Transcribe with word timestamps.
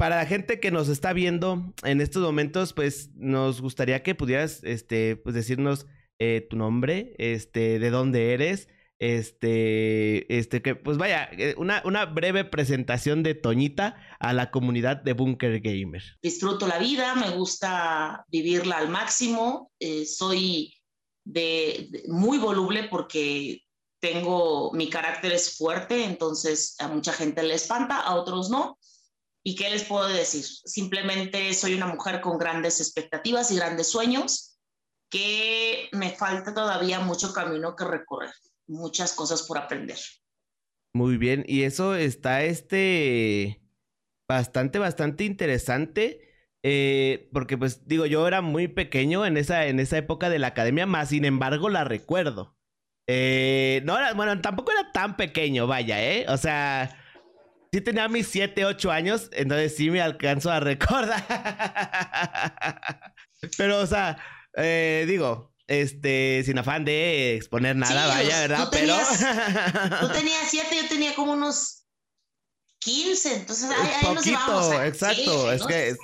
para 0.00 0.16
la 0.16 0.24
gente 0.24 0.60
que 0.60 0.70
nos 0.70 0.88
está 0.88 1.12
viendo 1.12 1.74
en 1.84 2.00
estos 2.00 2.22
momentos, 2.22 2.72
pues 2.72 3.10
nos 3.16 3.60
gustaría 3.60 4.02
que 4.02 4.14
pudieras, 4.14 4.64
este, 4.64 5.16
pues 5.16 5.34
decirnos 5.34 5.84
eh, 6.18 6.46
tu 6.48 6.56
nombre, 6.56 7.14
este, 7.18 7.78
de 7.78 7.90
dónde 7.90 8.32
eres, 8.32 8.68
este, 8.98 10.38
este, 10.38 10.62
que, 10.62 10.74
pues 10.74 10.96
vaya, 10.96 11.28
eh, 11.32 11.54
una, 11.58 11.82
una 11.84 12.06
breve 12.06 12.46
presentación 12.46 13.22
de 13.22 13.34
Toñita 13.34 13.96
a 14.18 14.32
la 14.32 14.50
comunidad 14.50 14.96
de 14.96 15.12
Bunker 15.12 15.60
Gamer. 15.60 16.02
Disfruto 16.22 16.66
la 16.66 16.78
vida, 16.78 17.14
me 17.16 17.28
gusta 17.36 18.24
vivirla 18.28 18.78
al 18.78 18.88
máximo, 18.88 19.70
eh, 19.78 20.06
soy 20.06 20.72
de, 21.26 21.90
muy 22.08 22.38
voluble 22.38 22.84
porque 22.84 23.64
tengo, 24.00 24.72
mi 24.72 24.88
carácter 24.88 25.32
es 25.32 25.58
fuerte, 25.58 26.06
entonces 26.06 26.74
a 26.78 26.88
mucha 26.88 27.12
gente 27.12 27.42
le 27.42 27.52
espanta, 27.52 28.00
a 28.00 28.14
otros 28.14 28.48
no. 28.48 28.78
¿Y 29.42 29.56
qué 29.56 29.70
les 29.70 29.84
puedo 29.84 30.08
decir? 30.08 30.44
Simplemente 30.44 31.52
soy 31.54 31.74
una 31.74 31.86
mujer 31.86 32.20
con 32.20 32.38
grandes 32.38 32.80
expectativas 32.80 33.50
y 33.50 33.56
grandes 33.56 33.90
sueños, 33.90 34.58
que 35.10 35.88
me 35.92 36.10
falta 36.10 36.54
todavía 36.54 37.00
mucho 37.00 37.32
camino 37.32 37.74
que 37.74 37.84
recorrer, 37.84 38.32
muchas 38.66 39.14
cosas 39.14 39.42
por 39.42 39.58
aprender. 39.58 39.98
Muy 40.94 41.16
bien, 41.16 41.44
y 41.46 41.62
eso 41.62 41.94
está 41.94 42.42
este 42.42 43.62
bastante, 44.28 44.78
bastante 44.78 45.24
interesante. 45.24 46.26
Eh, 46.62 47.30
porque 47.32 47.56
pues 47.56 47.86
digo, 47.86 48.04
yo 48.04 48.28
era 48.28 48.42
muy 48.42 48.68
pequeño 48.68 49.24
en 49.24 49.38
esa, 49.38 49.66
en 49.66 49.80
esa 49.80 49.96
época 49.96 50.28
de 50.28 50.38
la 50.38 50.48
academia, 50.48 50.86
más 50.86 51.08
sin 51.08 51.24
embargo 51.24 51.70
la 51.70 51.84
recuerdo. 51.84 52.56
Eh, 53.06 53.80
no 53.84 53.96
era, 53.98 54.12
bueno, 54.12 54.40
tampoco 54.40 54.70
era 54.70 54.92
tan 54.92 55.16
pequeño, 55.16 55.66
vaya, 55.66 56.02
¿eh? 56.04 56.26
O 56.28 56.36
sea, 56.36 56.99
sí 57.72 57.80
tenía 57.80 58.08
mis 58.08 58.28
7, 58.28 58.64
8 58.64 58.90
años, 58.90 59.30
entonces 59.32 59.76
sí 59.76 59.90
me 59.90 60.00
alcanzo 60.00 60.50
a 60.50 60.60
recordar. 60.60 61.24
Pero, 63.56 63.78
o 63.78 63.86
sea, 63.86 64.18
eh, 64.56 65.04
digo, 65.06 65.54
este, 65.66 66.42
sin 66.44 66.58
afán 66.58 66.84
de 66.84 67.36
exponer 67.36 67.76
nada, 67.76 68.06
vaya, 68.08 68.40
¿verdad? 68.40 68.68
Pero. 68.70 68.96
tú 70.00 70.08
tenías 70.12 70.48
7, 70.50 70.68
yo 70.82 70.88
tenía 70.88 71.14
como 71.14 71.32
unos 71.32 71.80
15, 72.80 73.36
entonces 73.36 73.70
ahí, 73.70 73.90
ahí 73.94 74.14
Poquito, 74.16 74.82
exacto, 74.82 75.52
es 75.52 75.62
que 75.66 75.96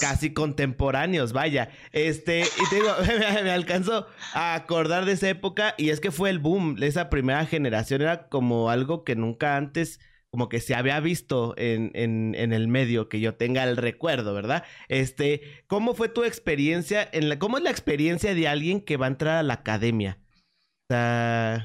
casi 0.00 0.32
contemporáneos, 0.32 1.32
vaya. 1.32 1.70
Este, 1.92 2.40
y 2.40 2.68
te 2.70 2.76
digo, 2.76 2.88
me, 3.44 3.50
alcanzo 3.50 4.06
a 4.32 4.54
acordar 4.54 5.04
de 5.04 5.12
esa 5.12 5.28
época 5.28 5.74
y 5.76 5.90
es 5.90 6.00
que 6.00 6.10
fue 6.10 6.30
el 6.30 6.38
boom, 6.38 6.82
esa 6.82 7.10
primera 7.10 7.44
generación 7.44 8.00
era 8.00 8.28
como 8.28 8.70
algo 8.70 9.04
que 9.04 9.14
nunca 9.14 9.56
antes 9.56 10.00
como 10.30 10.48
que 10.48 10.60
se 10.60 10.74
había 10.74 11.00
visto 11.00 11.54
en, 11.56 11.90
en, 11.94 12.52
el 12.52 12.68
medio, 12.68 13.08
que 13.08 13.20
yo 13.20 13.34
tenga 13.34 13.64
el 13.64 13.76
recuerdo, 13.76 14.32
¿verdad? 14.32 14.64
Este, 14.88 15.64
¿cómo 15.66 15.94
fue 15.94 16.08
tu 16.08 16.22
experiencia? 16.22 17.08
En 17.12 17.28
la, 17.28 17.38
¿Cómo 17.38 17.58
es 17.58 17.64
la 17.64 17.70
experiencia 17.70 18.34
de 18.34 18.46
alguien 18.46 18.80
que 18.80 18.96
va 18.96 19.06
a 19.06 19.10
entrar 19.10 19.38
a 19.38 19.42
la 19.42 19.54
academia? 19.54 20.20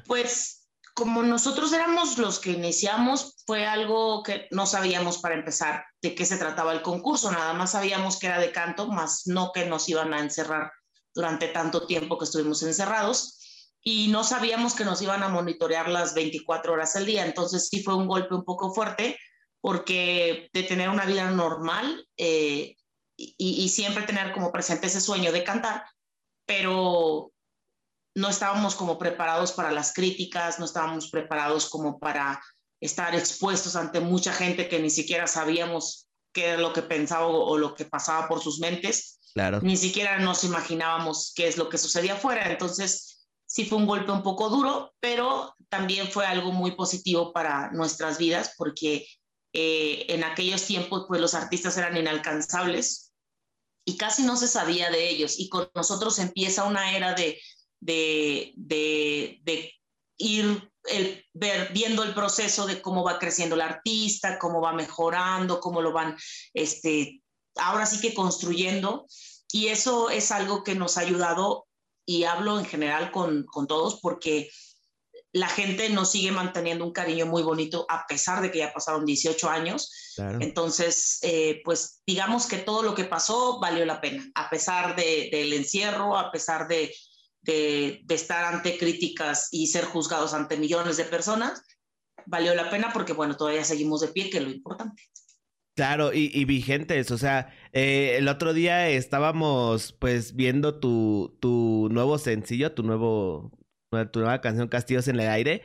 Pues 0.07 0.67
como 0.95 1.23
nosotros 1.23 1.73
éramos 1.73 2.17
los 2.17 2.39
que 2.39 2.52
iniciamos, 2.52 3.35
fue 3.45 3.66
algo 3.67 4.23
que 4.23 4.47
no 4.52 4.66
sabíamos 4.66 5.19
para 5.19 5.35
empezar 5.35 5.85
de 6.02 6.16
qué 6.16 6.25
se 6.25 6.38
trataba 6.38 6.73
el 6.73 6.81
concurso, 6.81 7.31
nada 7.31 7.53
más 7.53 7.72
sabíamos 7.72 8.17
que 8.17 8.27
era 8.27 8.39
de 8.39 8.52
canto, 8.52 8.88
más 8.88 9.23
no 9.27 9.52
que 9.53 9.66
nos 9.66 9.89
iban 9.89 10.13
a 10.13 10.19
encerrar 10.19 10.72
durante 11.13 11.50
tanto 11.50 11.85
tiempo 11.85 12.17
que 12.17 12.25
estuvimos 12.25 12.63
encerrados 12.63 13.44
y 13.88 14.08
no 14.08 14.23
sabíamos 14.23 14.73
que 14.73 14.83
nos 14.83 15.02
iban 15.03 15.22
a 15.22 15.30
monitorear 15.30 15.88
las 15.89 16.16
24 16.16 16.73
horas 16.73 16.95
al 16.95 17.05
día, 17.05 17.23
entonces 17.23 17.69
sí 17.69 17.83
fue 17.83 17.95
un 17.95 18.08
golpe 18.08 18.33
un 18.33 18.44
poco 18.44 18.73
fuerte 18.73 19.17
porque 19.61 20.50
de 20.52 20.64
tener 20.64 20.89
una 20.89 21.05
vida 21.05 21.30
normal 21.30 22.06
eh, 22.17 22.75
y, 23.16 23.36
y 23.38 23.69
siempre 23.69 24.03
tener 24.03 24.33
como 24.33 24.52
presente 24.52 24.88
ese 24.88 25.00
sueño 25.00 25.31
de 25.31 25.44
cantar, 25.44 25.86
pero 26.47 27.31
no 28.16 28.30
estábamos 28.30 28.73
como 28.75 28.97
preparados 28.97 29.51
para 29.51 29.72
las 29.72 29.94
críticas, 29.94 30.57
no 30.57 30.66
estábamos 30.66 31.12
preparados 31.12 31.69
como 31.69 32.00
para 32.00 32.41
estar 32.81 33.13
expuestos 33.13 33.75
ante 33.75 34.00
mucha 34.00 34.34
gente 34.34 34.68
que 34.68 34.79
ni 34.79 34.90
siquiera 34.90 35.28
sabíamos 35.28 36.07
qué 36.34 36.50
era 36.50 36.57
lo 36.57 36.74
que 36.74 36.81
pensaba 36.81 37.28
o, 37.28 37.57
lo 37.57 37.75
que 37.75 37.85
pasaba 37.85 38.28
por 38.28 38.41
sus 38.41 38.59
mentes. 38.59 39.19
Claro. 39.34 39.59
Ni 39.62 39.78
siquiera 39.78 40.18
nos 40.19 40.44
imaginábamos 40.44 41.34
qué 41.35 41.47
es 41.47 41.57
lo 41.57 41.69
que 41.69 41.78
sucedía 41.78 42.13
afuera. 42.13 42.50
Entonces, 42.50 43.14
sí 43.55 43.66
fue 43.66 43.77
un 43.77 43.85
golpe 43.85 44.11
un 44.11 44.21
poco 44.21 44.49
duro, 44.49 44.93
pero 44.99 45.55
también 45.69 46.11
fue 46.11 46.25
algo 46.25 46.51
muy 46.51 46.71
positivo 46.71 47.31
para 47.31 47.71
nuestras 47.71 48.17
vidas 48.17 48.53
porque 48.57 49.07
eh, 49.53 50.05
en 50.09 50.25
aquellos 50.25 50.66
tiempos, 50.66 51.05
pues 51.07 51.21
los 51.21 51.33
artistas 51.33 51.77
eran 51.77 51.95
inalcanzables 51.95 53.13
y 53.85 53.95
casi 53.95 54.23
no 54.23 54.35
se 54.35 54.49
sabía 54.49 54.89
de 54.89 55.07
ellos. 55.07 55.39
Y 55.39 55.47
con 55.47 55.69
nosotros 55.73 56.19
empieza 56.19 56.65
una 56.65 56.97
era 56.97 57.13
de 57.13 57.39
de, 57.79 59.73
ir 60.17 60.71
ver, 61.33 61.71
viendo 61.73 62.03
el 62.03 62.13
proceso 62.13 62.65
de 62.65 62.81
cómo 62.81 63.03
va 63.03 63.19
creciendo 63.19 63.55
el 63.55 63.61
artista, 63.61 64.39
cómo 64.39 64.61
va 64.61 64.73
mejorando, 64.73 65.59
cómo 65.59 65.81
lo 65.81 65.94
van, 65.94 66.17
este, 66.53 67.21
ahora 67.55 67.85
sí 67.85 68.01
que 68.01 68.13
construyendo. 68.13 69.05
Y 69.51 69.67
eso 69.67 70.09
es 70.09 70.31
algo 70.31 70.63
que 70.63 70.75
nos 70.75 70.97
ha 70.97 71.01
ayudado, 71.01 71.64
y 72.05 72.23
hablo 72.23 72.59
en 72.59 72.66
general 72.66 73.11
con, 73.11 73.45
todos, 73.67 73.99
porque 74.01 74.49
la 75.33 75.47
gente 75.47 75.89
nos 75.89 76.11
sigue 76.11 76.31
manteniendo 76.31 76.85
un 76.85 76.93
cariño 76.93 77.25
muy 77.25 77.43
bonito 77.43 77.85
a 77.89 78.05
pesar 78.07 78.41
de 78.41 78.51
que 78.51 78.59
ya 78.59 78.73
pasaron 78.73 79.05
18 79.05 79.49
años. 79.49 80.15
Entonces, 80.39 81.19
eh, 81.23 81.61
pues 81.65 82.01
digamos 82.05 82.47
que 82.47 82.57
todo 82.57 82.83
lo 82.83 82.95
que 82.95 83.03
pasó 83.03 83.59
valió 83.59 83.85
la 83.85 83.99
pena, 83.99 84.23
a 84.35 84.49
pesar 84.49 84.95
del 84.95 85.53
encierro, 85.53 86.17
a 86.17 86.31
pesar 86.31 86.67
de, 86.67 86.95
de, 87.41 88.03
estar 88.09 88.45
ante 88.45 88.77
críticas 88.77 89.49
y 89.51 89.67
ser 89.67 89.85
juzgados 89.85 90.33
ante 90.33 90.57
millones 90.57 90.97
de 90.97 91.05
personas, 91.05 91.61
valió 92.25 92.55
la 92.55 92.69
pena 92.69 92.91
porque, 92.94 93.13
bueno, 93.13 93.35
todavía 93.35 93.63
seguimos 93.63 94.01
de 94.01 94.07
pie, 94.09 94.29
que 94.29 94.38
es 94.38 94.44
lo 94.44 94.49
importante. 94.51 95.03
Claro, 95.75 96.13
y, 96.13 96.46
vigentes, 96.46 97.12
o 97.12 97.18
sea, 97.18 97.53
eh, 97.74 98.16
el 98.18 98.30
otro 98.30 98.53
día 98.53 98.88
estábamos 98.88 99.91
pues 99.91 100.34
viendo 100.34 100.80
tu, 100.80 101.38
tu 101.41 101.90
nuevo 101.91 102.18
sencillo, 102.18 102.72
tu 102.72 102.81
nuevo, 102.84 103.52
tu 104.13 104.22
nueva 104.22 104.40
canción 104.40 104.69
Castillos 104.69 105.09
en 105.09 105.19
el 105.19 105.30
Aire. 105.30 105.63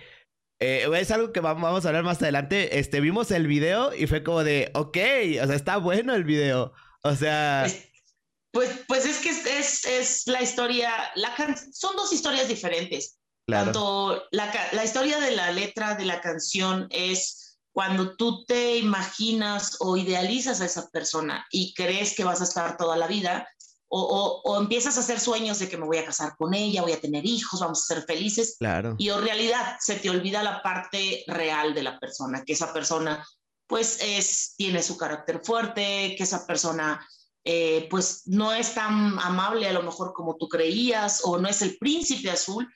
Eh, 0.58 0.88
es 0.98 1.12
algo 1.12 1.32
que 1.32 1.38
vamos 1.38 1.84
a 1.84 1.88
hablar 1.88 2.02
más 2.02 2.20
adelante. 2.20 2.80
Este, 2.80 3.00
vimos 3.00 3.30
el 3.30 3.46
video 3.46 3.94
y 3.94 4.08
fue 4.08 4.24
como 4.24 4.42
de, 4.42 4.72
ok, 4.74 4.98
o 5.42 5.46
sea, 5.46 5.54
está 5.54 5.76
bueno 5.76 6.12
el 6.16 6.24
video. 6.24 6.72
O 7.04 7.14
sea... 7.14 7.66
Pues, 8.52 8.80
pues 8.88 9.06
es 9.06 9.18
que 9.18 9.30
es, 9.30 9.84
es, 9.84 10.26
la 10.26 10.42
historia, 10.42 10.90
la 11.14 11.36
son 11.72 11.94
dos 11.94 12.12
historias 12.12 12.48
diferentes. 12.48 13.16
Tanto 13.46 14.24
la, 14.32 14.52
la 14.72 14.84
historia 14.84 15.20
de 15.20 15.30
la 15.30 15.52
letra 15.52 15.94
de 15.94 16.04
la 16.04 16.20
canción 16.20 16.88
es 16.90 17.49
cuando 17.80 18.14
tú 18.14 18.44
te 18.44 18.76
imaginas 18.76 19.78
o 19.80 19.96
idealizas 19.96 20.60
a 20.60 20.66
esa 20.66 20.90
persona 20.90 21.46
y 21.50 21.72
crees 21.72 22.14
que 22.14 22.24
vas 22.24 22.42
a 22.42 22.44
estar 22.44 22.76
toda 22.76 22.94
la 22.94 23.06
vida, 23.06 23.48
o, 23.88 24.02
o, 24.02 24.42
o, 24.42 24.60
empiezas 24.60 24.98
a 24.98 25.00
hacer 25.00 25.18
sueños 25.18 25.58
de 25.58 25.66
que 25.70 25.78
me 25.78 25.86
voy 25.86 25.96
a 25.96 26.04
casar 26.04 26.36
con 26.36 26.52
ella, 26.52 26.82
voy 26.82 26.92
a 26.92 27.00
tener 27.00 27.24
hijos, 27.24 27.58
vamos 27.58 27.80
a 27.80 27.94
ser 27.94 28.04
felices. 28.04 28.56
Claro. 28.58 28.96
Y 28.98 29.08
en 29.08 29.22
realidad 29.22 29.78
se 29.80 29.94
te 29.94 30.10
olvida 30.10 30.42
la 30.42 30.62
parte 30.62 31.24
real 31.26 31.72
de 31.72 31.82
la 31.82 31.98
persona, 31.98 32.44
que 32.44 32.52
esa 32.52 32.70
persona 32.70 33.26
pues 33.66 33.98
es, 34.02 34.52
tiene 34.58 34.82
su 34.82 34.98
carácter 34.98 35.40
fuerte, 35.42 36.14
que 36.18 36.24
esa 36.24 36.46
persona 36.46 37.08
eh, 37.44 37.86
pues 37.88 38.24
no 38.26 38.52
es 38.52 38.74
tan 38.74 39.18
amable 39.20 39.66
a 39.66 39.72
lo 39.72 39.82
mejor 39.82 40.12
como 40.12 40.36
tú 40.36 40.50
creías 40.50 41.22
o 41.24 41.38
no 41.38 41.48
es 41.48 41.62
el 41.62 41.78
príncipe 41.78 42.30
azul. 42.30 42.68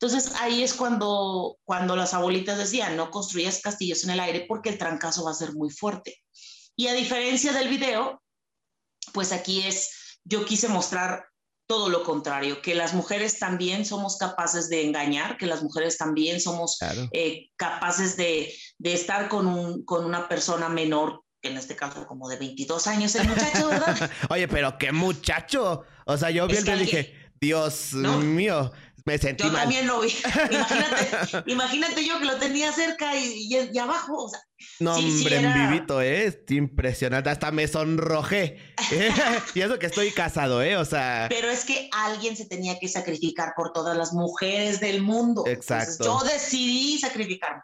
Entonces 0.00 0.32
ahí 0.40 0.62
es 0.62 0.74
cuando, 0.74 1.58
cuando 1.64 1.96
las 1.96 2.14
abuelitas 2.14 2.56
decían, 2.56 2.96
no 2.96 3.10
construyas 3.10 3.60
castillos 3.60 4.04
en 4.04 4.10
el 4.10 4.20
aire 4.20 4.46
porque 4.46 4.68
el 4.68 4.78
trancazo 4.78 5.24
va 5.24 5.32
a 5.32 5.34
ser 5.34 5.54
muy 5.54 5.70
fuerte. 5.70 6.22
Y 6.76 6.86
a 6.86 6.94
diferencia 6.94 7.52
del 7.52 7.68
video, 7.68 8.22
pues 9.12 9.32
aquí 9.32 9.62
es, 9.66 10.20
yo 10.22 10.44
quise 10.44 10.68
mostrar 10.68 11.26
todo 11.66 11.88
lo 11.88 12.04
contrario, 12.04 12.62
que 12.62 12.74
las 12.74 12.94
mujeres 12.94 13.38
también 13.38 13.84
somos 13.84 14.16
capaces 14.16 14.70
de 14.70 14.86
engañar, 14.86 15.36
que 15.36 15.46
las 15.46 15.62
mujeres 15.62 15.98
también 15.98 16.40
somos 16.40 16.78
eh, 17.12 17.50
capaces 17.56 18.16
de, 18.16 18.54
de 18.78 18.92
estar 18.94 19.28
con, 19.28 19.46
un, 19.46 19.84
con 19.84 20.04
una 20.04 20.28
persona 20.28 20.68
menor 20.68 21.24
que 21.42 21.50
en 21.50 21.56
este 21.56 21.76
caso 21.76 22.06
como 22.06 22.28
de 22.28 22.36
22 22.36 22.86
años 22.86 23.14
el 23.16 23.28
muchacho, 23.28 23.68
¿verdad? 23.68 24.10
Oye, 24.30 24.48
pero 24.48 24.78
qué 24.78 24.92
muchacho. 24.92 25.84
O 26.06 26.16
sea, 26.16 26.30
yo 26.30 26.48
vi 26.48 26.56
el 26.56 26.68
y 26.68 26.78
dije, 26.78 27.14
Dios 27.40 27.92
mío. 27.92 28.72
Me 29.04 29.18
sentí 29.18 29.44
Yo 29.44 29.50
mal. 29.50 29.62
también 29.62 29.86
lo 29.86 30.00
vi. 30.00 30.08
Imagínate, 30.50 31.42
imagínate 31.46 32.04
yo 32.06 32.18
que 32.18 32.24
lo 32.24 32.36
tenía 32.36 32.72
cerca 32.72 33.16
y, 33.16 33.48
y, 33.50 33.78
abajo, 33.78 34.24
o 34.24 34.28
sea. 34.28 34.40
No, 34.80 34.96
hombre, 34.96 35.36
en 35.36 35.70
vivito, 35.70 36.00
¿eh? 36.00 36.26
Es 36.26 36.38
impresionante. 36.50 37.30
Hasta 37.30 37.50
me 37.52 37.68
sonrojé. 37.68 38.58
y 39.54 39.60
eso 39.60 39.78
que 39.78 39.86
estoy 39.86 40.10
casado, 40.10 40.62
¿eh? 40.62 40.76
O 40.76 40.84
sea. 40.84 41.26
Pero 41.28 41.48
es 41.48 41.64
que 41.64 41.88
alguien 41.92 42.36
se 42.36 42.46
tenía 42.46 42.78
que 42.78 42.88
sacrificar 42.88 43.52
por 43.56 43.72
todas 43.72 43.96
las 43.96 44.12
mujeres 44.12 44.80
del 44.80 45.02
mundo. 45.02 45.44
Exacto. 45.46 46.04
yo 46.04 46.20
decidí 46.26 46.98
sacrificarme. 46.98 47.62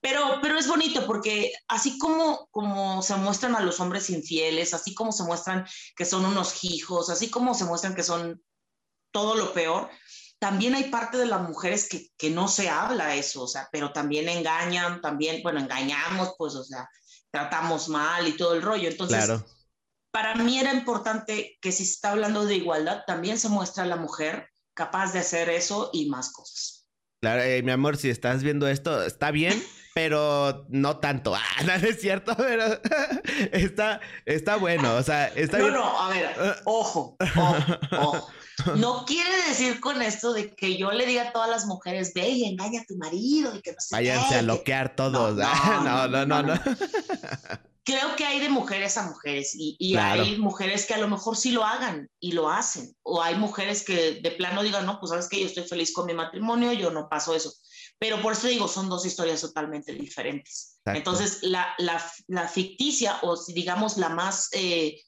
Pero, 0.00 0.38
pero 0.40 0.56
es 0.56 0.68
bonito 0.68 1.04
porque 1.04 1.52
así 1.66 1.98
como, 1.98 2.46
como 2.52 3.02
se 3.02 3.16
muestran 3.16 3.56
a 3.56 3.60
los 3.60 3.80
hombres 3.80 4.08
infieles, 4.10 4.72
así 4.72 4.94
como 4.94 5.10
se 5.10 5.24
muestran 5.24 5.66
que 5.96 6.04
son 6.04 6.24
unos 6.24 6.62
hijos, 6.62 7.10
así 7.10 7.28
como 7.28 7.54
se 7.54 7.64
muestran 7.64 7.94
que 7.94 8.04
son 8.04 8.40
todo 9.10 9.34
lo 9.34 9.52
peor, 9.52 9.88
también 10.38 10.74
hay 10.74 10.84
parte 10.84 11.16
de 11.16 11.26
las 11.26 11.42
mujeres 11.42 11.88
que, 11.88 12.08
que, 12.16 12.30
no 12.30 12.48
se 12.48 12.68
habla 12.68 13.14
eso, 13.14 13.42
o 13.42 13.48
sea, 13.48 13.68
pero 13.72 13.92
también 13.92 14.28
engañan, 14.28 15.00
también, 15.00 15.42
bueno, 15.42 15.60
engañamos, 15.60 16.34
pues, 16.36 16.54
o 16.54 16.64
sea, 16.64 16.88
tratamos 17.30 17.88
mal 17.88 18.26
y 18.26 18.36
todo 18.36 18.54
el 18.54 18.62
rollo. 18.62 18.88
Entonces, 18.88 19.24
claro. 19.24 19.44
para 20.10 20.34
mí 20.34 20.58
era 20.58 20.72
importante 20.72 21.58
que 21.60 21.72
si 21.72 21.84
se 21.84 21.92
está 21.92 22.12
hablando 22.12 22.44
de 22.44 22.56
igualdad, 22.56 23.02
también 23.06 23.38
se 23.38 23.48
muestra 23.48 23.84
a 23.84 23.86
la 23.86 23.96
mujer 23.96 24.48
capaz 24.74 25.12
de 25.12 25.20
hacer 25.20 25.48
eso 25.48 25.90
y 25.92 26.08
más 26.08 26.32
cosas. 26.32 26.86
Claro, 27.20 27.42
eh, 27.42 27.62
mi 27.62 27.72
amor, 27.72 27.96
si 27.96 28.10
estás 28.10 28.42
viendo 28.42 28.68
esto, 28.68 29.02
está 29.02 29.30
bien, 29.30 29.62
pero 29.94 30.66
no 30.68 30.98
tanto. 30.98 31.34
Ah, 31.58 31.62
no 31.64 31.72
es 31.72 32.00
cierto, 32.00 32.36
pero 32.36 32.64
está, 33.52 34.00
está 34.26 34.56
bueno, 34.56 34.96
o 34.96 35.02
sea, 35.02 35.28
está 35.28 35.58
no, 35.58 35.64
bien. 35.64 35.74
No, 35.74 36.00
a 36.00 36.08
ver, 36.10 36.36
ojo, 36.64 37.16
ojo, 37.18 37.56
ojo. 37.92 38.28
No 38.76 39.04
quiere 39.04 39.30
decir 39.48 39.80
con 39.80 40.02
esto 40.02 40.32
de 40.32 40.54
que 40.54 40.76
yo 40.76 40.90
le 40.90 41.06
diga 41.06 41.28
a 41.28 41.32
todas 41.32 41.48
las 41.48 41.66
mujeres, 41.66 42.12
ve 42.14 42.28
y 42.28 42.44
engaña 42.44 42.82
a 42.82 42.84
tu 42.84 42.96
marido 42.96 43.54
y 43.54 43.62
que 43.62 43.72
no 43.72 43.80
sé 43.80 43.94
Váyanse 43.94 44.36
a 44.36 44.42
loquear 44.42 44.96
todos. 44.96 45.36
No, 45.84 46.08
no, 46.08 46.26
no, 46.26 46.42
no. 46.42 46.54
Creo 47.84 48.16
que 48.16 48.24
hay 48.24 48.40
de 48.40 48.48
mujeres 48.48 48.96
a 48.96 49.08
mujeres 49.08 49.54
y, 49.54 49.76
y 49.78 49.92
claro. 49.92 50.22
hay 50.22 50.38
mujeres 50.38 50.86
que 50.86 50.94
a 50.94 50.98
lo 50.98 51.06
mejor 51.06 51.36
sí 51.36 51.52
lo 51.52 51.64
hagan 51.64 52.10
y 52.18 52.32
lo 52.32 52.50
hacen. 52.50 52.96
O 53.02 53.22
hay 53.22 53.36
mujeres 53.36 53.84
que 53.84 54.20
de 54.20 54.30
plano 54.32 54.64
digan, 54.64 54.84
no, 54.86 54.98
pues 54.98 55.10
sabes 55.10 55.28
que 55.28 55.40
yo 55.40 55.46
estoy 55.46 55.64
feliz 55.64 55.92
con 55.92 56.06
mi 56.06 56.14
matrimonio, 56.14 56.72
yo 56.72 56.90
no 56.90 57.08
paso 57.08 57.34
eso. 57.34 57.52
Pero 57.98 58.20
por 58.20 58.32
eso 58.32 58.48
digo, 58.48 58.66
son 58.66 58.88
dos 58.88 59.06
historias 59.06 59.40
totalmente 59.40 59.92
diferentes. 59.92 60.78
Exacto. 60.78 60.98
Entonces, 60.98 61.38
la, 61.42 61.74
la, 61.78 62.04
la, 62.26 62.48
ficticia 62.48 63.18
o 63.22 63.36
digamos 63.46 63.96
la 63.98 64.08
más... 64.08 64.48
Eh, 64.52 65.00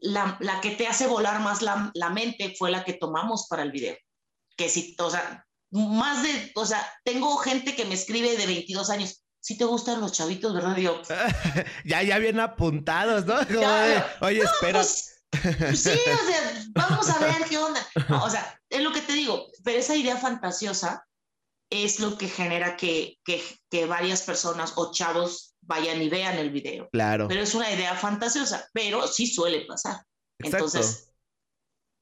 la, 0.00 0.36
la, 0.40 0.60
que 0.60 0.70
te 0.70 0.86
hace 0.86 1.06
volar 1.06 1.40
más 1.40 1.62
la, 1.62 1.90
la, 1.94 2.10
mente 2.10 2.54
fue 2.58 2.70
la 2.70 2.84
que 2.84 2.94
tomamos 2.94 3.46
para 3.48 3.62
el 3.62 3.72
video. 3.72 3.96
Que 4.56 4.68
si, 4.68 4.94
o 4.98 5.10
sea, 5.10 5.46
más 5.70 6.22
de, 6.22 6.52
o 6.54 6.64
sea, 6.64 6.86
tengo 7.04 7.36
gente 7.38 7.74
que 7.74 7.84
me 7.84 7.94
escribe 7.94 8.36
de 8.36 8.46
22 8.46 8.90
años. 8.90 9.22
Si 9.40 9.56
te 9.56 9.64
gustan 9.64 10.00
los 10.00 10.12
chavitos, 10.12 10.54
¿verdad? 10.54 10.76
Yo, 10.76 11.02
ya, 11.84 12.02
ya 12.02 12.18
bien 12.18 12.40
apuntados, 12.40 13.26
¿no? 13.26 13.40
Ya, 13.48 14.16
Oye, 14.20 14.42
no, 14.42 14.50
espera. 14.50 14.80
Pues, 14.80 15.22
sí, 15.74 15.90
o 15.90 16.26
sea, 16.26 16.64
vamos 16.70 17.08
a 17.10 17.18
ver 17.18 17.44
qué 17.48 17.58
onda. 17.58 17.86
No, 18.08 18.24
o 18.24 18.30
sea, 18.30 18.60
es 18.70 18.82
lo 18.82 18.92
que 18.92 19.02
te 19.02 19.12
digo, 19.12 19.46
pero 19.62 19.78
esa 19.78 19.96
idea 19.96 20.16
fantasiosa 20.16 21.06
es 21.70 22.00
lo 22.00 22.16
que 22.16 22.28
genera 22.28 22.76
que, 22.76 23.18
que, 23.24 23.42
que 23.70 23.86
varias 23.86 24.22
personas 24.22 24.72
o 24.76 24.92
chavos 24.92 25.45
vayan 25.66 26.00
y 26.02 26.08
vean 26.08 26.38
el 26.38 26.50
video. 26.50 26.88
Claro. 26.90 27.28
Pero 27.28 27.42
es 27.42 27.54
una 27.54 27.70
idea 27.70 27.94
fantasiosa, 27.94 28.68
pero 28.72 29.06
sí 29.06 29.26
suele 29.26 29.66
pasar. 29.66 29.96
Exacto. 30.38 30.66
Entonces, 30.66 31.12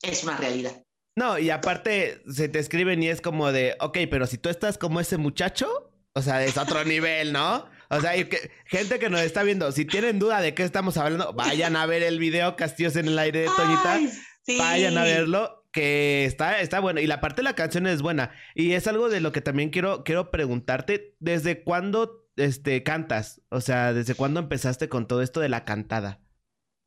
es 0.02 0.24
una 0.24 0.36
realidad. 0.36 0.82
No, 1.16 1.38
y 1.38 1.50
aparte 1.50 2.22
se 2.28 2.48
te 2.48 2.58
escriben 2.58 3.02
y 3.02 3.08
es 3.08 3.20
como 3.20 3.52
de, 3.52 3.76
ok, 3.80 3.98
pero 4.10 4.26
si 4.26 4.38
tú 4.38 4.48
estás 4.48 4.78
como 4.78 5.00
ese 5.00 5.16
muchacho, 5.16 5.92
o 6.12 6.22
sea, 6.22 6.44
es 6.44 6.56
otro 6.58 6.84
nivel, 6.84 7.32
¿no? 7.32 7.68
O 7.90 8.00
sea, 8.00 8.16
y 8.16 8.24
que, 8.24 8.50
gente 8.66 8.98
que 8.98 9.10
nos 9.10 9.20
está 9.20 9.42
viendo, 9.42 9.70
si 9.70 9.84
tienen 9.84 10.18
duda 10.18 10.40
de 10.40 10.54
qué 10.54 10.64
estamos 10.64 10.96
hablando, 10.96 11.32
vayan 11.32 11.76
a 11.76 11.86
ver 11.86 12.02
el 12.02 12.18
video 12.18 12.56
Castillos 12.56 12.96
en 12.96 13.08
el 13.08 13.18
aire 13.18 13.40
de 13.40 13.50
Toñita. 13.56 14.00
Sí. 14.42 14.58
Vayan 14.58 14.98
a 14.98 15.04
verlo, 15.04 15.64
que 15.72 16.24
está, 16.24 16.60
está 16.60 16.80
bueno. 16.80 17.00
Y 17.00 17.06
la 17.06 17.20
parte 17.20 17.36
de 17.36 17.44
la 17.44 17.54
canción 17.54 17.86
es 17.86 18.02
buena. 18.02 18.32
Y 18.54 18.72
es 18.72 18.86
algo 18.86 19.08
de 19.08 19.20
lo 19.20 19.32
que 19.32 19.40
también 19.40 19.70
quiero, 19.70 20.02
quiero 20.02 20.30
preguntarte. 20.30 21.14
¿Desde 21.18 21.62
cuándo 21.62 22.23
este, 22.36 22.82
cantas? 22.82 23.40
O 23.50 23.60
sea, 23.60 23.92
¿desde 23.92 24.14
cuándo 24.14 24.40
empezaste 24.40 24.88
con 24.88 25.06
todo 25.06 25.22
esto 25.22 25.40
de 25.40 25.48
la 25.48 25.64
cantada? 25.64 26.20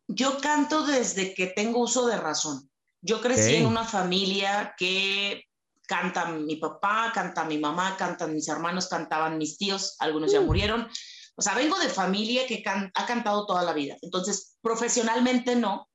Yo 0.08 0.38
canto 0.40 0.86
desde 0.86 1.34
que 1.34 1.48
tengo 1.48 1.80
uso 1.82 2.08
de 2.08 2.18
razón. 2.18 2.70
Yo 3.02 3.22
crecí 3.22 3.42
Okay. 3.42 3.56
en 3.58 3.66
una 3.68 3.84
familia 3.84 4.74
que 4.78 5.44
canta 5.88 6.26
mi 6.32 6.56
papá, 6.58 7.12
canta 7.14 7.46
mi 7.46 7.58
mamá, 7.58 7.96
cantan 7.98 8.34
mis 8.34 8.48
hermanos, 8.48 8.88
cantaban 8.88 9.38
mis 9.38 9.58
tíos, 9.58 9.96
algunos 10.00 10.32
ya 10.32 10.42
murieron. 10.42 10.88
O 11.36 11.42
sea, 11.42 11.54
vengo 11.56 11.78
de 11.80 11.90
familia 11.90 12.48
que 12.48 12.64
can- 12.64 12.92
ha 12.96 13.06
cantado 13.06 13.46
toda 13.46 13.64
la 13.64 13.74
vida. 13.74 13.96
Entonces, 14.02 14.58
profesionalmente 14.62 15.56
no, 15.56 15.88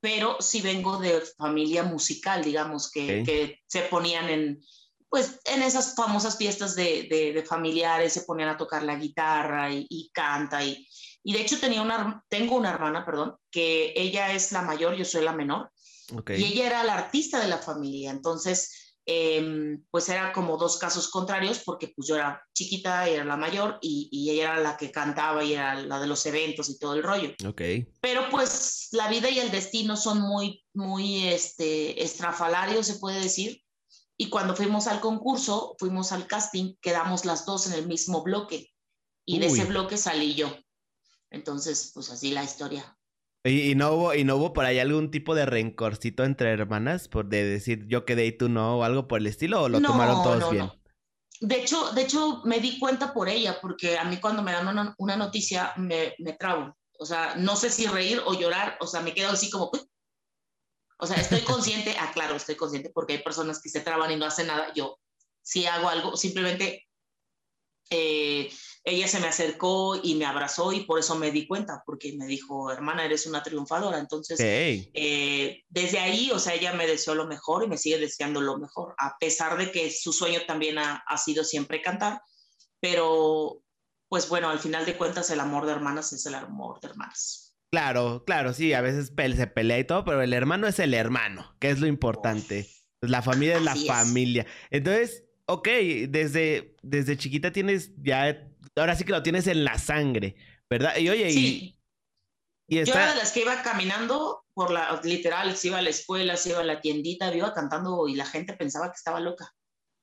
pero 0.00 0.36
sí 0.40 0.60
vengo 0.60 0.98
de 0.98 1.22
familia 1.38 1.82
musical, 1.82 2.44
digamos, 2.44 2.90
que 2.90 3.58
se 3.66 3.80
ponían 3.82 4.28
en, 4.28 4.60
pues, 5.10 5.40
en 5.44 5.60
esas 5.62 5.94
famosas 5.94 6.38
fiestas 6.38 6.74
de, 6.74 7.06
de- 7.10 7.32
de 7.34 7.42
familiares, 7.44 8.12
se 8.14 8.22
ponían 8.22 8.48
a 8.48 8.56
tocar 8.56 8.82
la 8.84 8.94
guitarra 8.96 9.70
y, 9.70 9.86
y 9.90 10.08
canta. 10.14 10.64
Y, 10.64 10.86
y 11.22 11.32
de 11.34 11.40
hecho 11.42 11.58
tenía 11.58 11.82
una, 11.82 12.24
tengo 12.30 12.56
una 12.56 12.70
hermana, 12.70 13.04
perdón, 13.04 13.36
que 13.50 13.92
ella 13.96 14.32
es 14.32 14.52
la 14.52 14.62
mayor, 14.62 14.94
yo 14.94 15.04
soy 15.04 15.22
la 15.24 15.32
menor. 15.32 15.70
Y 16.38 16.44
ella 16.52 16.66
era 16.66 16.84
la 16.84 16.94
artista 16.94 17.38
de 17.40 17.48
la 17.48 17.58
familia, 17.58 18.10
entonces, 18.10 18.96
eh, 19.06 19.76
pues 19.90 20.08
era 20.08 20.32
como 20.32 20.56
dos 20.56 20.76
casos 20.78 21.08
contrarios, 21.08 21.62
porque 21.64 21.88
pues 21.94 22.06
yo 22.08 22.14
era 22.16 22.42
chiquita, 22.54 23.08
era 23.08 23.24
la 23.24 23.36
mayor, 23.36 23.78
y, 23.80 24.08
y 24.12 24.30
ella 24.30 24.52
era 24.52 24.60
la 24.60 24.76
que 24.76 24.90
cantaba 24.92 25.42
y 25.44 25.54
era 25.54 25.74
la 25.74 25.98
de 26.00 26.06
los 26.06 26.24
eventos 26.26 26.68
y 26.68 26.78
todo 26.78 26.94
el 26.94 27.02
rollo. 27.02 27.32
Pero 28.00 28.28
pues 28.30 28.88
la 28.92 29.08
vida 29.08 29.28
y 29.30 29.38
el 29.40 29.50
destino 29.50 29.96
son 29.96 30.20
muy, 30.20 30.64
muy 30.74 31.26
este, 31.28 32.02
estrafalarios, 32.02 32.86
se 32.86 32.98
puede 33.00 33.20
decir. 33.20 33.60
Y 34.20 34.28
cuando 34.28 34.54
fuimos 34.54 34.86
al 34.86 35.00
concurso, 35.00 35.76
fuimos 35.78 36.12
al 36.12 36.26
casting, 36.26 36.74
quedamos 36.82 37.24
las 37.24 37.46
dos 37.46 37.66
en 37.66 37.72
el 37.72 37.86
mismo 37.86 38.22
bloque. 38.22 38.68
Y 39.24 39.38
de 39.38 39.46
Uy. 39.46 39.52
ese 39.58 39.64
bloque 39.64 39.96
salí 39.96 40.34
yo. 40.34 40.54
Entonces, 41.30 41.90
pues 41.94 42.10
así 42.10 42.30
la 42.30 42.44
historia. 42.44 42.98
¿Y, 43.44 43.70
y 43.70 43.74
no 43.74 43.94
hubo, 43.94 44.14
¿Y 44.14 44.24
no 44.24 44.36
hubo 44.36 44.52
por 44.52 44.66
ahí 44.66 44.78
algún 44.78 45.10
tipo 45.10 45.34
de 45.34 45.46
rencorcito 45.46 46.24
entre 46.24 46.50
hermanas? 46.50 47.08
Por 47.08 47.30
de 47.30 47.44
decir 47.44 47.86
yo 47.88 48.04
quedé 48.04 48.26
y 48.26 48.36
tú 48.36 48.50
no, 48.50 48.80
o 48.80 48.84
algo 48.84 49.08
por 49.08 49.20
el 49.20 49.26
estilo, 49.26 49.62
o 49.62 49.70
lo 49.70 49.80
tomaron 49.80 50.22
todos 50.22 50.50
bien. 50.50 50.70
De 51.40 51.58
hecho, 51.58 51.90
de 51.92 52.02
hecho, 52.02 52.42
me 52.44 52.60
di 52.60 52.78
cuenta 52.78 53.14
por 53.14 53.26
ella, 53.26 53.58
porque 53.62 53.96
a 53.96 54.04
mí 54.04 54.18
cuando 54.18 54.42
me 54.42 54.52
dan 54.52 54.68
una, 54.68 54.94
una 54.98 55.16
noticia 55.16 55.72
me, 55.78 56.14
me 56.18 56.34
trabo. 56.34 56.76
O 56.98 57.06
sea, 57.06 57.36
no 57.36 57.56
sé 57.56 57.70
si 57.70 57.86
reír 57.86 58.20
o 58.26 58.38
llorar, 58.38 58.76
o 58.82 58.86
sea, 58.86 59.00
me 59.00 59.14
quedo 59.14 59.30
así 59.30 59.48
como... 59.48 59.70
"Uy". 59.72 59.80
O 61.00 61.06
sea, 61.06 61.16
estoy 61.16 61.40
consciente, 61.40 61.96
ah, 61.98 62.10
claro, 62.12 62.36
estoy 62.36 62.56
consciente 62.56 62.90
porque 62.90 63.14
hay 63.14 63.22
personas 63.22 63.60
que 63.60 63.68
se 63.68 63.80
traban 63.80 64.10
y 64.10 64.16
no 64.16 64.26
hacen 64.26 64.46
nada. 64.46 64.72
Yo, 64.74 64.98
si 65.42 65.66
hago 65.66 65.88
algo, 65.88 66.16
simplemente 66.16 66.86
eh, 67.90 68.52
ella 68.84 69.08
se 69.08 69.18
me 69.18 69.26
acercó 69.26 69.98
y 70.02 70.14
me 70.14 70.24
abrazó 70.24 70.72
y 70.72 70.84
por 70.84 70.98
eso 70.98 71.16
me 71.16 71.32
di 71.32 71.46
cuenta, 71.46 71.82
porque 71.84 72.12
me 72.16 72.26
dijo, 72.26 72.70
hermana, 72.70 73.04
eres 73.04 73.26
una 73.26 73.42
triunfadora. 73.42 73.98
Entonces, 73.98 74.38
Ok. 74.38 74.90
eh, 74.94 75.62
desde 75.68 75.98
ahí, 75.98 76.30
o 76.30 76.38
sea, 76.38 76.54
ella 76.54 76.72
me 76.72 76.86
deseó 76.86 77.14
lo 77.14 77.26
mejor 77.26 77.64
y 77.64 77.68
me 77.68 77.76
sigue 77.76 77.98
deseando 77.98 78.40
lo 78.40 78.58
mejor, 78.58 78.94
a 78.98 79.16
pesar 79.18 79.58
de 79.58 79.72
que 79.72 79.90
su 79.90 80.12
sueño 80.12 80.40
también 80.46 80.78
ha, 80.78 81.02
ha 81.06 81.18
sido 81.18 81.44
siempre 81.44 81.82
cantar, 81.82 82.22
pero 82.78 83.62
pues 84.08 84.28
bueno, 84.28 84.50
al 84.50 84.58
final 84.58 84.84
de 84.86 84.96
cuentas 84.96 85.30
el 85.30 85.40
amor 85.40 85.66
de 85.66 85.72
hermanas 85.72 86.12
es 86.12 86.26
el 86.26 86.34
amor 86.34 86.80
de 86.80 86.88
hermanas. 86.88 87.49
Claro, 87.70 88.24
claro, 88.24 88.52
sí, 88.52 88.72
a 88.72 88.80
veces 88.80 89.12
se 89.16 89.46
pelea 89.46 89.78
y 89.78 89.84
todo, 89.84 90.04
pero 90.04 90.22
el 90.22 90.32
hermano 90.32 90.66
es 90.66 90.78
el 90.80 90.92
hermano, 90.92 91.54
que 91.60 91.70
es 91.70 91.78
lo 91.80 91.86
importante. 91.86 92.68
La 93.00 93.22
familia 93.22 93.56
es 93.56 93.62
la 93.62 93.72
Así 93.72 93.82
es. 93.82 93.86
familia. 93.86 94.46
Entonces, 94.70 95.24
ok, 95.46 95.68
desde, 96.08 96.76
desde 96.82 97.16
chiquita 97.16 97.52
tienes 97.52 97.92
ya, 98.02 98.36
ahora 98.76 98.96
sí 98.96 99.04
que 99.04 99.12
lo 99.12 99.22
tienes 99.22 99.46
en 99.46 99.64
la 99.64 99.78
sangre, 99.78 100.36
¿verdad? 100.68 100.96
Y 100.96 101.08
oye, 101.10 101.30
Sí, 101.30 101.78
y, 102.66 102.78
y 102.80 102.84
yo 102.84 102.92
era 102.92 103.10
de 103.10 103.18
las 103.18 103.32
que 103.32 103.42
iba 103.42 103.62
caminando 103.62 104.44
por 104.52 104.70
la, 104.72 105.00
literal, 105.04 105.56
se 105.56 105.68
iba 105.68 105.78
a 105.78 105.82
la 105.82 105.90
escuela, 105.90 106.36
se 106.36 106.50
iba 106.50 106.60
a 106.60 106.64
la 106.64 106.80
tiendita, 106.80 107.34
iba 107.34 107.54
cantando 107.54 108.08
y 108.08 108.16
la 108.16 108.26
gente 108.26 108.52
pensaba 108.54 108.88
que 108.90 108.96
estaba 108.96 109.20
loca. 109.20 109.54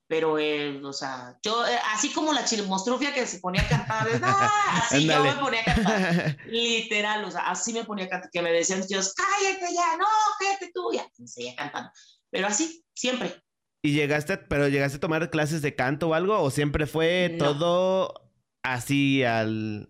Pero, 0.10 0.40
eh, 0.40 0.80
o 0.84 0.94
sea, 0.94 1.38
yo, 1.44 1.68
eh, 1.68 1.78
así 1.94 2.14
como 2.14 2.32
la 2.32 2.46
chilmostrufia 2.46 3.14
que 3.14 3.28
se 3.28 3.40
ponía 3.40 3.62
a 3.62 3.68
cantar, 3.68 4.08
¡ah! 4.24 4.82
así 4.84 5.06
yo 5.06 5.22
me 5.22 5.34
ponía 5.34 5.62
a 5.62 5.66
cantar. 5.66 6.38
Literal, 6.48 7.26
o 7.26 7.32
sea, 7.32 7.42
así 7.50 7.74
me 7.74 7.84
ponía 7.84 8.06
a 8.06 8.10
cantar, 8.10 8.30
que 8.32 8.42
me 8.42 8.52
decían 8.54 8.86
Dios, 8.88 9.14
cállate 9.14 9.74
ya, 9.74 9.98
no, 9.98 10.06
cállate 10.40 10.72
tú, 10.74 10.92
ya, 10.94 11.06
y 11.18 11.28
seguía 11.28 11.56
cantando. 11.58 11.92
Pero 12.30 12.48
así, 12.48 12.86
siempre. 12.96 13.42
¿Y 13.84 13.94
llegaste, 13.94 14.38
pero 14.38 14.68
llegaste 14.70 14.98
a 14.98 15.02
tomar 15.02 15.30
clases 15.30 15.62
de 15.62 15.76
canto 15.76 16.10
o 16.10 16.14
algo? 16.14 16.40
¿O 16.42 16.52
siempre 16.52 16.88
fue 16.88 17.36
No. 17.38 17.46
todo 17.46 18.32
así 18.64 19.24
al... 19.24 19.90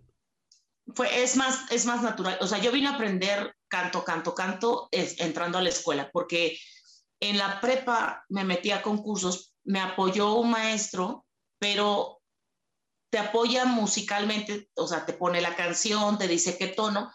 Fue, 0.95 1.23
es, 1.23 1.35
más, 1.35 1.71
es 1.71 1.85
más 1.85 2.01
natural. 2.01 2.37
O 2.41 2.47
sea, 2.47 2.59
yo 2.59 2.71
vine 2.71 2.87
a 2.87 2.91
aprender 2.95 3.55
canto, 3.67 4.03
canto, 4.03 4.33
canto 4.33 4.87
es, 4.91 5.19
entrando 5.19 5.57
a 5.57 5.61
la 5.61 5.69
escuela, 5.69 6.09
porque 6.11 6.57
En 7.19 7.37
la 7.39 7.59
prepa 7.59 8.25
me 8.29 8.43
metí 8.43 8.69
a 8.69 8.83
concursos, 8.83 9.55
me 9.67 9.81
apoyó 9.81 10.35
un 10.35 10.49
maestro, 10.49 11.25
pero 11.59 12.21
te 13.11 13.19
apoya 13.19 13.65
musicalmente, 13.65 14.69
o 14.75 14.87
sea, 14.87 15.05
te 15.05 15.13
pone 15.13 15.41
la 15.41 15.55
canción, 15.55 16.17
te 16.17 16.27
dice 16.27 16.57
qué 16.57 16.67
tono, 16.67 17.11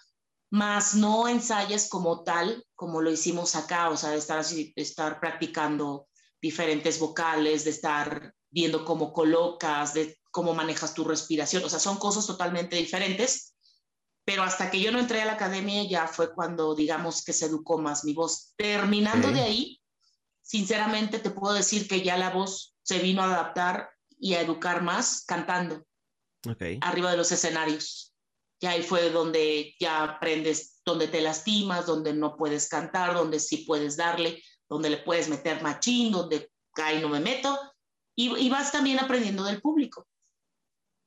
más 0.51 0.95
no 0.95 1.29
ensayas 1.29 1.89
como 1.89 2.25
tal, 2.25 2.65
como 2.75 3.01
lo 3.01 3.11
hicimos 3.11 3.57
acá, 3.57 3.89
o 3.89 3.97
sea, 3.97 4.11
de 4.11 4.19
estar, 4.19 4.39
así, 4.39 4.73
estar 4.77 5.19
practicando 5.19 6.09
diferentes 6.43 6.99
vocales, 6.99 7.65
de 7.65 7.71
estar 7.71 8.35
viendo 8.51 8.85
cómo 8.85 9.15
colocas, 9.15 9.95
de 9.95 10.19
cómo 10.31 10.55
manejas 10.55 10.93
tu 10.93 11.05
respiración, 11.05 11.65
o 11.65 11.71
sea, 11.71 11.79
son 11.79 11.97
cosas 11.97 12.27
totalmente 12.27 12.77
diferentes, 12.77 13.55
pero 14.27 14.43
hasta 14.43 14.71
que 14.71 14.81
yo 14.81 14.93
no 14.93 14.99
entré 14.99 15.23
a 15.23 15.27
la 15.27 15.33
academia 15.33 15.85
ya 15.89 16.07
fue 16.07 16.35
cuando, 16.35 16.75
digamos, 16.75 17.25
que 17.25 17.33
se 17.33 17.47
educó 17.47 17.79
más 17.79 18.05
mi 18.05 18.13
voz. 18.13 18.53
Terminando 18.57 19.33
de 19.33 19.41
ahí, 19.41 19.82
sinceramente 20.43 21.19
te 21.19 21.31
puedo 21.31 21.55
decir 21.55 21.89
que 21.89 22.03
ya 22.03 22.17
la 22.19 22.31
voz 22.31 22.75
se 22.83 22.99
vino 22.99 23.23
a 23.23 23.27
adaptar 23.27 23.91
y 24.19 24.35
a 24.35 24.41
educar 24.41 24.83
más 24.83 25.25
cantando 25.27 25.85
arriba 26.81 27.11
de 27.11 27.17
los 27.17 27.33
escenarios. 27.33 28.13
Ya 28.61 28.71
ahí 28.71 28.83
fue 28.83 29.11
donde 29.11 29.75
ya 29.81 30.05
aprendes, 30.05 30.81
donde 30.85 31.09
te 31.09 31.21
lastimas, 31.21 31.87
donde 31.87 32.13
no 32.13 32.37
puedes 32.37 32.69
cantar, 32.69 33.15
donde 33.15 33.41
sí 33.41 33.59
puedes 33.67 33.97
darle, 33.97 34.43
donde 34.69 34.91
le 34.91 34.99
puedes 34.99 35.29
meter 35.29 35.63
machín, 35.63 36.13
donde 36.13 36.51
ahí 36.77 37.01
no 37.01 37.09
me 37.09 37.21
meto, 37.21 37.59
y, 38.15 38.49
vas 38.51 38.73
también 38.73 39.01
aprendiendo 39.01 39.43
del 39.45 39.61
público. 39.61 40.07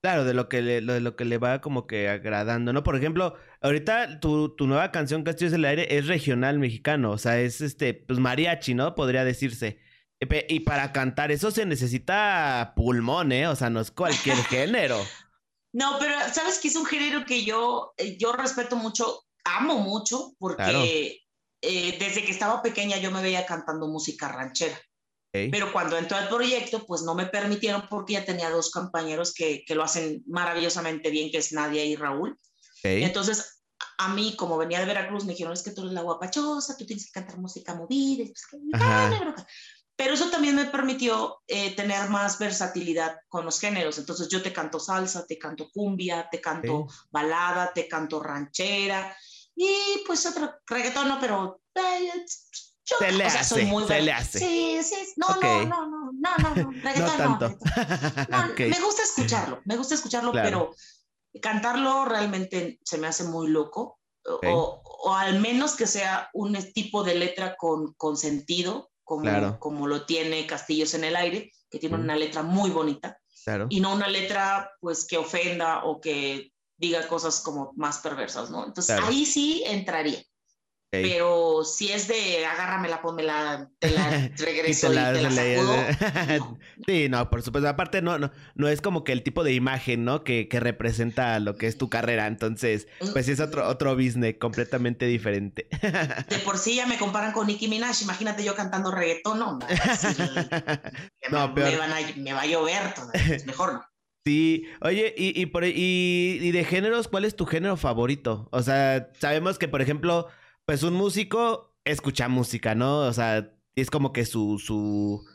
Claro, 0.05 0.24
de 0.24 0.35
lo 0.35 0.50
que 0.50 0.62
le, 0.62 0.81
de 0.81 1.00
lo 1.00 1.15
que 1.15 1.25
le 1.25 1.39
va 1.39 1.62
como 1.62 1.88
que 1.88 2.09
agradando, 2.09 2.71
¿no? 2.71 2.83
Por 2.83 2.95
ejemplo, 2.95 3.33
ahorita 3.62 4.19
tu, 4.19 4.55
tu 4.55 4.67
nueva 4.67 4.91
canción 4.91 5.24
Castillos 5.24 5.51
del 5.51 5.65
Aire 5.65 5.97
es 5.97 6.05
regional 6.05 6.59
mexicano, 6.59 7.09
o 7.09 7.17
sea, 7.17 7.39
es 7.39 7.59
este, 7.59 7.95
pues 7.95 8.19
mariachi, 8.19 8.75
¿no? 8.75 8.93
Podría 8.93 9.25
decirse. 9.25 9.79
Y 10.47 10.59
para 10.59 10.91
cantar 10.91 11.31
eso 11.31 11.50
se 11.50 11.65
necesita 11.65 12.74
pulmón, 12.75 13.31
¿eh? 13.31 13.47
O 13.47 13.55
sea, 13.55 13.71
no 13.71 13.79
es 13.79 13.89
cualquier 13.89 14.38
género. 14.45 15.03
No, 15.74 15.97
pero 16.00 16.13
sabes 16.31 16.59
que 16.59 16.67
es 16.67 16.75
un 16.75 16.85
género 16.85 17.25
que 17.25 17.43
yo, 17.43 17.95
eh, 17.97 18.15
yo 18.19 18.31
respeto 18.31 18.75
mucho, 18.75 19.24
amo 19.43 19.79
mucho, 19.79 20.35
porque 20.38 21.24
eh, 21.63 21.97
desde 21.97 22.24
que 22.24 22.31
estaba 22.31 22.62
pequeña 22.62 22.97
yo 22.97 23.09
me 23.09 23.24
veía 23.24 23.47
cantando 23.47 23.88
música 23.88 24.27
ranchera. 24.27 24.79
Pero 25.51 25.71
cuando 25.71 25.97
entró 25.97 26.17
al 26.17 26.29
proyecto, 26.29 26.85
pues 26.85 27.01
no 27.01 27.15
me 27.15 27.25
permitieron 27.25 27.87
porque 27.89 28.13
ya 28.13 28.25
tenía 28.25 28.49
dos 28.49 28.71
compañeros 28.71 29.33
que, 29.33 29.63
que 29.65 29.75
lo 29.75 29.83
hacen 29.83 30.23
maravillosamente 30.27 31.09
bien, 31.09 31.31
que 31.31 31.39
es 31.39 31.51
Nadia 31.51 31.83
y 31.83 31.95
Raúl. 31.95 32.37
Entonces, 32.83 33.63
a 33.97 34.09
mí, 34.09 34.35
como 34.35 34.57
venía 34.57 34.79
de 34.79 34.85
Veracruz, 34.85 35.25
me 35.25 35.33
dijeron, 35.33 35.53
es 35.53 35.63
que 35.63 35.71
tú 35.71 35.81
eres 35.81 35.93
la 35.93 36.01
guapachosa, 36.01 36.77
tú 36.77 36.85
tienes 36.85 37.05
que 37.05 37.11
cantar 37.11 37.37
música 37.39 37.73
movida. 37.73 38.25
Pues, 38.25 38.45
pero 39.95 40.13
eso 40.13 40.29
también 40.29 40.55
me 40.55 40.65
permitió 40.65 41.41
eh, 41.47 41.73
tener 41.75 42.09
más 42.09 42.37
versatilidad 42.37 43.17
con 43.27 43.45
los 43.45 43.59
géneros. 43.59 43.97
Entonces 43.97 44.27
yo 44.27 44.41
te 44.41 44.51
canto 44.51 44.79
salsa, 44.79 45.25
te 45.25 45.37
canto 45.37 45.69
cumbia, 45.73 46.27
te 46.29 46.41
canto 46.41 46.87
balada, 47.11 47.71
te 47.73 47.87
canto 47.87 48.21
ranchera 48.21 49.15
y 49.55 50.03
pues 50.05 50.25
otro 50.25 50.53
reggaetón, 50.67 51.07
no, 51.07 51.17
pero 51.19 51.61
eh, 51.75 52.25
yo, 52.85 52.97
se 52.99 53.11
le 53.11 53.25
hace, 53.25 53.43
soy 53.43 53.65
muy 53.65 53.85
se 53.87 54.01
le 54.01 54.11
hace. 54.11 54.39
Sí, 54.39 54.79
sí, 54.83 54.95
no, 55.17 55.27
no, 55.41 55.65
no, 55.65 55.85
no, 55.87 56.11
no, 56.11 56.37
no, 56.37 56.55
no, 56.55 56.71
reggaetón 56.71 57.17
no. 57.17 57.39
Tanto. 57.39 57.57
no 58.29 58.53
Me 58.57 58.79
gusta 58.79 59.03
escucharlo, 59.03 59.61
me 59.65 59.77
gusta 59.77 59.95
escucharlo, 59.95 60.31
pero 60.31 60.73
cantarlo 61.41 62.05
realmente 62.05 62.79
se 62.83 62.97
me 62.97 63.07
hace 63.07 63.23
muy 63.23 63.49
loco. 63.49 63.99
O, 64.27 64.81
o, 64.83 65.13
al 65.13 65.39
menos 65.39 65.75
que 65.75 65.85
sea 65.85 66.31
un 66.33 66.55
tipo 66.73 67.03
de 67.03 67.13
letra 67.13 67.55
con, 67.55 67.93
con 67.93 68.17
sentido, 68.17 68.89
como, 69.03 69.59
como 69.59 69.85
lo 69.85 70.05
tiene 70.07 70.47
Castillos 70.47 70.95
en 70.95 71.03
el 71.03 71.15
Aire, 71.15 71.51
que 71.69 71.77
tiene 71.77 71.95
una 71.95 72.15
letra 72.15 72.41
muy 72.41 72.71
bonita. 72.71 73.19
Y 73.69 73.79
no 73.79 73.93
una 73.93 74.07
letra 74.07 74.71
pues 74.79 75.05
que 75.05 75.17
ofenda 75.17 75.83
o 75.85 76.01
que 76.01 76.51
diga 76.77 77.07
cosas 77.07 77.39
como 77.41 77.73
más 77.75 77.99
perversas, 77.99 78.49
¿no? 78.49 78.65
Entonces 78.65 78.99
ahí 78.99 79.25
sí 79.25 79.63
entraría. 79.65 80.23
Pero 81.03 81.63
si 81.63 81.91
es 81.91 82.07
de 82.07 82.45
agárramela, 82.45 83.01
pónmela, 83.01 83.69
te 83.79 83.89
la 83.91 84.29
regreso 84.37 84.87
y, 84.87 84.95
te 84.95 85.21
la, 85.21 85.31
sacudo, 85.31 86.57
Sí, 86.87 87.09
no, 87.09 87.29
por 87.29 87.41
supuesto. 87.41 87.67
Aparte, 87.69 88.01
no, 88.01 88.19
no, 88.19 88.31
no 88.55 88.67
es 88.67 88.81
como 88.81 89.03
que 89.03 89.11
el 89.11 89.23
tipo 89.23 89.43
de 89.43 89.53
imagen, 89.53 90.05
¿no? 90.05 90.23
Que, 90.23 90.47
que 90.47 90.59
representa 90.59 91.39
lo 91.39 91.55
que 91.55 91.67
es 91.67 91.77
tu 91.77 91.89
carrera. 91.89 92.27
Entonces, 92.27 92.87
mm. 93.01 93.13
pues 93.13 93.27
es 93.27 93.39
otro, 93.39 93.67
otro 93.67 93.95
business 93.95 94.35
completamente 94.39 95.05
diferente. 95.05 95.67
De 96.29 96.39
por 96.43 96.57
sí 96.57 96.75
ya 96.75 96.85
me 96.85 96.97
comparan 96.97 97.31
con 97.31 97.47
Nicki 97.47 97.67
Minaj. 97.67 98.01
Imagínate 98.01 98.43
yo 98.43 98.55
cantando 98.55 98.91
reggaetón, 98.91 99.39
no. 99.39 99.59
no, 101.31 101.53
me, 101.53 101.63
me, 101.63 101.77
van 101.77 101.91
a, 101.91 101.97
me 102.15 102.33
va 102.33 102.41
a 102.41 102.45
llover, 102.45 102.93
mejor 103.45 103.73
no. 103.73 103.85
Sí, 104.27 104.65
oye, 104.81 105.13
y, 105.15 105.39
y, 105.39 105.45
por, 105.45 105.65
y, 105.65 106.39
y 106.41 106.51
de 106.51 106.63
géneros, 106.65 107.07
¿cuál 107.07 107.25
es 107.25 107.35
tu 107.35 107.45
género 107.45 107.77
favorito? 107.77 108.49
O 108.51 108.63
sea, 108.63 109.11
sabemos 109.19 109.59
que, 109.59 109.67
por 109.67 109.83
ejemplo, 109.83 110.29
pues 110.65 110.84
un 110.84 110.93
músico 110.93 111.75
escucha 111.84 112.27
música, 112.27 112.75
¿no? 112.75 113.00
O 113.00 113.13
sea, 113.13 113.51
es 113.75 113.89
como 113.89 114.12
que 114.12 114.25
su, 114.25 114.60
su, 114.60 115.25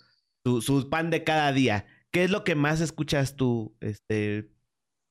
su, 0.60 0.90
pan 0.90 1.10
de 1.10 1.24
cada 1.24 1.52
día. 1.52 1.86
¿Qué 2.10 2.24
es 2.24 2.30
lo 2.30 2.42
que 2.42 2.54
más 2.54 2.80
escuchas 2.80 3.36
tú? 3.36 3.76
Este, 3.80 4.50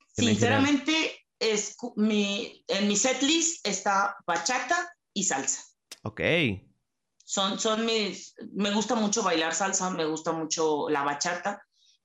Sinceramente, 0.07 1.25
es, 1.39 1.77
mi, 1.95 2.63
en 2.67 2.87
mi 2.87 2.97
setlist 2.97 3.65
está 3.65 4.17
bachata 4.27 4.93
y 5.13 5.23
salsa. 5.23 5.63
Ok. 6.03 6.21
Son, 7.23 7.59
son 7.59 7.85
mis, 7.85 8.33
me 8.53 8.71
gusta 8.71 8.95
mucho 8.95 9.23
bailar 9.23 9.53
salsa, 9.53 9.89
me 9.91 10.05
gusta 10.05 10.31
mucho 10.31 10.89
la 10.89 11.03
bachata, 11.03 11.61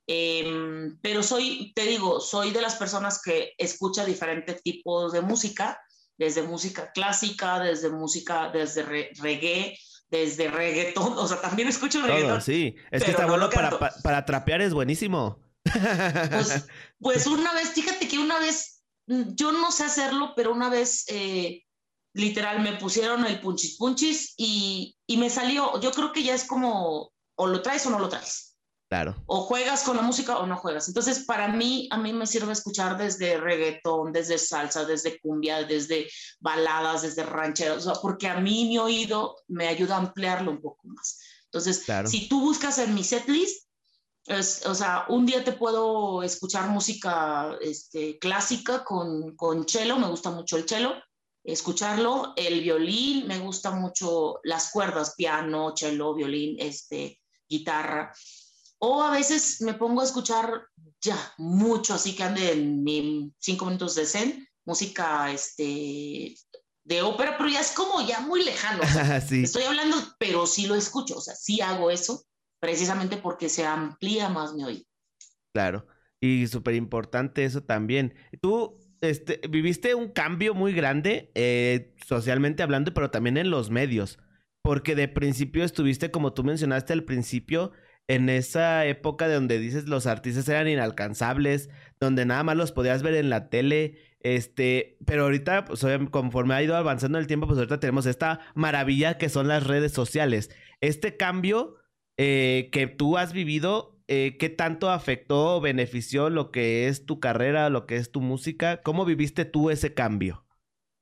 em, 0.07 0.99
pero 1.01 1.23
soy, 1.23 1.73
te 1.75 1.87
digo, 1.87 2.21
soy 2.21 2.51
de 2.51 2.61
las 2.61 2.77
personas 2.77 3.23
que 3.23 3.55
escucha 3.57 4.05
diferentes 4.05 4.63
tipos 4.63 5.13
de 5.13 5.23
música 5.23 5.81
desde 6.17 6.43
música 6.43 6.93
clásica, 6.93 7.61
desde 7.61 7.91
música, 7.91 8.51
desde 8.53 8.83
reggae, 8.83 9.79
desde 10.09 10.49
reggaetón, 10.49 11.19
o 11.19 11.27
sea, 11.27 11.41
también 11.41 11.69
escucho 11.69 12.03
reggaetón. 12.03 12.41
sí, 12.41 12.77
es 12.91 13.05
que 13.05 13.11
está 13.11 13.27
bueno 13.27 13.51
para, 13.51 13.79
para, 13.79 14.25
trapear, 14.25 14.63
es 14.63 14.75
buenísimo. 14.75 15.41
Pues, 15.65 16.67
pues, 17.01 17.27
una 17.27 17.53
vez, 17.53 17.71
fíjate 17.71 18.07
que 18.07 18.19
una 18.19 18.39
vez, 18.39 18.83
mm, 19.07 19.35
yo 19.35 19.53
no 19.53 19.73
sé 19.73 19.85
hacerlo, 19.85 20.35
pero 20.37 20.53
una 20.53 20.69
vez, 20.69 21.05
eh, 21.09 21.63
literal, 22.15 22.61
me 22.61 22.75
pusieron 22.75 23.27
el 23.27 23.41
punchis 23.41 23.77
punchis 23.77 24.35
y, 24.37 24.97
y 25.07 25.17
me 25.17 25.31
salió, 25.31 25.81
yo 25.81 25.91
creo 25.91 26.13
que 26.13 26.23
ya 26.23 26.35
es 26.35 26.45
como, 26.45 27.13
o 27.37 27.47
lo 27.47 27.63
traes 27.63 27.87
o 27.87 27.91
no 27.91 27.99
lo 27.99 28.09
traes. 28.09 28.54
O 29.27 29.43
juegas 29.43 29.83
con 29.83 29.97
la 29.97 30.03
música 30.03 30.39
o 30.39 30.47
no 30.47 30.57
juegas. 30.57 30.89
Entonces, 30.89 31.21
para 31.21 31.49
mí, 31.49 31.89
a 31.91 31.99
mí 31.99 32.13
me 32.13 32.27
sirve 32.27 32.53
escuchar 32.53 32.97
desde 32.97 33.39
reggaetón, 33.39 34.13
desde 34.13 34.39
salsa, 34.39 34.85
desde 34.85 35.19
cumbia, 35.21 35.65
desde 35.65 36.09
baladas, 36.41 37.03
desde 37.03 37.25
rancheros, 37.25 37.87
porque 38.01 38.29
a 38.29 38.41
mí 38.41 38.67
mi 38.67 38.79
oído 38.79 39.37
me 39.49 39.69
ayuda 39.69 39.97
a 39.97 39.99
ampliarlo 39.99 40.51
un 40.51 40.61
poco 40.61 40.87
más. 40.89 41.19
Entonces, 41.47 41.85
si 42.07 42.29
tú 42.29 42.41
buscas 42.41 42.79
en 42.79 42.95
mi 42.95 43.05
setlist, 43.05 43.67
o 44.29 44.75
sea, 44.75 45.05
un 45.09 45.27
día 45.27 45.45
te 45.45 45.53
puedo 45.53 46.23
escuchar 46.23 46.69
música 46.69 47.57
este, 47.61 48.19
clásica 48.19 48.83
con, 48.83 49.37
con 49.37 49.69
cello, 49.69 49.99
me 49.99 50.09
gusta 50.09 50.31
mucho 50.31 50.57
el 50.57 50.69
cello, 50.69 50.95
escucharlo, 51.45 52.33
el 52.37 52.61
violín, 52.63 53.27
me 53.27 53.39
gusta 53.39 53.71
mucho 53.71 54.41
las 54.45 54.71
cuerdas, 54.71 55.15
piano, 55.17 55.75
cello, 55.77 56.15
violín, 56.15 56.57
este, 56.59 57.21
guitarra. 57.49 58.13
O 58.87 59.03
a 59.03 59.13
veces 59.13 59.63
me 59.63 59.73
pongo 59.73 60.03
a 60.03 60.05
escuchar 60.05 60.67
ya 61.01 61.17
mucho, 61.39 61.95
así 61.95 62.15
que 62.15 62.23
ande 62.23 62.53
en 62.53 63.35
cinco 63.39 63.65
minutos 63.65 63.95
de 63.95 64.05
zen, 64.05 64.47
música 64.67 65.33
este, 65.33 66.35
de 66.85 67.01
ópera, 67.01 67.39
pero 67.39 67.49
ya 67.49 67.61
es 67.61 67.73
como 67.73 68.07
ya 68.07 68.21
muy 68.21 68.45
lejano. 68.45 68.83
Estoy 69.31 69.63
hablando, 69.63 69.97
pero 70.19 70.47
sí 70.47 70.67
lo 70.67 70.75
escucho, 70.75 71.17
o 71.17 71.21
sea, 71.23 71.35
sí 71.35 71.63
hago 71.63 71.91
eso, 71.91 72.27
precisamente 72.61 73.17
porque 73.17 73.49
se 73.49 73.65
amplía 73.65 74.29
más 74.29 74.53
mi 74.53 74.65
oído. 74.65 74.85
Claro, 75.55 75.87
y 76.21 76.47
súper 76.47 76.75
importante 76.75 77.47
eso 77.47 77.63
también. 77.63 78.15
Tú 78.43 78.79
este, 79.01 79.41
viviste 79.49 79.95
un 79.95 80.11
cambio 80.11 80.53
muy 80.53 80.75
grande, 80.75 81.33
eh, 81.35 81.95
socialmente 82.07 82.63
hablando, 82.63 82.93
pero 82.93 83.11
también 83.11 83.39
en 83.39 83.49
los 83.49 83.71
medios, 83.71 84.19
porque 84.63 84.95
de 84.95 85.09
principio 85.09 85.65
estuviste, 85.65 86.11
como 86.11 86.35
tú 86.35 86.45
mencionaste 86.45 86.93
al 86.93 87.05
principio, 87.05 87.73
en 88.09 88.29
esa 88.29 88.87
época 88.87 89.29
de 89.29 89.35
donde 89.35 89.59
dices 89.59 89.89
los 89.89 90.07
artistas 90.07 90.49
eran 90.49 90.69
inalcanzables, 90.69 91.71
donde 92.01 92.27
nada 92.27 92.43
más 92.43 92.57
los 92.57 92.73
podías 92.73 93.03
ver 93.03 93.15
en 93.15 93.31
la 93.31 93.49
tele, 93.49 93.99
este, 94.21 94.97
pero 95.07 95.25
ahorita, 95.25 95.67
pues 95.67 95.85
conforme 96.11 96.55
ha 96.55 96.63
ido 96.63 96.77
avanzando 96.77 97.19
el 97.19 97.27
tiempo, 97.27 97.47
pues 97.47 97.59
ahorita 97.59 97.81
tenemos 97.81 98.07
esta 98.07 98.41
maravilla 98.55 99.19
que 99.19 99.29
son 99.29 99.49
las 99.49 99.67
redes 99.67 99.93
sociales. 99.93 100.51
Este 100.81 101.17
cambio 101.17 101.77
eh, 102.17 102.71
que 102.73 102.87
tú 102.87 103.19
has 103.19 103.33
vivido, 103.33 104.01
eh, 104.09 104.37
¿qué 104.39 104.49
tanto 104.49 104.91
afectó 104.91 105.57
o 105.57 105.61
benefició 105.61 106.31
lo 106.31 106.51
que 106.51 106.89
es 106.89 107.05
tu 107.07 107.21
carrera, 107.21 107.69
lo 107.71 107.87
que 107.87 107.97
es 107.97 108.11
tu 108.11 108.21
música? 108.21 108.83
¿Cómo 108.83 109.05
viviste 109.05 109.45
tú 109.45 109.71
ese 109.71 109.95
cambio? 109.95 110.45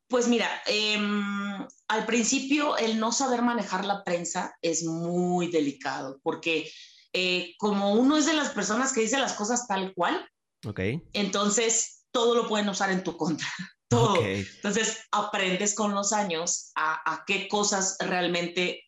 Pues 0.09 0.29
mira, 0.29 0.49
em, 0.67 1.67
al 1.89 2.07
principio 2.07 2.77
el 2.77 2.99
no 2.99 3.13
saber 3.13 3.43
manejar 3.43 3.85
la 3.85 4.05
prensa 4.05 4.55
es 4.63 4.85
muy 4.85 5.47
delicado 5.47 6.21
porque 6.23 6.71
eh, 7.13 7.55
como 7.59 7.93
uno 7.93 8.17
es 8.17 8.27
de 8.27 8.35
las 8.35 8.51
personas 8.51 8.93
que 8.93 9.03
dice 9.03 9.19
las 9.19 9.35
cosas 9.35 9.67
tal 9.67 9.93
cual, 9.95 10.27
okay. 10.67 11.03
entonces 11.13 12.05
todo 12.13 12.35
lo 12.35 12.49
pueden 12.49 12.69
usar 12.69 12.91
en 12.91 13.03
tu 13.03 13.17
contra. 13.17 13.49
Todo. 13.89 14.25
Entonces 14.25 15.01
aprendes 15.11 15.75
con 15.75 15.93
los 15.95 16.15
años 16.15 16.73
a, 16.77 17.25
qué 17.27 17.47
cosas 17.47 17.99
realmente 18.01 18.85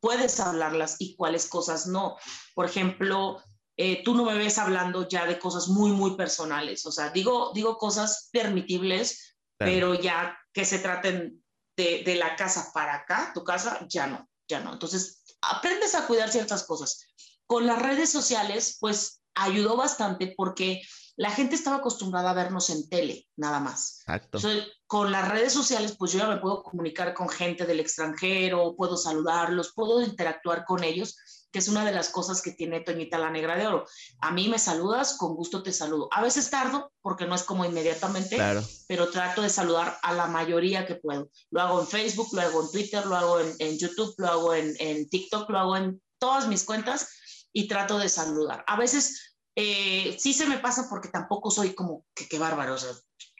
puedes 0.00 0.40
hablarlas 0.40 0.96
y 0.98 1.14
cuáles 1.14 1.46
cosas 1.46 1.86
no. 1.86 2.16
Por 2.56 2.66
ejemplo, 2.66 3.40
eh, 3.76 4.02
tú 4.02 4.16
no 4.16 4.24
me 4.24 4.34
ves 4.34 4.58
hablando 4.58 5.06
ya 5.06 5.26
de 5.26 5.38
cosas 5.38 5.68
muy, 5.68 5.92
muy 5.92 6.16
personales. 6.16 6.84
O 6.86 6.90
sea, 6.90 7.10
digo, 7.10 7.52
digo 7.54 7.78
cosas 7.78 8.30
permitibles, 8.32 9.36
pero 9.56 9.94
ya 9.94 10.36
que 10.52 10.64
se 10.64 10.80
traten 10.80 11.40
de, 11.76 12.02
de, 12.04 12.16
la 12.16 12.34
casa 12.34 12.72
para 12.74 12.96
acá, 12.96 13.30
tu 13.32 13.44
casa, 13.44 13.86
ya 13.88 14.08
no, 14.08 14.28
ya 14.48 14.58
no. 14.58 14.72
Entonces, 14.72 15.22
aprendes 15.40 15.94
a 15.94 16.08
cuidar 16.08 16.30
ciertas 16.30 16.64
cosas. 16.64 17.06
Con 17.48 17.66
las 17.66 17.80
redes 17.80 18.12
sociales, 18.12 18.76
pues 18.78 19.22
ayudó 19.34 19.76
bastante 19.76 20.34
porque 20.36 20.82
la 21.16 21.32
gente 21.32 21.56
estaba 21.56 21.78
acostumbrada 21.78 22.30
a 22.30 22.34
vernos 22.34 22.70
en 22.70 22.88
tele, 22.88 23.26
nada 23.36 23.58
más. 23.58 24.02
Exacto. 24.06 24.38
con 24.86 25.10
las 25.10 25.26
redes 25.28 25.52
sociales, 25.52 25.96
pues 25.98 26.12
yo 26.12 26.20
ya 26.20 26.28
me 26.28 26.36
puedo 26.36 26.62
comunicar 26.62 27.12
con 27.12 27.28
gente 27.28 27.66
del 27.66 27.80
extranjero, 27.80 28.76
puedo 28.76 28.96
saludarlos, 28.96 29.72
puedo 29.74 30.00
interactuar 30.00 30.64
con 30.64 30.84
ellos, 30.84 31.16
que 31.50 31.58
es 31.58 31.68
una 31.68 31.84
de 31.84 31.92
las 31.92 32.10
cosas 32.10 32.40
que 32.40 32.52
tiene 32.52 32.80
Toñita 32.80 33.18
la 33.18 33.30
Negra 33.30 33.56
de 33.56 33.66
Oro. 33.66 33.84
A 34.20 34.30
mí 34.30 34.48
me 34.48 34.60
saludas, 34.60 35.16
con 35.16 35.34
gusto 35.34 35.62
te 35.62 35.72
saludo. 35.72 36.08
A 36.12 36.22
veces 36.22 36.50
tardo, 36.50 36.92
porque 37.00 37.26
no 37.26 37.34
es 37.34 37.42
como 37.42 37.64
inmediatamente, 37.64 38.38
pero 38.86 39.10
trato 39.10 39.42
de 39.42 39.50
saludar 39.50 39.98
a 40.02 40.12
la 40.12 40.26
mayoría 40.26 40.86
que 40.86 40.96
puedo. 40.96 41.30
Lo 41.50 41.62
hago 41.62 41.80
en 41.80 41.88
Facebook, 41.88 42.28
lo 42.32 42.42
hago 42.42 42.62
en 42.62 42.70
Twitter, 42.70 43.06
lo 43.06 43.16
hago 43.16 43.40
en, 43.40 43.78
YouTube, 43.78 44.14
lo 44.18 44.28
hago 44.28 44.54
en, 44.54 44.72
en 44.78 45.08
TikTok, 45.08 45.50
lo 45.50 45.58
hago 45.58 45.76
en 45.76 46.00
todas 46.18 46.46
mis 46.46 46.64
cuentas 46.64 47.08
y 47.52 47.68
trato 47.68 47.98
de 47.98 48.08
saludar. 48.08 48.64
A 48.66 48.76
veces 48.76 49.36
eh, 49.56 50.16
sí 50.18 50.32
se 50.32 50.46
me 50.46 50.58
pasa 50.58 50.86
porque 50.88 51.08
tampoco 51.08 51.50
soy 51.50 51.74
como 51.74 52.04
que 52.14 52.28
qué 52.28 52.38
bárbaro, 52.38 52.74
o 52.74 52.78
sea, 52.78 52.92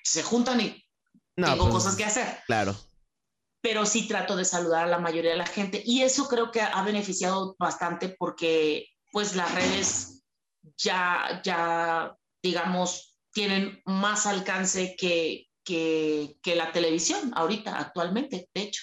se 0.03 0.23
juntan 0.23 0.61
y 0.61 0.85
tengo 1.37 1.65
pues, 1.65 1.71
cosas 1.71 1.97
que 1.97 2.05
hacer. 2.05 2.41
Claro. 2.47 2.75
Pero 3.61 3.87
sí 3.87 4.09
trato 4.09 4.37
de 4.37 4.45
saludar 4.45 4.85
a 4.85 4.91
la 4.91 4.99
mayoría 4.99 5.33
de 5.33 5.37
la 5.37 5.47
gente 5.47 5.83
y 5.85 6.03
eso 6.03 6.29
creo 6.29 6.51
que 6.51 6.61
ha 6.61 6.83
beneficiado 6.83 7.57
bastante 7.59 8.17
porque 8.19 8.89
pues 9.13 9.37
las 9.37 9.55
redes 9.55 10.25
ya, 10.77 11.41
ya 11.45 12.17
digamos, 12.43 13.17
tienen 13.33 13.83
más 13.85 14.27
alcance 14.27 14.97
que, 14.97 15.47
que, 15.65 16.39
que 16.43 16.57
la 16.57 16.73
televisión 16.73 17.33
ahorita, 17.35 17.79
actualmente, 17.79 18.49
de 18.55 18.63
hecho. 18.63 18.83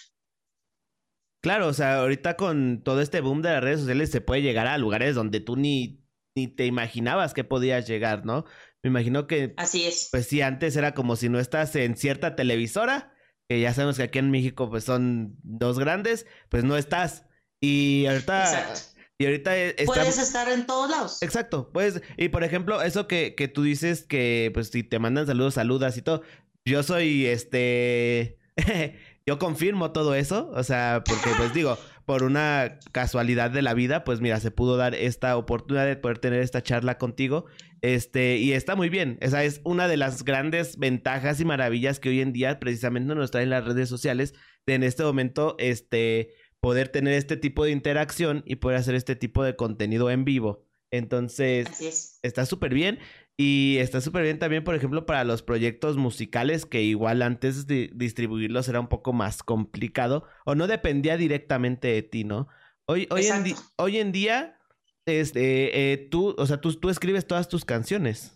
Claro, 1.46 1.68
o 1.68 1.74
sea, 1.74 2.00
ahorita 2.00 2.38
con 2.38 2.82
todo 2.84 3.02
este 3.02 3.22
boom 3.22 3.44
de 3.44 3.52
las 3.52 3.64
redes 3.64 3.82
sociales 3.82 4.10
se 4.10 4.20
puede 4.20 4.42
llegar 4.42 4.66
a 4.66 4.80
lugares 4.80 5.14
donde 5.14 5.42
tú 5.42 5.56
ni 5.56 6.04
ni 6.36 6.48
te 6.48 6.66
imaginabas 6.66 7.36
que 7.36 7.44
podías 7.44 7.88
llegar, 7.88 8.25
¿no? 8.25 8.46
Me 8.82 8.90
imagino 8.90 9.28
que... 9.28 9.54
Así 9.58 9.86
es. 9.86 10.10
Pues 10.10 10.25
sí, 10.25 10.42
antes 10.42 10.75
era 10.75 10.96
como 10.96 11.16
si 11.16 11.30
no 11.30 11.40
estás 11.40 11.75
en 11.75 11.96
cierta 11.98 12.36
televisora, 12.36 13.16
que 13.48 13.62
ya 13.62 13.75
sabemos 13.75 13.98
que 13.98 14.04
aquí 14.04 14.18
en 14.18 14.32
México 14.32 14.72
pues 14.72 14.84
son 14.86 15.38
dos 15.44 15.78
grandes, 15.78 16.25
pues 16.50 16.64
no 16.64 16.78
estás. 16.78 17.28
Y 17.62 18.08
ahorita... 18.08 18.44
Exacto. 18.44 18.80
Y 19.20 19.25
ahorita 19.25 19.56
e, 19.56 19.75
Puedes 19.86 20.18
estar 20.18 20.50
en 20.50 20.66
todos 20.66 20.90
lados. 20.90 21.22
Exacto, 21.22 21.70
pues, 21.72 22.02
y 22.18 22.30
por 22.30 22.44
ejemplo, 22.44 22.82
eso 22.82 23.08
que, 23.08 23.36
que 23.36 23.48
tú 23.48 23.62
dices 23.62 24.04
que, 24.04 24.50
pues, 24.52 24.70
si 24.70 24.82
te 24.82 24.98
mandan 24.98 25.28
saludos, 25.28 25.54
saludas 25.54 25.96
y 25.96 26.02
todo. 26.02 26.24
Yo 26.66 26.82
soy, 26.82 27.28
este, 27.28 28.40
yo 29.25 29.39
confirmo 29.39 29.91
todo 29.91 30.13
eso, 30.13 30.51
o 30.53 30.63
sea, 30.63 31.03
porque, 31.05 31.32
pues, 31.36 31.53
digo, 31.53 31.77
por 32.05 32.24
una 32.24 32.77
casualidad 32.91 33.50
de 33.50 33.63
la 33.63 33.74
vida, 33.74 34.03
pues 34.03 34.22
mira, 34.22 34.39
se 34.39 34.51
pudo 34.51 34.77
dar 34.77 34.94
esta 34.94 35.36
oportunidad 35.36 35.88
de 35.88 35.96
poder 35.96 36.20
tener 36.20 36.41
esta 36.41 36.62
charla 36.62 37.00
contigo. 37.00 37.46
Este, 37.82 38.38
y 38.38 38.53
está 38.53 38.75
muy 38.75 38.89
bien. 38.89 39.17
Esa 39.22 39.44
es 39.44 39.62
una 39.63 39.88
de 39.88 39.98
las 39.98 40.24
grandes 40.24 40.77
ventajas 40.77 41.39
y 41.39 41.46
maravillas 41.46 42.00
que 42.00 42.10
hoy 42.10 42.22
en 42.22 42.34
día 42.34 42.60
precisamente 42.60 43.15
nos 43.15 43.32
traen 43.32 43.50
las 43.50 43.65
redes 43.65 43.89
sociales. 43.89 44.36
De 44.67 44.75
en 44.75 44.84
este 44.84 45.03
momento, 45.03 45.55
este, 45.58 46.29
poder 46.60 46.89
tener 46.89 47.13
este 47.13 47.38
tipo 47.38 47.65
de 47.65 47.72
interacción 47.72 48.44
y 48.46 48.58
poder 48.58 48.77
hacer 48.77 48.94
este 48.94 49.15
tipo 49.15 49.44
de 49.44 49.55
contenido 49.55 50.12
en 50.12 50.25
vivo. 50.25 50.65
Entonces, 50.91 52.20
está 52.22 52.46
súper 52.46 52.74
bien. 52.74 53.00
Y 53.38 53.77
está 53.80 54.00
súper 54.00 54.24
bien 54.24 54.39
también, 54.39 54.63
por 54.63 54.75
ejemplo, 54.75 55.06
para 55.06 55.25
los 55.25 55.42
proyectos 55.42 55.98
musicales, 55.98 56.65
que 56.65 56.82
igual 56.82 57.22
antes 57.22 57.68
de 57.68 57.92
distribuirlos 57.94 58.70
era 58.70 58.80
un 58.80 58.88
poco 58.88 59.12
más 59.12 59.44
complicado 59.44 60.24
o 60.46 60.56
no 60.56 60.68
dependía 60.68 61.18
directamente 61.18 61.89
de 61.89 62.01
ti, 62.01 62.24
¿no? 62.24 62.48
Hoy, 62.86 63.07
hoy, 63.10 63.25
en, 63.25 63.55
hoy 63.77 63.98
en, 63.98 64.12
día, 64.14 64.57
este, 65.05 65.92
eh, 65.92 65.98
tú, 66.10 66.33
o 66.38 66.46
sea, 66.46 66.62
tú, 66.62 66.74
tú 66.75 66.90
escribes 66.90 67.27
todas 67.27 67.50
tus 67.50 67.66
canciones. 67.66 68.31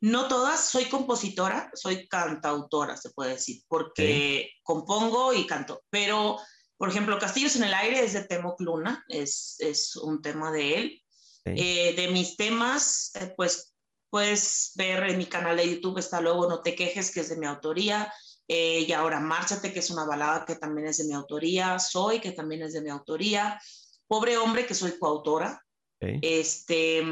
No 0.00 0.28
todas, 0.28 0.64
soy 0.64 0.86
compositora, 0.86 1.70
soy 1.74 2.08
cantautora, 2.08 2.96
se 2.96 3.10
puede 3.10 3.32
decir, 3.32 3.62
porque 3.68 4.50
compongo 4.62 5.34
y 5.34 5.46
canto. 5.46 5.82
Pero, 5.90 6.38
por 6.78 6.88
ejemplo, 6.88 7.18
Castillos 7.18 7.56
en 7.56 7.64
el 7.64 7.74
Aire 7.74 8.02
es 8.02 8.14
de 8.14 8.24
Temo 8.24 8.56
Luna, 8.60 9.04
es, 9.08 9.56
es 9.58 9.96
un 9.96 10.22
tema 10.22 10.50
de 10.52 10.74
él. 10.78 11.02
Eh, 11.44 11.94
de 11.96 12.08
mis 12.08 12.36
temas, 12.36 13.12
eh, 13.14 13.32
pues 13.36 13.69
Puedes 14.10 14.72
ver 14.74 15.04
en 15.04 15.18
mi 15.18 15.26
canal 15.26 15.56
de 15.56 15.70
YouTube, 15.70 15.98
está 15.98 16.20
luego 16.20 16.48
No 16.48 16.62
te 16.62 16.74
quejes, 16.74 17.12
que 17.12 17.20
es 17.20 17.28
de 17.28 17.36
mi 17.36 17.46
autoría. 17.46 18.12
Eh, 18.48 18.84
y 18.86 18.92
ahora 18.92 19.20
Márchate, 19.20 19.72
que 19.72 19.78
es 19.78 19.90
una 19.90 20.04
balada 20.04 20.44
que 20.44 20.56
también 20.56 20.88
es 20.88 20.98
de 20.98 21.04
mi 21.04 21.14
autoría. 21.14 21.78
Soy, 21.78 22.20
que 22.20 22.32
también 22.32 22.62
es 22.62 22.72
de 22.72 22.82
mi 22.82 22.90
autoría. 22.90 23.60
Pobre 24.08 24.36
hombre, 24.36 24.66
que 24.66 24.74
soy 24.74 24.98
coautora. 24.98 25.64
Este, 26.00 27.04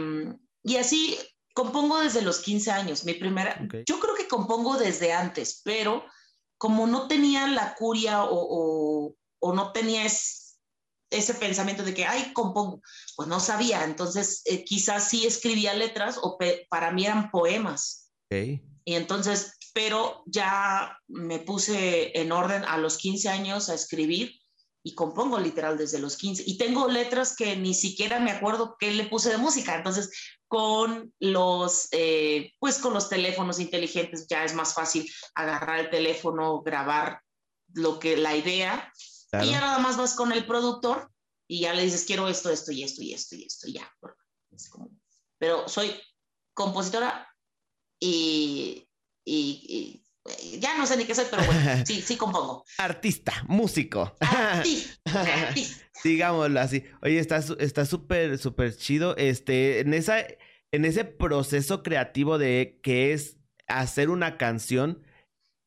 y 0.65 0.77
así 0.77 1.17
compongo 1.55 2.01
desde 2.01 2.23
los 2.23 2.41
15 2.41 2.71
años. 2.71 3.05
Mi 3.05 3.15
primera, 3.15 3.61
yo 3.87 4.01
creo 4.01 4.15
que 4.15 4.27
compongo 4.27 4.77
desde 4.77 5.13
antes, 5.13 5.61
pero 5.65 6.05
como 6.57 6.87
no 6.87 7.07
tenía 7.07 7.47
la 7.47 7.75
curia 7.75 8.25
o, 8.25 8.31
o, 8.31 9.15
o 9.39 9.53
no 9.53 9.73
tenía 9.73 10.05
ese 11.11 11.35
pensamiento 11.35 11.83
de 11.83 11.95
que, 11.95 12.05
ay, 12.05 12.33
compongo, 12.33 12.81
pues 13.17 13.29
no 13.29 13.41
sabía, 13.41 13.85
entonces 13.85 14.43
eh, 14.45 14.65
quizás 14.65 15.09
sí 15.09 15.27
escribía 15.27 15.75
letras 15.75 16.19
o 16.23 16.39
para 16.69 16.91
mí 16.91 17.07
eran 17.07 17.31
poemas. 17.31 18.11
Y 18.31 18.95
entonces, 18.95 19.55
pero 19.73 20.23
ya 20.27 20.99
me 21.09 21.39
puse 21.39 22.19
en 22.19 22.33
orden 22.33 22.65
a 22.65 22.79
los 22.79 22.99
15 22.99 23.29
años 23.29 23.69
a 23.69 23.75
escribir 23.75 24.33
y 24.83 24.95
compongo 24.95 25.39
literal 25.39 25.77
desde 25.77 25.99
los 25.99 26.17
15. 26.17 26.45
Y 26.47 26.57
tengo 26.57 26.89
letras 26.89 27.37
que 27.37 27.57
ni 27.57 27.75
siquiera 27.75 28.21
me 28.21 28.31
acuerdo 28.31 28.77
qué 28.79 28.91
le 28.91 29.07
puse 29.07 29.31
de 29.31 29.37
música. 29.37 29.77
Entonces, 29.77 30.11
con 30.47 31.13
los, 31.21 31.89
eh, 31.93 32.53
pues 32.59 32.79
con 32.79 32.95
los 32.95 33.09
teléfonos 33.09 33.61
inteligentes 33.61 34.27
ya 34.29 34.45
es 34.45 34.55
más 34.55 34.75
fácil 34.75 35.11
agarrar 35.35 35.81
el 35.81 35.91
teléfono, 35.91 36.63
grabar 36.63 37.21
lo 37.75 37.99
que 37.99 38.17
la 38.17 38.35
idea 38.35 38.91
y 39.33 39.51
ya 39.51 39.61
nada 39.61 39.79
más 39.79 39.97
vas 39.97 40.15
con 40.15 40.33
el 40.33 40.47
productor 40.47 41.11
y 41.47 41.61
ya 41.61 41.75
le 41.75 41.83
dices, 41.83 42.05
quiero 42.05 42.29
esto, 42.29 42.51
esto 42.51 42.73
y 42.73 42.83
esto 42.83 43.03
y 43.03 43.15
esto 43.15 43.37
y 43.37 43.45
esto, 43.45 43.69
y 43.69 43.73
ya. 43.75 43.91
Pero 45.39 45.69
soy 45.69 45.95
compositora 46.55 47.29
y, 48.01 48.89
y, 49.25 50.03
ya 50.59 50.77
no 50.77 50.87
sé 50.87 50.97
ni 50.97 51.05
qué 51.05 51.15
soy, 51.15 51.27
pero 51.31 51.45
bueno, 51.45 51.61
sí, 51.87 52.03
sí 52.03 52.17
compongo. 52.17 52.65
Artista, 52.79 53.45
músico. 53.47 54.15
Artista, 54.21 55.01
Digámoslo 56.05 56.61
así. 56.61 56.85
Oye, 57.03 57.19
está 57.19 57.87
súper, 57.87 58.39
súper 58.39 58.77
chido. 58.77 59.17
Este, 59.17 59.81
en 59.81 59.95
esa, 59.95 60.21
en 60.71 60.85
ese 60.85 61.05
proceso 61.05 61.83
creativo 61.83 62.39
de 62.39 62.79
que 62.83 63.13
es 63.13 63.39
hacer 63.67 64.11
una 64.11 64.37
canción, 64.37 65.03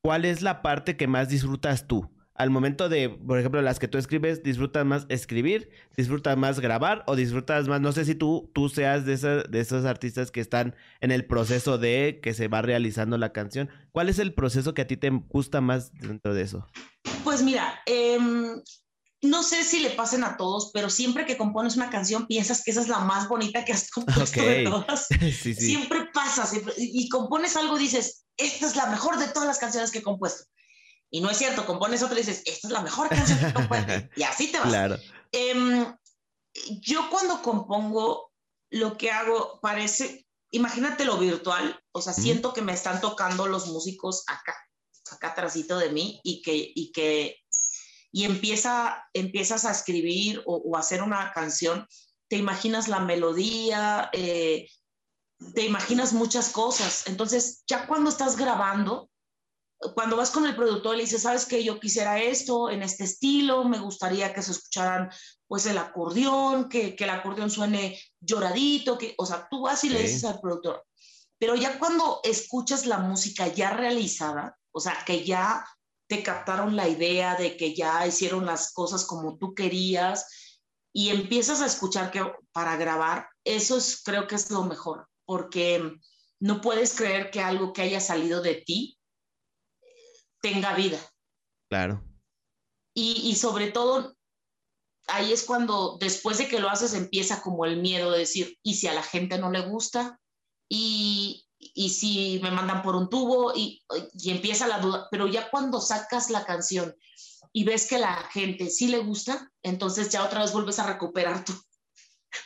¿cuál 0.02 0.24
es 0.24 0.42
la 0.42 0.62
parte 0.62 0.96
que 0.96 1.06
más 1.06 1.28
disfrutas 1.28 1.86
tú? 1.86 2.10
Al 2.34 2.50
momento 2.50 2.88
de, 2.88 3.10
por 3.10 3.38
ejemplo, 3.38 3.60
las 3.60 3.78
que 3.78 3.88
tú 3.88 3.98
escribes, 3.98 4.42
disfrutas 4.42 4.86
más 4.86 5.06
escribir, 5.08 5.70
disfrutas 5.96 6.36
más 6.36 6.60
grabar 6.60 7.04
o 7.06 7.14
disfrutas 7.14 7.68
más, 7.68 7.80
no 7.80 7.92
sé 7.92 8.04
si 8.04 8.14
tú, 8.14 8.50
tú 8.54 8.68
seas 8.68 9.04
de, 9.04 9.16
de 9.16 9.60
esos 9.60 9.84
artistas 9.84 10.30
que 10.30 10.40
están 10.40 10.74
en 11.00 11.10
el 11.10 11.26
proceso 11.26 11.78
de 11.78 12.20
que 12.22 12.32
se 12.32 12.48
va 12.48 12.62
realizando 12.62 13.18
la 13.18 13.32
canción. 13.32 13.68
¿Cuál 13.92 14.08
es 14.08 14.18
el 14.18 14.32
proceso 14.32 14.72
que 14.72 14.82
a 14.82 14.86
ti 14.86 14.96
te 14.96 15.10
gusta 15.10 15.60
más 15.60 15.92
dentro 15.92 16.34
de 16.34 16.42
eso? 16.42 16.66
Pues 17.22 17.42
mira, 17.42 17.80
em, 17.84 18.62
no 19.20 19.42
sé 19.42 19.62
si 19.62 19.80
le 19.80 19.90
pasen 19.90 20.24
a 20.24 20.38
todos, 20.38 20.70
pero 20.72 20.88
siempre 20.88 21.26
que 21.26 21.36
compones 21.36 21.76
una 21.76 21.90
canción 21.90 22.26
piensas 22.26 22.64
que 22.64 22.70
esa 22.70 22.80
es 22.80 22.88
la 22.88 23.00
más 23.00 23.28
bonita 23.28 23.64
que 23.64 23.72
has 23.72 23.90
compuesto 23.92 24.42
de 24.42 24.64
todas. 24.64 25.06
Siempre 25.42 26.08
pasa, 26.14 26.48
y 26.78 27.08
compones 27.10 27.56
algo 27.56 27.76
y 27.76 27.82
dices, 27.82 28.24
esta 28.38 28.66
es 28.66 28.74
la 28.74 28.86
mejor 28.86 29.18
de 29.18 29.28
todas 29.28 29.46
las 29.46 29.58
canciones 29.58 29.90
que 29.90 29.98
he 29.98 30.02
compuesto 30.02 30.44
y 31.14 31.20
no 31.20 31.30
es 31.30 31.36
cierto, 31.36 31.66
compones 31.66 32.02
otra 32.02 32.18
y 32.18 32.22
dices, 32.22 32.42
esta 32.46 32.68
es 32.68 32.72
la 32.72 32.80
mejor 32.80 33.10
canción 33.10 33.38
que 33.38 33.52
compones. 33.52 34.04
y 34.16 34.22
así 34.22 34.50
te 34.50 34.58
vas. 34.58 34.68
Claro. 34.68 34.98
Em, 35.30 35.94
yo 36.80 37.10
cuando 37.10 37.42
compongo, 37.42 38.32
lo 38.70 38.96
que 38.96 39.10
hago 39.10 39.60
parece, 39.60 40.26
imagínate 40.50 41.04
lo 41.04 41.18
virtual, 41.18 41.78
o 41.92 42.00
sea, 42.00 42.14
siento 42.14 42.54
que 42.54 42.62
me 42.62 42.72
están 42.72 43.02
tocando 43.02 43.46
los 43.46 43.66
músicos 43.66 44.24
acá. 44.26 44.56
acá 45.10 45.28
atrásito 45.28 45.76
de 45.76 45.90
mí 45.90 46.18
y 46.24 46.40
que, 46.40 46.72
y 46.74 46.90
que, 46.92 47.36
y 48.10 48.24
empieza, 48.24 49.04
empiezas 49.12 49.66
a 49.66 49.70
escribir 49.70 50.42
o, 50.46 50.74
a 50.78 50.80
hacer 50.80 51.02
una 51.02 51.30
canción, 51.34 51.86
te 52.28 52.36
imaginas 52.38 52.88
la 52.88 53.00
melodía, 53.00 54.08
eh, 54.14 54.66
te 55.54 55.66
imaginas 55.66 56.14
muchas 56.14 56.48
cosas. 56.48 57.06
Entonces, 57.06 57.64
ya 57.66 57.86
cuando 57.86 58.08
estás 58.08 58.38
grabando, 58.38 59.10
cuando 59.94 60.16
vas 60.16 60.30
con 60.30 60.46
el 60.46 60.54
productor 60.54 60.96
le 60.96 61.02
dices, 61.02 61.22
sabes 61.22 61.44
que 61.44 61.64
yo 61.64 61.80
quisiera 61.80 62.20
esto 62.20 62.70
en 62.70 62.82
este 62.82 63.04
estilo, 63.04 63.64
me 63.64 63.78
gustaría 63.78 64.32
que 64.32 64.42
se 64.42 64.52
escucharan 64.52 65.10
pues 65.48 65.66
el 65.66 65.78
acordeón, 65.78 66.68
que, 66.68 66.94
que 66.94 67.04
el 67.04 67.10
acordeón 67.10 67.50
suene 67.50 68.00
lloradito, 68.20 68.96
que, 68.96 69.14
o 69.18 69.26
sea, 69.26 69.48
tú 69.50 69.62
vas 69.62 69.82
y 69.84 69.90
le 69.90 70.02
dices 70.02 70.24
al 70.24 70.40
productor, 70.40 70.84
pero 71.38 71.54
ya 71.56 71.78
cuando 71.78 72.20
escuchas 72.22 72.86
la 72.86 72.98
música 72.98 73.48
ya 73.48 73.70
realizada, 73.70 74.56
o 74.70 74.80
sea, 74.80 74.96
que 75.04 75.24
ya 75.24 75.66
te 76.08 76.22
captaron 76.22 76.76
la 76.76 76.88
idea 76.88 77.34
de 77.34 77.56
que 77.56 77.74
ya 77.74 78.06
hicieron 78.06 78.46
las 78.46 78.72
cosas 78.72 79.04
como 79.04 79.38
tú 79.38 79.54
querías 79.54 80.26
y 80.92 81.08
empiezas 81.08 81.60
a 81.60 81.66
escuchar 81.66 82.10
que 82.10 82.24
para 82.52 82.76
grabar, 82.76 83.28
eso 83.44 83.78
es, 83.78 84.02
creo 84.04 84.26
que 84.26 84.36
es 84.36 84.50
lo 84.50 84.62
mejor, 84.64 85.08
porque 85.24 85.92
no 86.38 86.60
puedes 86.60 86.94
creer 86.94 87.30
que 87.30 87.40
algo 87.40 87.72
que 87.72 87.82
haya 87.82 88.00
salido 88.00 88.42
de 88.42 88.54
ti 88.54 88.98
tenga 90.42 90.74
vida. 90.74 90.98
Claro. 91.70 92.04
Y, 92.94 93.30
y, 93.30 93.36
sobre 93.36 93.70
todo, 93.70 94.14
ahí 95.06 95.32
es 95.32 95.44
cuando 95.44 95.96
después 95.98 96.36
de 96.36 96.48
que 96.48 96.60
lo 96.60 96.68
haces 96.68 96.92
empieza 96.92 97.40
como 97.40 97.64
el 97.64 97.78
miedo 97.78 98.10
de 98.10 98.18
decir, 98.18 98.58
¿y 98.62 98.74
si 98.74 98.86
a 98.86 98.94
la 98.94 99.02
gente 99.02 99.38
no 99.38 99.50
le 99.50 99.60
gusta? 99.62 100.20
¿Y, 100.68 101.46
y 101.58 101.88
si 101.90 102.40
me 102.42 102.50
mandan 102.50 102.82
por 102.82 102.96
un 102.96 103.08
tubo? 103.08 103.54
Y, 103.56 103.82
y 104.14 104.30
empieza 104.30 104.66
la 104.66 104.80
duda. 104.80 105.08
Pero 105.10 105.26
ya 105.26 105.48
cuando 105.48 105.80
sacas 105.80 106.28
la 106.28 106.44
canción 106.44 106.94
y 107.52 107.64
ves 107.64 107.86
que 107.86 107.98
la 107.98 108.14
gente 108.32 108.68
sí 108.68 108.88
le 108.88 108.98
gusta, 108.98 109.50
entonces 109.62 110.10
ya 110.10 110.24
otra 110.24 110.42
vez 110.42 110.52
vuelves 110.52 110.78
a 110.78 110.86
recuperar 110.86 111.44
tu, 111.44 111.54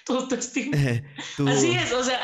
tu 0.28 0.34
estima. 0.34 0.76
así 1.48 1.72
es, 1.72 1.92
o 1.92 2.04
sea, 2.04 2.22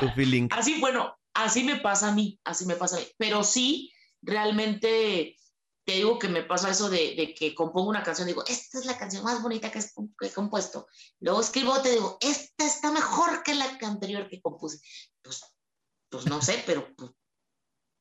así, 0.50 0.80
bueno, 0.80 1.16
así 1.34 1.64
me 1.64 1.76
pasa 1.76 2.08
a 2.08 2.12
mí, 2.12 2.38
así 2.44 2.66
me 2.66 2.76
pasa 2.76 2.96
a 2.96 3.00
mí. 3.00 3.06
Pero 3.18 3.42
sí, 3.42 3.92
realmente 4.22 5.36
te 5.84 5.92
digo 5.92 6.18
que 6.18 6.28
me 6.28 6.42
pasa 6.42 6.70
eso 6.70 6.88
de, 6.88 7.34
que 7.36 7.54
compongo 7.54 7.90
una 7.90 8.02
canción, 8.02 8.28
digo, 8.28 8.44
esta 8.46 8.78
es 8.78 8.86
la 8.86 8.98
canción 8.98 9.24
más 9.24 9.42
bonita 9.42 9.70
que, 9.70 9.80
he 9.80 10.30
compuesto. 10.30 10.86
Luego 11.20 11.40
escribo, 11.40 11.80
te 11.82 11.90
digo, 11.90 12.18
esta 12.20 12.64
está 12.64 12.92
mejor 12.92 13.42
que 13.42 13.54
la 13.54 13.66
anterior 13.82 14.28
que 14.28 14.40
compuse. 14.40 14.78
Pues, 15.22 15.42
pues 16.08 16.26
no 16.26 16.40
sé, 16.40 16.62
pero, 16.66 16.94
pues, 16.96 17.10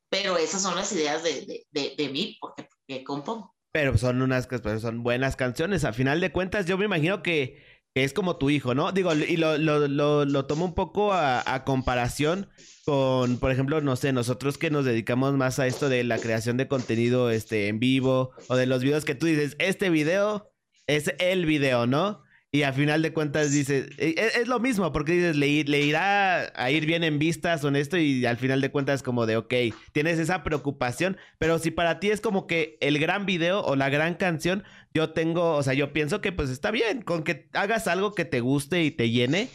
pero 0.10 0.38
esas 0.38 0.62
son 0.62 0.76
las 0.76 0.92
ideas 0.92 1.24
de, 1.24 1.66
de, 1.72 1.96
de, 1.98 2.10
mí, 2.10 2.38
porque, 2.40 2.68
compongo. 3.04 3.56
Pero 3.72 3.98
son 3.98 4.22
unas 4.22 4.48
son 4.82 5.02
buenas 5.02 5.36
canciones. 5.36 5.86
A 5.86 5.94
final 5.94 6.20
de 6.20 6.32
cuentas, 6.32 6.66
yo 6.66 6.78
me 6.78 6.86
imagino 6.86 7.24
que 7.24 7.71
es 7.96 8.14
como 8.14 8.38
tu 8.38 8.50
hijo, 8.50 8.74
¿no? 8.74 8.92
Digo, 8.92 9.14
y 9.14 9.38
lo, 9.38 9.58
lo, 9.58 9.88
lo, 10.26 10.46
tomo 10.46 10.66
un 10.66 10.74
poco 10.74 11.14
a, 11.14 11.64
comparación 11.66 12.50
con, 12.86 13.38
por 13.38 13.52
ejemplo, 13.52 13.82
no 13.82 13.96
sé, 13.96 14.14
nosotros 14.14 14.58
que 14.58 14.72
nos 14.72 14.86
dedicamos 14.86 15.34
más 15.34 15.60
a 15.60 15.68
esto 15.68 15.90
de 15.90 16.04
la 16.04 16.18
creación 16.18 16.58
de 16.58 16.68
contenido 16.68 17.30
este, 17.30 17.68
en 17.68 17.80
vivo 17.80 18.32
o 18.48 18.56
de 18.56 18.66
los 18.66 18.82
videos 18.82 19.06
que 19.06 19.16
tú 19.16 19.26
dices, 19.26 19.56
este 19.60 19.90
video 19.90 20.52
es 20.88 21.14
el 21.20 21.46
video, 21.46 21.86
¿no? 21.86 22.24
Y 22.54 22.64
a 22.64 22.74
final 22.74 23.02
de 23.02 23.14
cuentas 23.14 23.54
dices, 23.54 23.90
e, 23.98 24.10
e, 24.10 24.42
es, 24.42 24.48
lo 24.50 24.60
mismo, 24.60 24.92
porque 24.92 25.14
dices, 25.14 25.38
le, 25.38 25.48
irá 25.48 26.52
a 26.54 26.70
ir 26.70 26.86
bien 26.86 27.06
en 27.06 27.18
vistas 27.18 27.64
o 27.64 27.70
esto, 27.70 27.98
y 27.98 28.26
al 28.26 28.36
final 28.36 28.60
de 28.60 28.72
cuentas 28.72 29.04
como 29.04 29.26
de, 29.26 29.38
ok, 29.38 29.54
tienes 29.94 30.20
esa 30.20 30.44
preocupación, 30.44 31.16
pero 31.38 31.60
si 31.60 31.72
para 31.72 32.02
ti 32.02 32.10
es 32.10 32.20
como 32.20 32.48
que 32.48 32.78
el 32.82 33.00
gran 33.00 33.26
video 33.26 33.62
o 33.64 33.78
la 33.78 33.90
gran 33.90 34.16
canción, 34.16 34.66
yo 34.94 35.14
tengo, 35.14 35.56
o 35.56 35.64
sea, 35.64 35.74
yo 35.74 35.94
pienso 35.94 36.22
que 36.22 36.32
pues 36.32 36.50
está 36.50 36.72
bien, 36.72 37.02
con 37.02 37.24
que 37.24 37.50
hagas 37.54 37.88
algo 37.88 38.14
que 38.14 38.26
te 38.26 38.42
guste 38.42 38.84
y 38.84 38.92
te 38.92 39.10
llene. 39.10 39.50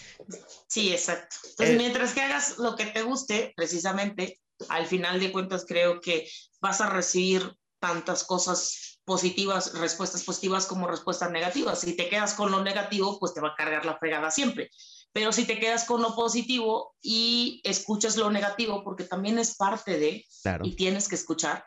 Sí, 0.69 0.93
exacto. 0.93 1.37
Entonces, 1.51 1.75
eh, 1.75 1.79
mientras 1.79 2.15
que 2.15 2.23
hagas 2.23 2.59
lo 2.59 2.77
que 2.77 2.87
te 2.87 3.03
guste, 3.03 3.53
precisamente, 3.57 4.41
al 4.69 4.87
final 4.87 5.21
de 5.21 5.33
cuentas 5.33 5.65
creo 5.67 6.01
que 6.01 6.29
vas 6.61 6.81
a 6.81 6.89
recibir 6.89 7.55
tantas 7.79 8.25
cosas 8.25 9.01
positivas, 9.05 9.79
respuestas 9.79 10.25
positivas 10.25 10.67
como 10.67 10.89
respuestas 10.89 11.31
negativas. 11.31 11.81
Si 11.81 11.95
te 11.95 12.09
quedas 12.09 12.35
con 12.35 12.51
lo 12.51 12.65
negativo, 12.65 13.19
pues 13.21 13.35
te 13.35 13.41
va 13.41 13.49
a 13.49 13.55
cargar 13.55 13.87
la 13.87 13.99
fregada 13.99 14.31
siempre. 14.31 14.71
Pero 15.13 15.33
si 15.33 15.45
te 15.45 15.59
quedas 15.59 15.85
con 15.85 16.03
lo 16.03 16.15
positivo 16.15 16.95
y 17.01 17.61
escuchas 17.65 18.17
lo 18.17 18.31
negativo, 18.31 18.83
porque 18.83 19.05
también 19.05 19.39
es 19.39 19.57
parte 19.57 19.99
de, 19.99 20.27
y 20.63 20.77
tienes 20.77 21.09
que 21.09 21.15
escuchar, 21.15 21.65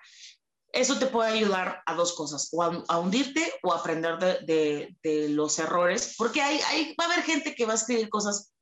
eso 0.73 0.99
te 0.99 1.07
puede 1.07 1.31
ayudar 1.31 1.81
a 1.85 1.93
dos 1.95 2.13
cosas, 2.13 2.49
o 2.51 2.63
a, 2.63 2.99
hundirte 2.99 3.53
o 3.63 3.73
a 3.73 3.79
aprender 3.79 4.17
de, 4.19 4.95
de, 5.01 5.29
los 5.29 5.57
errores, 5.59 6.15
porque 6.17 6.41
hay, 6.41 6.59
hay, 6.69 6.95
va 6.99 7.05
a 7.05 7.13
haber 7.13 7.23
gente 7.23 7.55
que 7.55 7.65
va 7.65 7.73
a 7.73 7.75
escribir 7.75 8.09
cosas 8.09 8.53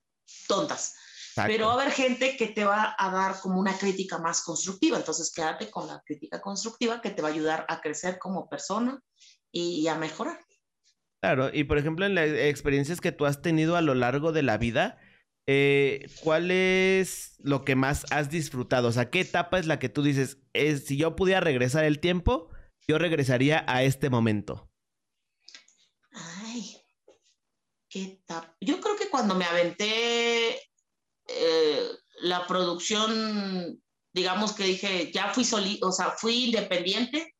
tontas 0.48 0.93
pero 1.46 1.67
va 1.67 1.74
a 1.74 1.82
haber 1.82 1.91
gente 1.91 2.36
que 2.36 2.48
te 2.48 2.63
va 2.63 2.96
a 2.98 3.12
dar 3.12 3.39
como 3.39 3.60
una 3.60 3.78
crítica 3.78 4.17
más 4.17 4.41
constructiva. 4.41 4.98
Entonces, 4.98 5.32
quédate 5.32 5.70
con 5.70 5.88
la 5.88 6.02
crítica 6.06 6.41
constructiva 6.41 7.02
que 7.02 7.12
te 7.12 7.22
va 7.22 7.28
a 7.28 7.32
ayudar 7.32 7.65
a 7.67 7.82
crecer 7.82 8.17
como 8.17 8.50
persona 8.50 9.00
y, 9.52 9.88
a 9.88 9.96
mejorar. 9.96 10.39
Claro, 11.22 11.50
y 11.52 11.63
por 11.63 11.78
ejemplo, 11.78 12.06
en 12.06 12.15
las 12.15 12.30
experiencias 12.30 13.02
que 13.02 13.12
tú 13.12 13.26
has 13.26 13.41
tenido 13.41 13.76
a 13.76 13.82
lo 13.82 13.96
largo 13.96 14.32
de 14.32 14.43
la 14.43 14.58
vida, 14.58 14.98
eh, 15.50 16.10
¿cuál 16.22 16.52
es 16.52 17.36
lo 17.40 17.64
que 17.64 17.76
más 17.78 18.06
has 18.12 18.30
disfrutado? 18.30 18.90
O 18.90 18.92
sea, 18.92 19.10
¿qué 19.10 19.22
etapa 19.22 19.58
es 19.58 19.66
la 19.66 19.80
que 19.80 19.88
tú 19.88 20.04
dices, 20.04 20.40
es, 20.52 20.86
si 20.86 20.98
yo 20.98 21.16
pudiera 21.16 21.40
regresar 21.40 21.86
el 21.86 22.02
tiempo, 22.02 22.50
yo 22.86 22.98
regresaría 22.98 23.64
a 23.66 23.84
este 23.84 24.10
momento? 24.10 24.70
Ay, 26.12 26.78
qué 27.88 28.04
etapa. 28.04 28.58
Yo 28.60 28.82
creo 28.82 28.98
que 28.98 29.10
cuando 29.10 29.36
me 29.36 29.46
aventé 29.46 30.50
eh, 31.28 31.88
la 32.24 32.46
producción, 32.46 33.82
digamos 34.14 34.52
que 34.52 34.66
dije, 34.66 35.12
ya 35.14 35.34
fui 35.34 35.46
soli 35.46 35.80
o 35.82 35.94
sea, 35.94 36.12
fui 36.12 36.46
independiente 36.46 37.36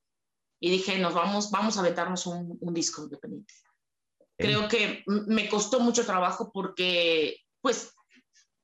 y 0.62 0.72
dije, 0.72 0.98
nos 0.98 1.14
vamos, 1.14 1.52
vamos 1.52 1.76
a 1.76 1.82
aventarnos 1.82 2.26
un, 2.26 2.58
disco 2.74 3.04
independiente. 3.04 3.54
Creo 4.38 4.70
que 4.70 5.04
me 5.06 5.50
costó 5.50 5.80
mucho 5.80 6.06
trabajo 6.06 6.52
porque, 6.54 7.38
pues, 7.60 7.97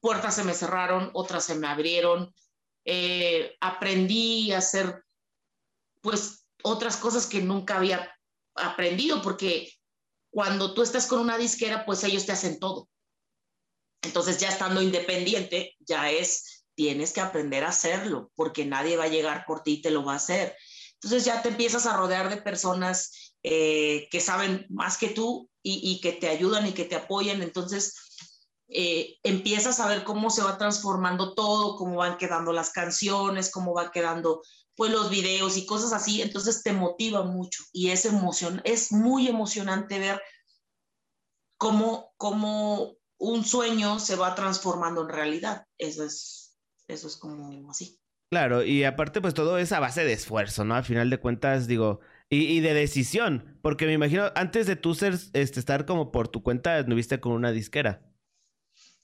puertas 0.04 0.36
se 0.36 0.44
me 0.44 0.54
cerraron, 0.54 1.12
otras 1.14 1.46
se 1.46 1.56
me 1.56 1.66
abrieron, 1.66 2.36
eh, 2.84 3.56
aprendí 3.62 4.52
a 4.52 4.58
hacer, 4.58 5.02
pues, 6.02 6.46
otras 6.62 6.98
cosas 6.98 7.26
que 7.26 7.42
nunca 7.42 7.78
había 7.78 8.14
aprendido, 8.54 9.22
porque 9.22 9.72
cuando 10.30 10.74
tú 10.74 10.82
estás 10.82 11.08
con 11.08 11.20
una 11.20 11.38
disquera, 11.38 11.86
pues 11.86 12.04
ellos 12.04 12.26
te 12.26 12.34
hacen 12.34 12.60
todo. 12.60 12.90
Entonces 14.02 14.40
ya 14.40 14.50
estando 14.50 14.82
independiente, 14.82 15.74
ya 15.80 16.12
es, 16.12 16.66
tienes 16.76 17.14
que 17.14 17.22
aprender 17.22 17.64
a 17.64 17.70
hacerlo, 17.70 18.30
porque 18.36 18.66
nadie 18.66 18.98
va 18.98 19.06
a 19.06 19.16
llegar 19.16 19.46
por 19.48 19.64
ti 19.64 19.76
y 19.76 19.82
te 19.82 19.92
lo 19.92 20.04
va 20.04 20.14
a 20.14 20.18
hacer. 20.18 20.58
Entonces 20.96 21.24
ya 21.24 21.42
te 21.42 21.48
empiezas 21.48 21.86
a 21.86 21.96
rodear 21.96 22.30
de 22.30 22.42
personas 22.42 23.34
eh, 23.42 24.10
que 24.12 24.20
saben 24.20 24.66
más 24.70 24.98
que 24.98 25.08
tú 25.08 25.50
y, 25.66 26.02
que 26.02 26.12
te 26.12 26.28
ayudan 26.28 26.68
y 26.68 26.74
que 26.74 26.84
te 26.84 26.96
apoyan. 26.96 27.42
Entonces 27.42 28.03
eh, 28.74 29.18
empiezas 29.24 29.80
a 29.80 29.88
ver 29.88 30.04
cómo 30.04 30.30
se 30.30 30.44
va 30.44 30.58
transformando 30.58 31.34
todo, 31.34 31.76
cómo 31.76 31.98
van 31.98 32.18
quedando 32.18 32.54
las 32.54 32.72
canciones, 32.72 33.52
cómo 33.52 33.74
va 33.74 33.92
quedando 33.92 34.42
pues 34.76 34.92
los 34.92 35.10
videos 35.10 35.58
y 35.58 35.66
cosas 35.66 35.94
así. 35.94 36.22
Entonces 36.22 36.64
te 36.64 36.74
motiva 36.74 37.24
mucho 37.24 37.64
y 37.72 37.90
es 37.90 38.06
emoción, 38.06 38.62
es 38.64 38.92
muy 38.92 39.28
emocionante 39.28 40.00
ver 40.00 40.22
cómo, 41.58 42.14
cómo 42.18 42.96
un 43.18 43.46
sueño 43.46 44.00
se 44.00 44.16
va 44.16 44.36
transformando 44.36 45.02
en 45.02 45.10
realidad. 45.10 45.66
Eso 45.78 46.04
es, 46.04 46.58
eso 46.88 47.08
es 47.08 47.18
como 47.18 47.70
así. 47.70 48.00
Claro, 48.32 48.64
y 48.64 48.84
aparte 48.84 49.22
pues 49.22 49.36
todo 49.36 49.60
es 49.60 49.72
a 49.72 49.80
base 49.80 50.04
de 50.04 50.14
esfuerzo, 50.14 50.66
¿no? 50.66 50.74
Al 50.74 50.84
final 50.84 51.12
de 51.12 51.20
cuentas, 51.20 51.68
digo, 51.68 52.00
y, 52.30 52.62
de 52.62 52.74
decisión, 52.74 53.60
porque 53.62 53.86
me 53.86 53.94
imagino, 53.94 54.32
antes 54.34 54.66
de 54.66 54.76
tú 54.76 54.96
ser, 54.96 55.14
este, 55.34 55.60
estar 55.60 55.86
como 55.86 56.12
por 56.12 56.30
tu 56.30 56.42
cuenta, 56.42 56.82
viste 56.82 57.20
con 57.20 57.34
una 57.34 57.52
disquera. 57.52 58.02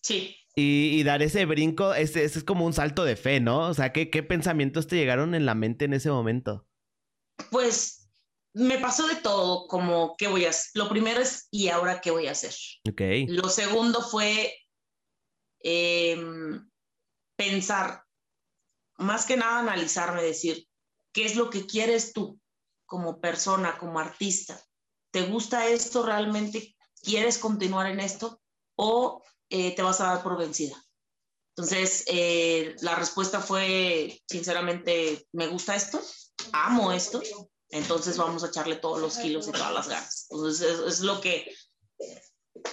Sí. 0.02 0.36
Y, 0.56 1.04
dar 1.04 1.22
ese 1.22 1.46
brinco, 1.46 1.94
ese, 1.94 2.26
es 2.26 2.44
como 2.44 2.66
un 2.66 2.74
salto 2.74 3.06
de 3.06 3.16
fe, 3.16 3.40
¿no? 3.40 3.70
O 3.70 3.74
sea, 3.74 3.94
¿qué, 3.94 4.10
¿qué 4.10 4.24
pensamientos 4.24 4.88
te 4.88 4.98
llegaron 4.98 5.34
en 5.34 5.46
la 5.46 5.56
mente 5.56 5.86
en 5.86 5.94
ese 5.94 6.10
momento? 6.10 6.68
Pues 7.50 8.00
me 8.54 8.78
pasó 8.80 9.08
de 9.08 9.16
todo, 9.16 9.68
como 9.68 10.16
qué 10.18 10.28
voy 10.28 10.46
a 10.46 10.50
hacer. 10.50 10.72
Lo 10.74 10.90
primero 10.90 11.22
es, 11.22 11.48
¿y 11.52 11.70
ahora 11.70 12.02
qué 12.02 12.12
voy 12.12 12.28
a 12.28 12.32
hacer? 12.32 12.54
Okay. 12.90 13.28
Lo 13.28 13.48
segundo 13.48 14.02
fue 14.02 14.54
em, 15.62 16.70
pensar, 17.38 18.04
más 18.98 19.26
que 19.26 19.38
nada 19.38 19.60
analizarme, 19.60 20.24
decir, 20.24 20.68
¿qué 21.14 21.26
es 21.26 21.36
lo 21.36 21.50
que 21.50 21.66
quieres 21.66 22.12
tú 22.12 22.40
como 22.86 23.22
persona, 23.22 23.78
como 23.78 24.00
artista? 24.00 24.60
¿Te 25.12 25.24
gusta 25.24 25.68
esto 25.68 26.06
realmente? 26.06 26.76
¿Quieres 27.02 27.38
continuar 27.38 27.88
en 27.88 28.00
esto? 28.00 28.42
¿O 28.76 29.24
eh, 29.50 29.76
te 29.76 29.82
vas 29.82 30.02
a 30.02 30.06
dar 30.06 30.24
por 30.24 30.38
vencida? 30.38 30.76
Entonces, 31.56 32.06
eh, 32.08 32.76
la 32.82 32.96
respuesta 32.96 33.42
fue, 33.42 34.22
sinceramente, 34.30 35.28
me 35.34 35.48
gusta 35.48 35.76
esto, 35.76 36.00
amo 36.54 36.94
esto, 36.94 37.22
entonces 37.70 38.18
vamos 38.18 38.44
a 38.44 38.48
echarle 38.48 38.78
todos 38.78 39.00
los 39.00 39.18
kilos 39.18 39.48
y 39.48 39.52
todas 39.52 39.74
las 39.74 39.90
ganas. 39.90 40.28
Entonces 40.30 40.80
es, 40.80 41.00
lo 41.02 41.22
que 41.22 41.54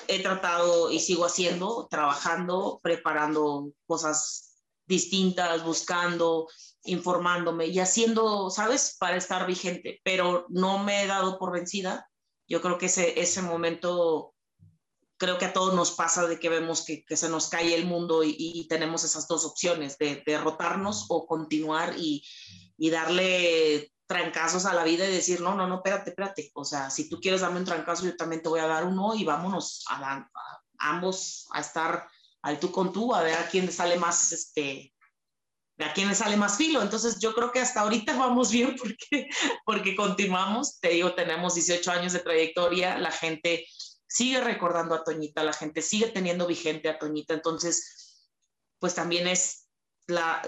he 0.08 0.22
tratado 0.22 0.90
y 0.90 1.00
sigo 1.00 1.24
haciendo, 1.24 1.88
trabajando, 1.90 2.80
preparando 2.82 3.70
cosas 3.86 4.62
distintas, 4.86 5.64
buscando, 5.64 6.48
informándome 6.84 7.66
y 7.66 7.80
haciendo, 7.80 8.50
¿sabes? 8.50 8.96
Para 8.98 9.16
estar 9.16 9.46
vigente, 9.46 10.00
pero 10.04 10.46
no 10.48 10.78
me 10.78 11.02
he 11.02 11.06
dado 11.06 11.38
por 11.38 11.52
vencida. 11.52 12.08
Yo 12.48 12.62
creo 12.62 12.78
que 12.78 12.86
ese, 12.86 13.20
ese 13.20 13.42
momento, 13.42 14.36
creo 15.18 15.38
que 15.38 15.46
a 15.46 15.52
todos 15.52 15.74
nos 15.74 15.92
pasa 15.92 16.26
de 16.26 16.38
que 16.38 16.48
vemos 16.48 16.85
que, 16.85 17.05
que 17.05 17.16
se 17.16 17.29
nos 17.29 17.48
cae 17.48 17.74
el 17.74 17.87
mundo 17.87 18.22
y, 18.22 18.35
y, 18.38 18.68
tenemos 18.68 19.05
esas 19.05 19.26
dos 19.29 19.44
opciones, 19.44 19.98
de 19.98 20.22
derrotarnos 20.26 21.07
o 21.09 21.26
continuar 21.26 21.94
y, 21.96 22.22
y 22.76 22.90
darle 22.90 23.92
trancazos 24.07 24.66
a 24.66 24.74
la 24.74 24.85
vida 24.85 25.07
y 25.07 25.12
decir, 25.12 25.40
no, 25.40 25.55
no, 25.55 25.66
no, 25.66 25.76
espérate, 25.76 26.11
espérate. 26.11 26.50
O 26.55 26.64
sea, 26.64 26.90
si 26.90 27.09
tú 27.09 27.20
quieres 27.20 27.40
darme 27.40 27.59
un 27.59 27.64
trancazo, 27.64 28.05
yo 28.05 28.16
también 28.16 28.42
te 28.42 28.48
voy 28.48 28.61
a 28.61 28.66
dar 28.66 28.85
uno 28.85 29.14
y 29.14 29.24
vámonos 29.24 29.85
a, 29.88 30.29
ambos 30.79 31.46
a 31.52 31.61
estar 31.61 32.09
al 32.42 32.61
tú 32.61 32.70
con 32.70 32.92
tú, 32.92 33.14
a 33.14 33.22
ver 33.22 33.37
a 33.37 33.48
quién 33.48 33.70
sale 33.72 33.96
más, 33.96 34.31
este, 34.31 34.94
a 35.79 35.92
quién 35.92 36.09
le 36.09 36.14
sale 36.14 36.37
más 36.37 36.57
filo. 36.57 36.83
Entonces, 36.83 37.18
yo 37.18 37.35
creo 37.35 37.50
que 37.50 37.61
hasta 37.61 37.81
ahorita 37.81 38.16
vamos 38.16 38.52
bien 38.52 38.76
porque, 38.76 39.29
porque 39.64 39.96
continuamos. 39.96 40.79
Te 40.79 40.90
digo, 40.90 41.14
tenemos 41.14 41.55
18 41.55 41.90
años 41.90 42.12
de 42.12 42.20
trayectoria, 42.20 42.98
la 42.98 43.11
gente 43.11 43.66
sigue 44.08 44.40
recordando 44.40 44.94
a 44.94 45.04
Toñita, 45.04 45.44
la 45.44 45.52
gente 45.52 45.82
sigue 45.82 46.08
teniendo 46.08 46.46
vigente 46.46 46.88
a 46.88 46.98
Toñita. 46.98 47.34
Entonces, 47.34 48.30
pues 48.78 48.94
también 48.94 49.26
es 49.26 49.68
la, 50.06 50.42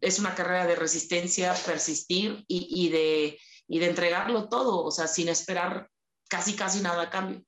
es 0.00 0.18
una 0.18 0.34
carrera 0.34 0.66
de 0.66 0.76
resistencia, 0.76 1.54
persistir 1.64 2.44
y, 2.48 2.88
de, 2.88 3.38
y 3.68 3.78
de 3.78 3.86
entregarlo 3.86 4.48
todo, 4.48 4.84
o 4.84 4.90
sea, 4.90 5.06
sin 5.06 5.28
esperar 5.28 5.88
casi, 6.28 6.54
casi 6.54 6.80
nada 6.80 7.02
a 7.02 7.10
cambio. 7.10 7.42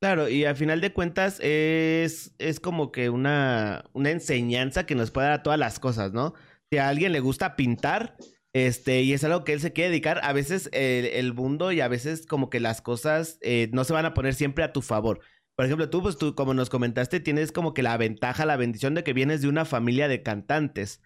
Claro, 0.00 0.28
y 0.28 0.44
al 0.44 0.56
final 0.56 0.80
de 0.80 0.92
cuentas 0.92 1.38
es, 1.40 2.32
es 2.38 2.60
como 2.60 2.92
que 2.92 3.08
una, 3.08 3.84
una 3.92 4.10
enseñanza 4.10 4.86
que 4.86 4.94
nos 4.94 5.10
puede 5.10 5.28
dar 5.28 5.40
a 5.40 5.42
todas 5.42 5.58
las 5.58 5.78
cosas, 5.78 6.12
¿no? 6.12 6.34
Si 6.70 6.78
a 6.78 6.88
alguien 6.88 7.12
le 7.12 7.20
gusta 7.20 7.56
pintar, 7.56 8.16
este, 8.54 9.02
y 9.02 9.12
es 9.12 9.24
algo 9.24 9.44
que 9.44 9.52
él 9.52 9.60
se 9.60 9.72
quiere 9.72 9.90
dedicar, 9.90 10.20
a 10.22 10.32
veces 10.32 10.70
el, 10.72 11.34
mundo 11.34 11.72
y 11.72 11.80
a 11.80 11.88
veces 11.88 12.24
como 12.24 12.50
que 12.50 12.60
las 12.60 12.80
cosas 12.80 13.38
eh, 13.42 13.68
no 13.72 13.82
se 13.84 13.92
van 13.92 14.06
a 14.06 14.14
poner 14.14 14.34
siempre 14.34 14.64
a 14.64 14.72
tu 14.72 14.80
favor. 14.80 15.20
Por 15.56 15.66
ejemplo, 15.66 15.90
tú, 15.90 16.02
pues 16.02 16.18
tú, 16.18 16.34
como 16.36 16.54
nos 16.54 16.70
comentaste, 16.70 17.20
tienes 17.20 17.52
como 17.52 17.74
que 17.74 17.82
la 17.82 17.96
ventaja, 17.96 18.46
la 18.46 18.56
bendición 18.56 18.94
de 18.94 19.04
que 19.04 19.12
vienes 19.12 19.42
de 19.42 19.48
una 19.48 19.64
familia 19.64 20.08
de 20.08 20.22
cantantes. 20.22 21.02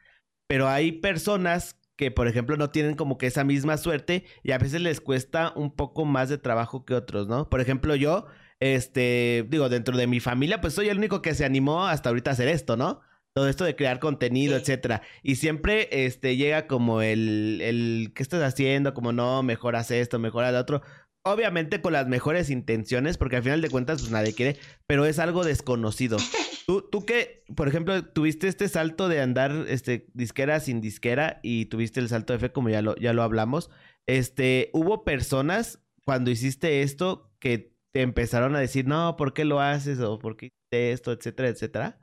Pero 0.47 0.69
hay 0.69 0.93
personas 0.93 1.79
que, 1.97 2.11
por 2.11 2.29
ejemplo, 2.29 2.57
no 2.57 2.71
tienen 2.71 2.97
como 2.97 3.19
que 3.19 3.27
esa 3.27 3.45
misma 3.45 3.79
suerte 3.79 4.25
y 4.43 4.53
a 4.53 4.59
veces 4.59 4.83
les 4.83 5.01
cuesta 5.01 5.53
un 5.57 5.75
poco 5.75 6.05
más 6.05 6.29
de 6.29 6.39
trabajo 6.39 6.85
que 6.85 6.95
otros, 6.95 7.29
¿no? 7.29 7.49
Por 7.51 7.61
ejemplo, 7.61 7.95
yo, 7.97 8.27
este, 8.61 9.47
digo, 9.49 9.69
dentro 9.71 9.97
de 9.97 10.07
mi 10.07 10.21
familia, 10.21 10.61
pues 10.61 10.75
soy 10.75 10.89
el 10.89 10.99
único 10.99 11.23
que 11.23 11.35
se 11.35 11.45
animó 11.45 11.87
hasta 11.87 12.11
ahorita 12.11 12.31
a 12.31 12.35
hacer 12.35 12.49
esto, 12.49 12.77
¿no? 12.77 13.01
Todo 13.39 13.49
esto 13.49 13.65
de 13.65 13.77
crear 13.77 14.01
contenido, 14.01 14.57
etcétera. 14.57 15.03
Y 15.23 15.37
siempre, 15.37 15.89
este, 15.93 16.37
llega 16.37 16.67
como 16.67 17.03
el, 17.03 17.61
el, 17.63 18.11
¿qué 18.13 18.25
estás 18.25 18.43
haciendo? 18.43 18.95
Como, 18.95 19.13
no, 19.13 19.45
mejor 19.45 19.77
haz 19.77 19.93
esto, 19.93 20.19
mejor 20.19 20.43
haz 20.43 20.55
lo 20.55 20.59
otro 20.59 20.83
obviamente 21.23 21.81
con 21.81 21.93
las 21.93 22.09
mejores 22.09 22.51
intenciones, 22.51 23.19
porque 23.19 23.37
al 23.37 23.43
final 23.43 23.61
de 23.61 23.71
cuentas, 23.71 24.01
pues 24.01 24.11
nadie 24.11 24.35
quiere, 24.35 24.57
pero 24.87 25.05
es 25.05 25.19
algo 25.19 25.45
desconocido. 25.45 26.17
Tú, 26.67 26.83
tú 26.83 27.07
que, 27.07 27.45
por 27.57 27.67
ejemplo, 27.67 28.05
tuviste 28.05 28.47
este 28.47 28.69
salto 28.69 29.09
de 29.09 29.23
andar 29.23 29.65
este, 29.69 30.07
disquera 30.13 30.61
sin 30.61 30.83
disquera 30.83 31.41
y 31.43 31.65
tuviste 31.65 31.99
el 31.99 32.11
salto 32.11 32.35
de 32.35 32.41
fe, 32.41 32.53
como 32.53 32.69
ya 32.69 32.83
lo, 32.83 32.95
ya 32.97 33.15
lo 33.15 33.23
hablamos. 33.23 33.71
Este, 34.07 34.69
¿hubo 34.75 35.03
personas 35.03 35.83
cuando 36.05 36.31
hiciste 36.31 36.83
esto 36.83 37.33
que 37.39 37.73
te 37.95 38.03
empezaron 38.03 38.55
a 38.55 38.61
decir, 38.61 38.87
no, 38.87 39.17
¿por 39.17 39.33
qué 39.33 39.47
lo 39.47 39.63
haces? 39.63 39.99
o 40.01 40.19
¿por 40.19 40.37
qué 40.37 40.47
hiciste 40.49 40.93
esto? 40.93 41.13
etcétera, 41.13 41.49
etcétera? 41.49 41.99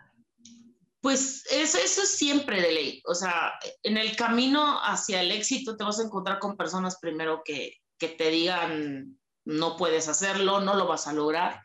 Pues 1.06 1.44
eso, 1.52 1.78
es 1.78 2.18
siempre 2.18 2.60
de 2.60 2.72
ley. 2.72 3.04
O 3.06 3.14
sea, 3.14 3.54
en 3.84 3.96
el 3.96 4.16
camino 4.16 4.80
hacia 4.82 5.22
el 5.22 5.30
éxito 5.32 5.78
te 5.78 5.84
vas 5.84 6.00
a 6.00 6.04
encontrar 6.04 6.40
con 6.40 6.58
personas 6.58 6.98
primero 7.00 7.44
que, 7.46 7.76
te 8.00 8.30
digan 8.32 9.16
no 9.46 9.78
puedes 9.78 10.08
hacerlo, 10.08 10.62
no 10.62 10.74
lo 10.74 10.88
vas 10.88 11.06
a 11.06 11.14
lograr. 11.14 11.62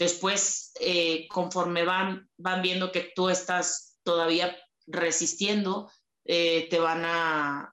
Después, 0.00 0.72
eh, 0.80 1.28
conforme 1.28 1.84
van, 1.84 2.28
van 2.36 2.60
viendo 2.60 2.90
que 2.90 3.12
tú 3.14 3.28
estás 3.28 4.00
todavía 4.02 4.58
resistiendo, 4.88 5.88
eh, 6.24 6.66
te 6.68 6.80
van 6.80 7.04
a, 7.04 7.72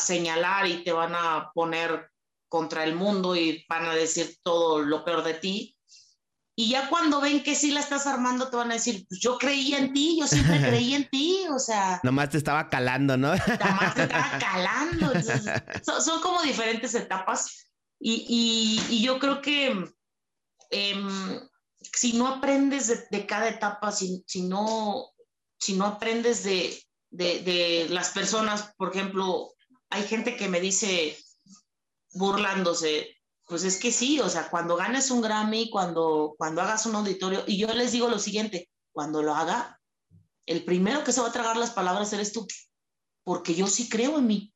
señalar 0.00 0.66
y 0.66 0.82
te 0.82 0.92
van 0.92 1.14
a 1.14 1.50
poner 1.52 2.10
contra 2.48 2.84
el 2.84 2.94
mundo 2.94 3.36
y 3.36 3.66
van 3.68 3.84
a 3.84 3.94
decir 3.94 4.38
todo 4.42 4.78
lo 4.78 5.04
peor 5.04 5.24
de 5.24 5.34
ti. 5.34 5.77
Y 6.60 6.70
ya 6.70 6.88
cuando 6.88 7.20
ven 7.20 7.44
que 7.44 7.54
sí 7.54 7.70
la 7.70 7.78
estás 7.78 8.08
armando, 8.08 8.50
te 8.50 8.56
van 8.56 8.72
a 8.72 8.74
decir, 8.74 9.06
pues 9.08 9.20
yo 9.20 9.38
creía 9.38 9.78
en 9.78 9.92
ti, 9.92 10.18
yo 10.18 10.26
siempre 10.26 10.58
creí 10.68 10.92
en 10.92 11.08
ti, 11.08 11.46
o 11.54 11.58
sea... 11.60 12.00
Nomás 12.02 12.30
te 12.30 12.38
estaba 12.38 12.68
calando, 12.68 13.16
¿no? 13.16 13.28
Nomás 13.28 13.94
te 13.94 14.02
estaba 14.02 14.38
calando. 14.40 15.12
son, 16.00 16.20
como 16.20 16.42
diferentes 16.42 16.96
etapas 16.96 17.68
y, 18.00 18.82
y, 18.90 19.02
yo 19.04 19.20
creo 19.20 19.40
que 19.40 19.88
em, 20.70 21.40
si 21.80 22.14
no 22.14 22.26
aprendes 22.26 23.08
de, 23.08 23.24
cada 23.24 23.48
etapa, 23.48 23.92
si, 23.92 24.24
si, 24.26 24.42
no, 24.42 25.12
si 25.60 25.74
no 25.74 25.86
aprendes 25.86 26.42
de, 26.42 26.76
de, 27.10 27.40
de 27.42 27.86
las 27.90 28.10
personas, 28.10 28.74
por 28.76 28.90
ejemplo, 28.90 29.54
hay 29.90 30.02
gente 30.02 30.34
que 30.34 30.48
me 30.48 30.60
dice 30.60 31.16
burlándose, 32.14 33.16
pues 33.48 33.64
es 33.64 33.78
que 33.78 33.90
sí, 33.90 34.20
o 34.20 34.28
sea, 34.28 34.50
cuando 34.50 34.76
ganes 34.76 35.10
un 35.10 35.22
Grammy, 35.22 35.70
cuando, 35.70 36.34
cuando 36.36 36.60
hagas 36.60 36.84
un 36.86 36.94
auditorio, 36.94 37.44
y 37.46 37.56
yo 37.58 37.68
les 37.68 37.92
digo 37.92 38.08
lo 38.08 38.18
siguiente, 38.18 38.68
cuando 38.92 39.22
lo 39.22 39.34
haga, 39.34 39.80
el 40.46 40.64
primero 40.64 41.02
que 41.02 41.12
se 41.12 41.20
va 41.20 41.28
a 41.28 41.32
tragar 41.32 41.56
las 41.56 41.70
palabras 41.70 42.12
eres 42.12 42.32
tú, 42.32 42.46
porque 43.24 43.54
yo 43.54 43.66
sí 43.66 43.88
creo 43.88 44.18
en 44.18 44.26
mí 44.26 44.54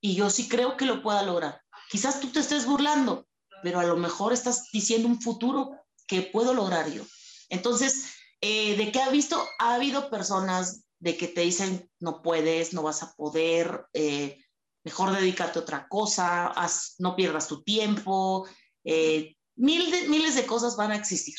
y 0.00 0.14
yo 0.14 0.30
sí 0.30 0.48
creo 0.48 0.76
que 0.76 0.84
lo 0.84 1.02
pueda 1.02 1.22
lograr. 1.22 1.62
Quizás 1.90 2.20
tú 2.20 2.28
te 2.28 2.40
estés 2.40 2.66
burlando, 2.66 3.26
pero 3.62 3.80
a 3.80 3.84
lo 3.84 3.96
mejor 3.96 4.32
estás 4.32 4.68
diciendo 4.72 5.08
un 5.08 5.20
futuro 5.20 5.70
que 6.06 6.22
puedo 6.22 6.52
lograr 6.54 6.90
yo. 6.90 7.04
Entonces, 7.48 8.14
eh, 8.40 8.76
¿de 8.76 8.92
qué 8.92 9.00
ha 9.00 9.10
visto? 9.10 9.42
Ha 9.58 9.74
habido 9.74 10.10
personas 10.10 10.84
de 10.98 11.16
que 11.16 11.28
te 11.28 11.42
dicen, 11.42 11.90
no 12.00 12.22
puedes, 12.22 12.74
no 12.74 12.82
vas 12.82 13.02
a 13.02 13.14
poder, 13.14 13.86
eh, 13.92 14.41
mejor 14.84 15.12
dedícate 15.12 15.58
a 15.58 15.62
otra 15.62 15.88
cosa, 15.88 16.52
no 16.98 17.16
pierdas 17.16 17.48
tu 17.48 17.62
tiempo, 17.62 18.46
eh, 18.84 19.36
miles 19.56 20.34
de 20.34 20.46
cosas 20.46 20.76
van 20.76 20.92
a 20.92 20.96
existir. 20.96 21.36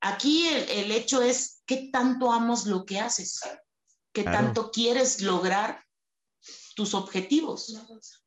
Aquí 0.00 0.46
el, 0.48 0.92
hecho 0.92 1.22
es 1.22 1.62
qué 1.66 1.88
tanto 1.92 2.30
amas 2.30 2.66
lo 2.66 2.84
que 2.84 3.00
haces, 3.00 3.40
qué 4.12 4.24
tanto 4.24 4.70
quieres 4.70 5.22
lograr 5.22 5.84
tus 6.74 6.94
objetivos. 6.94 7.74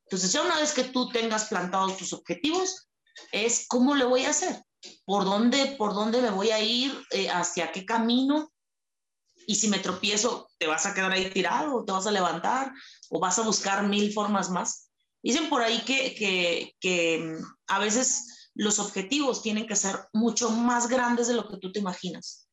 Entonces, 0.04 0.32
ya 0.32 0.42
una 0.42 0.58
vez 0.58 0.74
que 0.74 0.86
tú 0.86 1.10
tengas 1.10 1.46
plantados 1.46 1.98
tus 1.98 2.14
objetivos, 2.14 2.90
es 3.32 3.66
cómo 3.68 3.96
le 3.96 4.06
voy 4.06 4.26
a 4.26 4.32
hacer, 4.32 4.64
por 5.06 5.26
dónde, 5.26 5.76
por 5.78 5.94
dónde 5.94 6.22
me 6.22 6.32
voy 6.32 6.50
a 6.50 6.60
ir, 6.60 6.92
eh, 7.12 7.30
hacia 7.30 7.72
qué 7.72 7.86
camino, 7.86 8.52
y 9.50 9.56
si 9.56 9.68
me 9.68 9.80
tropiezo, 9.80 10.48
¿te 10.60 10.68
vas 10.68 10.86
a 10.86 10.94
quedar 10.94 11.12
ahí 11.12 11.28
tirado 11.32 11.84
te 11.84 11.92
vas 11.92 12.06
a 12.06 12.12
levantar 12.12 12.72
o 13.10 13.20
vas 13.20 13.40
a 13.40 13.42
buscar 13.42 13.88
mil 13.88 14.14
formas 14.14 14.52
más? 14.52 14.92
Dicen 15.24 15.50
por 15.50 15.64
ahí 15.64 15.80
que, 15.86 16.14
que, 16.14 16.76
que 16.80 17.18
mm, 17.18 17.44
a 17.66 17.80
veces 17.80 18.52
los 18.54 18.78
objetivos 18.78 19.42
tienen 19.42 19.66
que 19.66 19.76
ser 19.76 20.02
mucho 20.14 20.52
más 20.52 20.88
grandes 20.88 21.30
de 21.30 21.34
lo 21.34 21.50
que 21.50 21.58
tú 21.58 21.72
te 21.72 21.80
imaginas. 21.80 22.48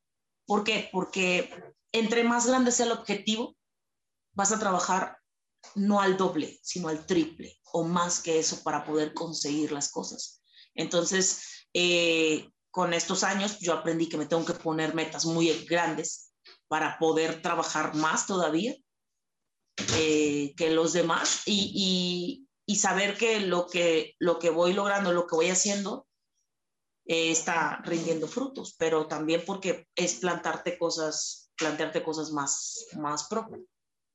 ¿Por 0.46 0.64
qué? 0.64 0.88
Porque 0.90 1.52
entre 1.92 2.24
más 2.24 2.46
grande 2.46 2.72
sea 2.72 2.86
el 2.86 2.92
objetivo, 2.92 3.54
vas 4.32 4.52
a 4.52 4.58
trabajar 4.58 5.18
no 5.74 6.00
al 6.00 6.16
doble, 6.16 6.58
sino 6.62 6.88
al 6.88 7.04
triple 7.04 7.60
o 7.72 7.84
más 7.84 8.22
que 8.22 8.38
eso 8.38 8.62
para 8.62 8.86
poder 8.86 9.12
conseguir 9.12 9.70
las 9.70 9.90
cosas. 9.90 10.40
Entonces, 10.74 11.66
eh, 11.74 12.48
con 12.70 12.94
estos 12.94 13.22
años 13.22 13.58
yo 13.58 13.74
aprendí 13.74 14.08
que 14.08 14.16
me 14.16 14.24
tengo 14.24 14.46
que 14.46 14.54
poner 14.54 14.94
metas 14.94 15.26
muy 15.26 15.52
grandes 15.66 16.25
para 16.68 16.98
poder 16.98 17.42
trabajar 17.42 17.94
más 17.94 18.26
todavía 18.26 18.74
eh, 19.96 20.54
que 20.56 20.70
los 20.70 20.92
demás 20.92 21.42
y, 21.46 22.42
saber 22.76 23.16
que 23.16 23.40
lo, 23.40 23.66
que 23.66 24.14
lo 24.18 24.38
que 24.38 24.50
voy 24.50 24.72
logrando, 24.72 25.12
lo 25.12 25.26
que 25.26 25.36
voy 25.36 25.48
haciendo, 25.48 26.06
eh, 27.06 27.30
está 27.30 27.80
rindiendo 27.84 28.26
frutos, 28.26 28.74
pero 28.78 29.06
también 29.06 29.42
porque 29.46 29.86
es 29.94 30.16
plantarte 30.16 30.76
cosas, 30.76 31.50
plantearte 31.56 32.02
cosas 32.02 32.32
más, 32.32 32.86
más 32.98 33.28
propias. 33.28 33.60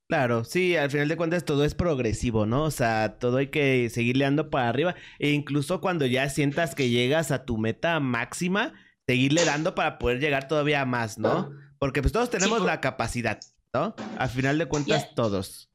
Claro, 0.10 0.44
sí, 0.44 0.76
al 0.76 0.92
final 0.92 1.08
de 1.08 1.16
cuentas 1.16 1.46
todo 1.46 1.64
es 1.64 1.74
progresivo, 1.74 2.46
¿no? 2.46 2.66
O 2.66 2.72
sea, 2.72 3.18
todo 3.18 3.38
hay 3.38 3.48
que 3.48 3.90
seguirle 3.90 4.26
dando 4.26 4.50
para 4.50 4.68
arriba. 4.68 4.94
E 5.20 5.30
incluso 5.30 5.80
cuando 5.80 6.06
ya 6.06 6.28
sientas 6.28 6.76
que 6.76 6.90
llegas 6.90 7.32
a 7.32 7.46
tu 7.46 7.58
meta 7.58 7.98
máxima, 8.02 8.74
seguirle 9.08 9.46
dando 9.46 9.74
para 9.74 9.98
poder 10.00 10.20
llegar 10.20 10.50
todavía 10.50 10.84
más, 10.84 11.18
¿no? 11.18 11.52
Porque 11.82 12.04
pues 12.04 12.14
todos 12.14 12.30
tenemos 12.30 12.62
la 12.62 12.80
capacidad, 12.80 13.40
¿no? 13.74 13.96
Al 14.20 14.30
final 14.30 14.60
de 14.60 14.68
cuentas, 14.68 15.16
todos. 15.16 15.72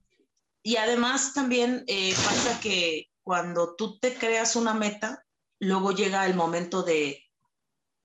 y 0.63 0.77
además 0.77 1.35
también 1.35 1.83
eh, 1.89 2.15
pasa 2.15 2.61
que 2.61 3.11
cuando 3.25 3.75
tú 3.75 3.99
te 3.99 4.15
creas 4.15 4.55
una 4.55 4.73
meta, 4.73 5.27
luego 5.59 5.91
llega 5.91 6.25
el 6.27 6.37
momento 6.37 6.85
de, 6.85 7.25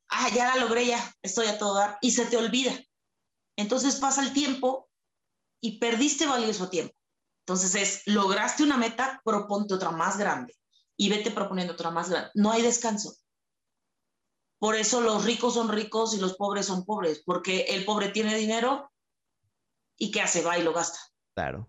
ah, 0.10 0.30
ya 0.34 0.48
la 0.48 0.64
logré, 0.64 0.88
ya 0.88 1.16
estoy 1.22 1.46
a 1.46 1.60
todo 1.60 1.76
dar, 1.76 2.00
y 2.02 2.10
se 2.10 2.26
te 2.26 2.38
olvida. 2.38 2.74
Entonces 3.56 3.98
pasa 3.98 4.24
el 4.24 4.34
tiempo 4.34 4.90
y 5.62 5.78
perdiste 5.78 6.26
valioso 6.26 6.70
tiempo. 6.70 6.96
Entonces 7.46 7.76
es, 7.76 8.02
lograste 8.08 8.64
una 8.64 8.78
meta, 8.78 9.22
proponte 9.24 9.76
otra 9.76 9.92
más 9.92 10.18
grande 10.18 10.58
y 10.98 11.08
vete 11.08 11.30
proponiendo 11.30 11.74
otra 11.74 11.92
más 11.92 12.10
grande. 12.10 12.32
No 12.34 12.52
hay 12.52 12.64
descanso. 12.64 13.16
Por 14.62 14.76
eso 14.76 15.02
los 15.02 15.26
ricos 15.26 15.56
son 15.56 15.70
ricos 15.70 16.14
y 16.14 16.20
los 16.20 16.36
pobres 16.36 16.68
son 16.68 16.86
pobres, 16.86 17.24
porque 17.26 17.62
el 17.70 17.84
pobre 17.84 18.10
tiene 18.10 18.36
dinero 18.36 18.92
y 19.98 20.12
¿qué 20.12 20.22
hace? 20.22 20.44
Va 20.44 20.60
y 20.60 20.62
lo 20.62 20.72
gasta. 20.72 21.00
Claro. 21.34 21.68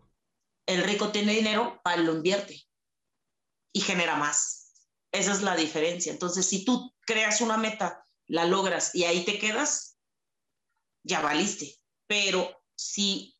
El 0.66 0.84
rico 0.84 1.08
tiene 1.08 1.32
dinero, 1.32 1.80
va 1.86 1.96
y 1.96 2.04
lo 2.04 2.12
invierte 2.12 2.62
y 3.72 3.80
genera 3.80 4.16
más. 4.16 4.74
Esa 5.10 5.32
es 5.32 5.40
la 5.40 5.56
diferencia. 5.56 6.12
Entonces, 6.12 6.46
si 6.46 6.66
tú 6.66 6.94
creas 7.00 7.40
una 7.40 7.56
meta, 7.56 8.04
la 8.26 8.44
logras 8.44 8.94
y 8.94 9.04
ahí 9.04 9.24
te 9.24 9.38
quedas, 9.38 9.96
ya 11.02 11.22
valiste. 11.22 11.74
Pero 12.06 12.62
si 12.74 13.38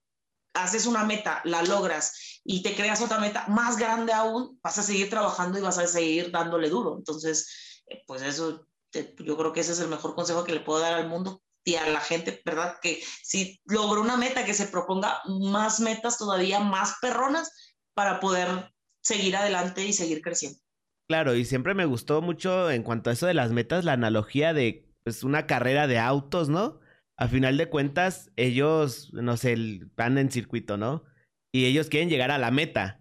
haces 0.55 0.87
una 0.87 1.05
meta, 1.05 1.43
la 1.45 1.63
logras 1.63 2.41
y 2.43 2.63
te 2.63 2.75
creas 2.75 3.03
otra 3.03 3.19
meta 3.19 3.47
más 3.49 3.77
grande 3.77 4.15
aún, 4.15 4.59
vas 4.63 4.79
a 4.79 4.83
seguir 4.83 5.11
trabajando 5.11 5.59
y 5.59 5.63
vas 5.63 5.77
a 5.77 5.87
seguir 5.87 6.31
dándole 6.31 6.71
duro. 6.71 6.97
Entonces, 6.97 7.83
eh, 7.87 8.03
pues 8.07 8.23
eso, 8.23 8.67
yo 8.93 9.37
creo 9.37 9.53
que 9.53 9.61
ese 9.61 9.73
es 9.73 9.81
el 9.81 9.89
mejor 9.89 10.15
consejo 10.15 10.45
que 10.45 10.53
le 10.53 10.61
puedo 10.61 10.81
dar 10.81 10.95
al 10.95 11.09
mundo 11.09 11.43
y 11.65 11.77
a 11.77 11.89
la 11.89 12.01
gente, 12.01 12.41
¿verdad? 12.45 12.77
Que 12.83 13.03
si 13.23 13.61
logro 13.65 14.01
una 14.01 14.17
meta, 14.17 14.45
que 14.45 14.55
se 14.55 14.67
proponga 14.67 15.21
más 15.27 15.81
metas 15.81 16.19
todavía 16.19 16.61
más 16.61 16.97
perronas 17.01 17.53
para 17.95 18.21
poder 18.21 18.73
seguir 19.03 19.37
adelante 19.37 19.85
y 19.85 19.93
seguir 19.93 20.23
creciendo. 20.23 20.59
Claro, 21.09 21.35
y 21.35 21.45
siempre 21.45 21.75
me 21.75 21.85
gustó 21.85 22.23
mucho 22.23 22.71
en 22.71 22.83
cuanto 22.83 23.11
a 23.11 23.13
eso 23.13 23.27
de 23.27 23.35
las 23.35 23.53
metas, 23.53 23.85
la 23.85 23.93
analogía 23.93 24.53
de 24.53 24.89
pues 25.05 25.25
una 25.25 25.47
carrera 25.47 25.87
de 25.87 25.99
autos, 25.99 26.49
¿no? 26.49 26.81
a 27.23 27.29
final 27.29 27.57
de 27.57 27.69
cuentas, 27.69 28.33
ellos, 28.35 29.13
no 29.13 29.37
sé, 29.37 29.55
van 29.97 30.19
en 30.19 30.31
circuito, 30.31 30.77
¿no? 30.77 31.05
Y 31.53 31.67
ellos 31.67 31.89
quieren 31.89 32.09
llegar 32.09 32.33
a 32.33 32.39
la 32.39 32.51
meta. 32.51 33.01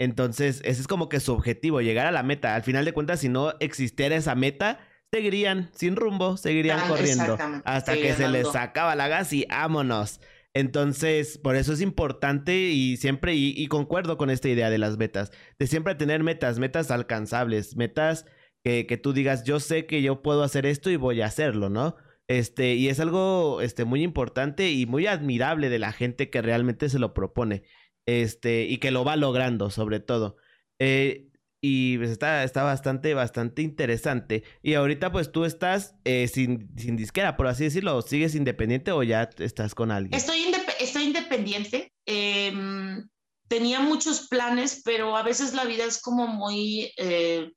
Entonces, 0.00 0.60
ese 0.64 0.80
es 0.80 0.88
como 0.88 1.08
que 1.08 1.20
su 1.20 1.32
objetivo, 1.32 1.80
llegar 1.80 2.06
a 2.06 2.12
la 2.12 2.24
meta. 2.24 2.56
Al 2.56 2.64
final 2.64 2.84
de 2.84 2.92
cuentas, 2.92 3.20
si 3.20 3.28
no 3.28 3.52
existiera 3.60 4.16
esa 4.16 4.34
meta, 4.34 4.80
seguirían 5.12 5.70
sin 5.74 5.96
rumbo, 5.96 6.36
seguirían 6.38 6.80
ah, 6.80 6.88
corriendo 6.88 7.36
hasta 7.64 7.94
que 7.94 8.14
se 8.14 8.28
les 8.28 8.54
acaba 8.56 8.96
la 8.96 9.08
gas 9.08 9.32
y 9.32 9.44
vámonos. 9.48 10.20
Entonces, 10.54 11.38
por 11.38 11.56
eso 11.56 11.72
es 11.72 11.80
importante 11.80 12.70
y 12.70 12.96
siempre, 12.96 13.34
y, 13.34 13.54
y, 13.56 13.66
concuerdo 13.68 14.18
con 14.18 14.30
esta 14.30 14.48
idea 14.48 14.68
de 14.68 14.78
las 14.78 14.98
metas, 14.98 15.30
de 15.58 15.66
siempre 15.66 15.94
tener 15.94 16.22
metas, 16.22 16.58
metas 16.58 16.90
alcanzables, 16.90 17.76
metas 17.76 18.26
que, 18.62 18.86
que 18.86 18.98
tú 18.98 19.12
digas, 19.12 19.44
yo 19.44 19.60
sé 19.60 19.86
que 19.86 20.02
yo 20.02 20.22
puedo 20.22 20.42
hacer 20.42 20.66
esto 20.66 20.90
y 20.90 20.96
voy 20.96 21.22
a 21.22 21.26
hacerlo, 21.26 21.70
¿no? 21.70 21.96
Este, 22.28 22.74
y 22.74 22.88
es 22.88 23.00
algo 23.00 23.60
este, 23.60 23.84
muy 23.84 24.02
importante 24.02 24.70
y 24.70 24.86
muy 24.86 25.06
admirable 25.06 25.68
de 25.68 25.78
la 25.78 25.92
gente 25.92 26.30
que 26.30 26.42
realmente 26.42 26.88
se 26.88 26.98
lo 26.98 27.12
propone. 27.12 27.64
Este, 28.06 28.64
y 28.64 28.78
que 28.78 28.90
lo 28.90 29.04
va 29.04 29.16
logrando, 29.16 29.70
sobre 29.70 30.00
todo. 30.00 30.36
Eh, 30.78 31.31
y 31.64 31.96
pues 31.96 32.10
está, 32.10 32.42
está 32.42 32.64
bastante, 32.64 33.14
bastante 33.14 33.62
interesante. 33.62 34.42
Y 34.64 34.74
ahorita, 34.74 35.12
pues 35.12 35.30
tú 35.30 35.44
estás 35.44 35.94
eh, 36.04 36.26
sin, 36.26 36.68
sin, 36.76 36.96
disquera, 36.96 37.36
por 37.36 37.46
así 37.46 37.62
decirlo. 37.62 38.02
¿Sigues 38.02 38.34
independiente 38.34 38.90
o 38.90 39.04
ya 39.04 39.30
estás 39.38 39.72
con 39.76 39.92
alguien? 39.92 40.12
Estoy, 40.12 40.52
estoy 40.80 41.04
independiente. 41.04 41.92
Em, 42.04 43.08
tenía 43.46 43.78
muchos 43.78 44.26
planes, 44.26 44.82
pero 44.84 45.16
a 45.16 45.22
veces 45.22 45.54
la 45.54 45.64
vida 45.64 45.84
es 45.84 46.00
como 46.00 46.26
muy 46.26 46.92
eh, 46.96 47.52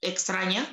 extraña. 0.00 0.66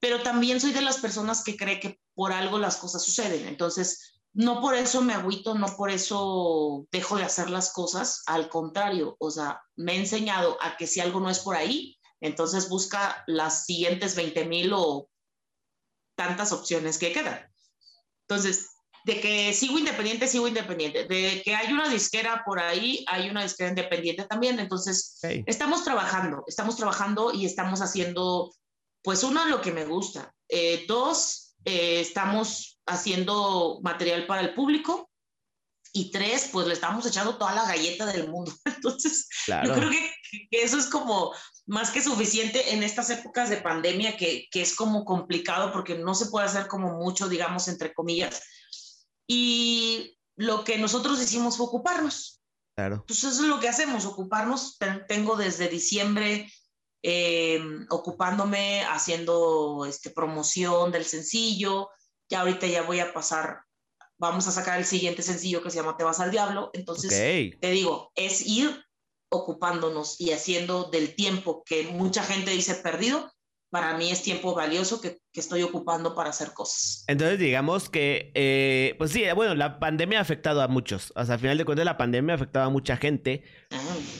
Pero 0.00 0.20
también 0.20 0.60
soy 0.60 0.72
de 0.72 0.82
las 0.82 0.98
personas 0.98 1.44
que 1.44 1.56
cree 1.56 1.78
que 1.78 2.00
por 2.14 2.32
algo 2.32 2.58
las 2.58 2.76
cosas 2.76 3.04
suceden. 3.04 3.46
Entonces, 3.46 4.20
no 4.32 4.60
por 4.60 4.74
eso 4.74 5.00
me 5.00 5.12
agüito, 5.12 5.54
no 5.54 5.76
por 5.76 5.90
eso 5.92 6.88
dejo 6.90 7.18
de 7.18 7.24
hacer 7.24 7.50
las 7.50 7.72
cosas, 7.72 8.22
al 8.26 8.48
contrario, 8.48 9.16
o 9.18 9.30
sea, 9.30 9.60
me 9.76 9.94
he 9.94 9.98
enseñado 9.98 10.56
a 10.60 10.76
que 10.76 10.86
si 10.86 11.00
algo 11.00 11.18
no 11.18 11.30
es 11.30 11.40
por 11.40 11.56
ahí, 11.56 11.98
entonces 12.20 12.68
busca 12.68 13.24
las 13.26 13.64
siguientes 13.66 14.14
20 14.14 14.44
mil 14.44 14.72
o 14.74 15.08
tantas 16.16 16.52
opciones 16.52 16.98
que 16.98 17.12
quedan. 17.12 17.50
Entonces, 18.28 18.68
de 19.04 19.20
que 19.20 19.52
sigo 19.52 19.78
independiente, 19.78 20.28
sigo 20.28 20.46
independiente. 20.46 21.04
De 21.04 21.42
que 21.42 21.54
hay 21.54 21.72
una 21.72 21.88
disquera 21.88 22.42
por 22.44 22.60
ahí, 22.60 23.04
hay 23.08 23.30
una 23.30 23.42
disquera 23.42 23.70
independiente 23.70 24.24
también. 24.24 24.60
Entonces, 24.60 25.18
estamos 25.46 25.84
trabajando, 25.84 26.44
estamos 26.46 26.76
trabajando 26.76 27.32
y 27.32 27.46
estamos 27.46 27.80
haciendo, 27.80 28.54
pues 29.02 29.22
uno, 29.22 29.46
lo 29.46 29.60
que 29.60 29.72
me 29.72 29.86
gusta. 29.86 30.34
Eh, 30.48 30.84
dos, 30.86 31.56
eh, 31.64 32.00
estamos 32.00 32.80
haciendo 32.86 33.80
material 33.82 34.26
para 34.26 34.42
el 34.42 34.54
público 34.54 35.09
y 35.92 36.10
tres, 36.10 36.48
pues 36.52 36.66
le 36.66 36.74
estamos 36.74 37.06
echando 37.06 37.36
toda 37.36 37.54
la 37.54 37.66
galleta 37.66 38.06
del 38.06 38.28
mundo. 38.28 38.52
Entonces, 38.64 39.28
yo 39.46 39.72
creo 39.74 39.90
que, 39.90 40.10
eso 40.50 40.78
es 40.78 40.86
como 40.86 41.34
más 41.66 41.90
que 41.90 42.02
suficiente 42.02 42.72
en 42.72 42.82
estas 42.82 43.10
épocas 43.10 43.50
de 43.50 43.56
pandemia 43.58 44.16
que, 44.16 44.46
que, 44.50 44.62
es 44.62 44.74
como 44.74 45.04
complicado 45.04 45.72
porque 45.72 45.96
no 45.96 46.14
se 46.14 46.26
puede 46.26 46.46
hacer 46.46 46.68
como 46.68 46.98
mucho, 46.98 47.28
digamos, 47.28 47.68
entre 47.68 47.92
comillas. 47.92 48.42
Y 49.26 50.16
lo 50.36 50.64
que 50.64 50.78
nosotros 50.78 51.20
hicimos 51.20 51.56
fue 51.56 51.66
ocuparnos. 51.66 52.40
Claro. 52.76 52.96
Entonces, 52.96 53.32
eso 53.32 53.42
es 53.42 53.48
lo 53.48 53.60
que 53.60 53.68
hacemos, 53.68 54.04
ocuparnos. 54.04 54.78
Tengo 55.08 55.36
desde 55.36 55.68
diciembre 55.68 56.50
eh, 57.02 57.60
ocupándome, 57.88 58.84
haciendo 58.84 59.86
este, 59.86 60.10
promoción 60.10 60.92
del 60.92 61.04
sencillo. 61.04 61.90
Ya 62.28 62.40
ahorita 62.40 62.66
ya 62.66 62.82
voy 62.82 63.00
a 63.00 63.12
pasar, 63.12 63.62
vamos 64.20 64.46
a 64.46 64.52
sacar 64.52 64.78
el 64.78 64.84
siguiente 64.84 65.22
sencillo 65.22 65.62
que 65.62 65.70
se 65.70 65.78
llama 65.78 65.96
Te 65.96 66.04
vas 66.04 66.20
al 66.20 66.30
diablo. 66.30 66.70
Entonces, 66.74 67.10
te 67.58 67.70
digo, 67.70 68.12
es 68.14 68.46
ir 68.46 68.84
ocupándonos 69.30 70.20
y 70.20 70.32
haciendo 70.32 70.84
del 70.84 71.14
tiempo 71.14 71.62
que 71.64 71.84
mucha 71.84 72.22
gente 72.22 72.50
dice 72.50 72.74
perdido, 72.74 73.32
para 73.70 73.96
mí 73.96 74.10
es 74.10 74.22
tiempo 74.22 74.54
valioso 74.54 75.00
que, 75.00 75.18
que 75.32 75.40
estoy 75.40 75.62
ocupando 75.62 76.14
para 76.14 76.30
hacer 76.30 76.52
cosas. 76.52 77.04
Entonces, 77.06 77.38
digamos 77.38 77.88
que, 77.88 78.32
eh, 78.34 78.94
pues 78.98 79.12
sí, 79.12 79.22
bueno, 79.34 79.54
la 79.54 79.78
pandemia 79.78 80.18
ha 80.18 80.22
afectado 80.22 80.60
a 80.60 80.68
muchos. 80.68 81.12
O 81.16 81.24
sea, 81.24 81.34
al 81.34 81.40
final 81.40 81.56
de 81.56 81.64
cuentas, 81.64 81.86
la 81.86 81.96
pandemia 81.96 82.34
ha 82.34 82.36
afectado 82.36 82.66
a 82.66 82.70
mucha 82.70 82.96
gente, 82.96 83.44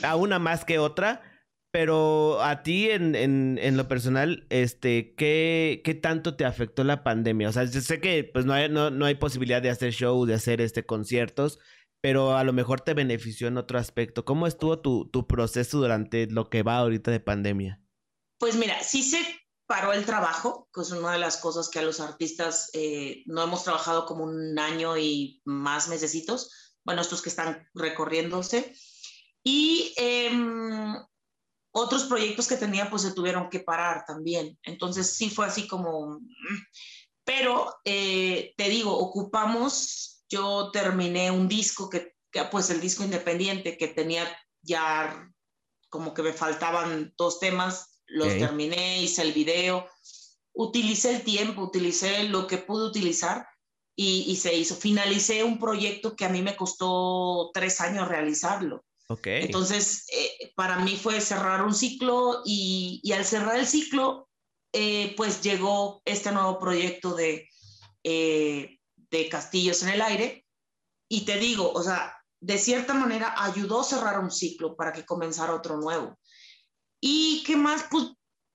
a 0.01 0.15
una 0.15 0.39
más 0.39 0.65
que 0.65 0.79
otra. 0.79 1.21
Pero 1.71 2.41
a 2.41 2.63
ti 2.63 2.89
en, 2.89 3.15
en, 3.15 3.57
en, 3.61 3.77
lo 3.77 3.87
personal, 3.87 4.45
este, 4.49 5.15
¿qué, 5.15 5.81
¿qué 5.85 5.93
tanto 5.93 6.35
te 6.35 6.43
afectó 6.43 6.83
la 6.83 7.03
pandemia? 7.03 7.47
O 7.47 7.51
sea, 7.53 7.63
yo 7.63 7.79
sé 7.79 8.01
que 8.01 8.25
pues 8.25 8.45
no 8.45 8.51
hay, 8.53 8.67
no, 8.69 8.91
no 8.91 9.05
hay 9.05 9.15
posibilidad 9.15 9.61
de 9.61 9.69
hacer 9.69 9.93
shows, 9.93 10.27
de 10.27 10.33
hacer 10.33 10.59
este 10.59 10.85
conciertos, 10.85 11.59
pero 12.01 12.35
a 12.35 12.43
lo 12.43 12.51
mejor 12.51 12.81
te 12.81 12.93
benefició 12.93 13.47
en 13.47 13.57
otro 13.57 13.79
aspecto. 13.79 14.25
¿Cómo 14.25 14.47
estuvo 14.47 14.79
tu, 14.79 15.09
tu 15.09 15.27
proceso 15.27 15.77
durante 15.77 16.27
lo 16.27 16.49
que 16.49 16.61
va 16.61 16.77
ahorita 16.77 17.09
de 17.09 17.21
pandemia? 17.21 17.81
Pues 18.37 18.57
mira, 18.57 18.83
sí 18.83 19.01
se 19.01 19.19
paró 19.65 19.93
el 19.93 20.05
trabajo, 20.05 20.67
que 20.73 20.81
es 20.81 20.91
una 20.91 21.13
de 21.13 21.19
las 21.19 21.37
cosas 21.37 21.69
que 21.69 21.79
a 21.79 21.83
los 21.83 22.01
artistas 22.01 22.69
eh, 22.73 23.23
no 23.27 23.43
hemos 23.43 23.63
trabajado 23.63 24.05
como 24.05 24.25
un 24.25 24.59
año 24.59 24.97
y 24.97 25.41
más 25.45 25.87
mesecitos, 25.87 26.75
bueno, 26.83 27.01
estos 27.01 27.21
que 27.21 27.29
están 27.29 27.69
recorriéndose. 27.73 28.75
Y 29.43 29.93
eh, 29.97 30.29
otros 31.71 32.03
proyectos 32.03 32.47
que 32.47 32.57
tenía 32.57 32.89
pues 32.89 33.01
se 33.01 33.13
tuvieron 33.13 33.49
que 33.49 33.61
parar 33.61 34.03
también. 34.05 34.57
Entonces 34.63 35.15
sí 35.15 35.29
fue 35.29 35.45
así 35.45 35.67
como, 35.67 36.19
mm. 36.19 36.65
pero 37.23 37.73
eh, 37.85 38.53
te 38.57 38.69
digo, 38.69 38.97
ocupamos, 38.97 40.23
yo 40.29 40.71
terminé 40.71 41.31
un 41.31 41.47
disco 41.47 41.89
que, 41.89 42.13
pues 42.49 42.69
el 42.69 42.79
disco 42.79 43.03
independiente 43.03 43.77
que 43.77 43.89
tenía 43.89 44.25
ya 44.61 45.29
como 45.89 46.13
que 46.13 46.23
me 46.23 46.31
faltaban 46.31 47.13
dos 47.17 47.39
temas, 47.39 48.01
los 48.05 48.29
terminé, 48.37 49.01
hice 49.01 49.21
el 49.21 49.33
video, 49.33 49.87
utilicé 50.53 51.15
el 51.15 51.23
tiempo, 51.23 51.63
utilicé 51.63 52.23
lo 52.23 52.47
que 52.47 52.57
pude 52.57 52.85
utilizar 52.85 53.45
y, 53.95 54.23
y 54.27 54.37
se 54.37 54.55
hizo. 54.55 54.75
Finalicé 54.75 55.43
un 55.43 55.59
proyecto 55.59 56.15
que 56.15 56.25
a 56.25 56.29
mí 56.29 56.41
me 56.41 56.55
costó 56.55 57.51
tres 57.53 57.81
años 57.81 58.07
realizarlo 58.07 58.85
entonces, 59.23 60.05
eh, 60.13 60.51
para 60.55 60.79
mí 60.79 60.95
fue 60.95 61.21
cerrar 61.21 61.63
un 61.63 61.73
ciclo 61.73 62.41
y, 62.45 63.01
al 63.13 63.25
cerrar 63.25 63.57
el 63.57 63.67
ciclo, 63.67 64.29
eh, 64.73 65.13
pues 65.17 65.41
llegó 65.41 66.01
este 66.05 66.31
nuevo 66.31 66.59
proyecto 66.59 67.15
de, 67.15 67.47
eh, 68.03 68.79
de 68.95 69.29
Castillos 69.29 69.83
en 69.83 69.89
el 69.89 70.01
Aire. 70.01 70.45
Y 71.09 71.25
te 71.25 71.37
digo, 71.37 71.71
o 71.71 71.83
sea, 71.83 72.15
de 72.39 72.57
cierta 72.57 72.93
manera 72.93 73.35
ayudó 73.37 73.81
a 73.81 73.85
cerrar 73.85 74.19
un 74.19 74.31
ciclo 74.31 74.75
para 74.75 74.93
que 74.93 75.05
comenzara 75.05 75.53
otro 75.53 75.77
nuevo. 75.77 76.17
¿Y 76.99 77.43
qué 77.45 77.55
más? 77.55 77.85
Pues, 77.89 78.05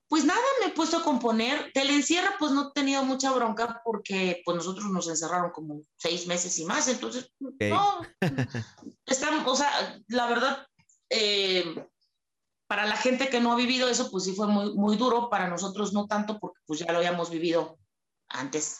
pues 0.07 0.25
nada, 0.25 0.41
me 0.61 0.67
he 0.67 0.73
puesto 0.73 0.97
a 0.97 1.03
componer. 1.03 1.71
Del 1.73 1.89
encierro, 1.89 2.31
pues 2.39 2.51
no 2.51 2.69
he 2.69 2.73
tenido 2.73 3.03
mucha 3.03 3.31
bronca 3.31 3.81
porque 3.83 4.41
pues 4.45 4.57
nosotros 4.57 4.85
nos 4.89 5.07
encerraron 5.07 5.51
como 5.51 5.81
seis 5.97 6.27
meses 6.27 6.57
y 6.59 6.65
más. 6.65 6.87
Entonces, 6.87 7.31
no, 7.39 8.01
estamos, 9.05 9.45
o 9.47 9.55
sea, 9.55 9.99
la 10.07 10.27
verdad, 10.27 10.67
eh, 11.09 11.85
para 12.67 12.85
la 12.85 12.97
gente 12.97 13.29
que 13.29 13.39
no 13.39 13.51
ha 13.51 13.55
vivido 13.55 13.89
eso, 13.89 14.09
pues 14.11 14.23
sí 14.23 14.33
fue 14.33 14.47
muy, 14.47 14.73
muy 14.73 14.97
duro, 14.97 15.29
para 15.29 15.47
nosotros 15.47 15.93
no 15.93 16.07
tanto, 16.07 16.39
porque 16.39 16.59
pues 16.65 16.79
ya 16.79 16.91
lo 16.91 16.99
habíamos 16.99 17.29
vivido 17.29 17.77
antes. 18.29 18.79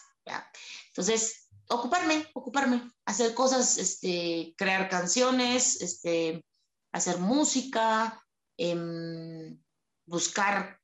Entonces, 0.87 1.49
ocuparme, 1.69 2.27
ocuparme, 2.33 2.91
hacer 3.05 3.33
cosas, 3.33 3.77
este, 3.77 4.53
crear 4.57 4.89
canciones, 4.89 5.81
este, 5.81 6.43
hacer 6.91 7.19
música, 7.19 8.21
em, 8.57 9.61
buscar, 10.05 10.79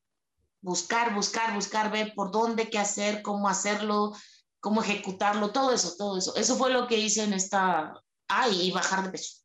buscar, 0.64 1.14
buscar, 1.14 1.54
buscar, 1.54 1.92
ver 1.92 2.14
por 2.16 2.32
dónde, 2.32 2.70
qué 2.70 2.80
hacer, 2.80 3.22
cómo 3.22 3.48
hacerlo, 3.48 4.16
cómo 4.60 4.82
ejecutarlo, 4.82 5.52
todo 5.52 5.74
eso, 5.74 5.96
todo 5.98 6.18
eso. 6.18 6.36
Eso 6.36 6.58
fue 6.58 6.72
lo 6.72 6.88
que 6.88 6.98
hice 6.98 7.24
en 7.24 7.34
esta, 7.34 7.94
ay, 8.28 8.62
y 8.62 8.72
bajar 8.72 9.04
de 9.04 9.10
peso. 9.10 9.42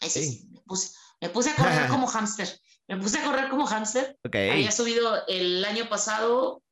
Ahí 0.00 0.10
sí, 0.10 0.48
Me, 0.52 0.60
puse, 0.60 0.94
me 1.20 1.30
puse 1.30 1.50
a 1.50 1.56
correr 1.56 1.88
como 1.88 2.06
hámster. 2.06 2.60
Me 2.86 2.98
puse 2.98 3.18
a 3.18 3.24
correr 3.24 3.48
como 3.48 3.66
hámster. 3.66 4.18
Okay. 4.24 4.50
Había 4.50 4.70
subido 4.70 5.26
el 5.26 5.64
año 5.64 5.88
pasado 5.88 6.62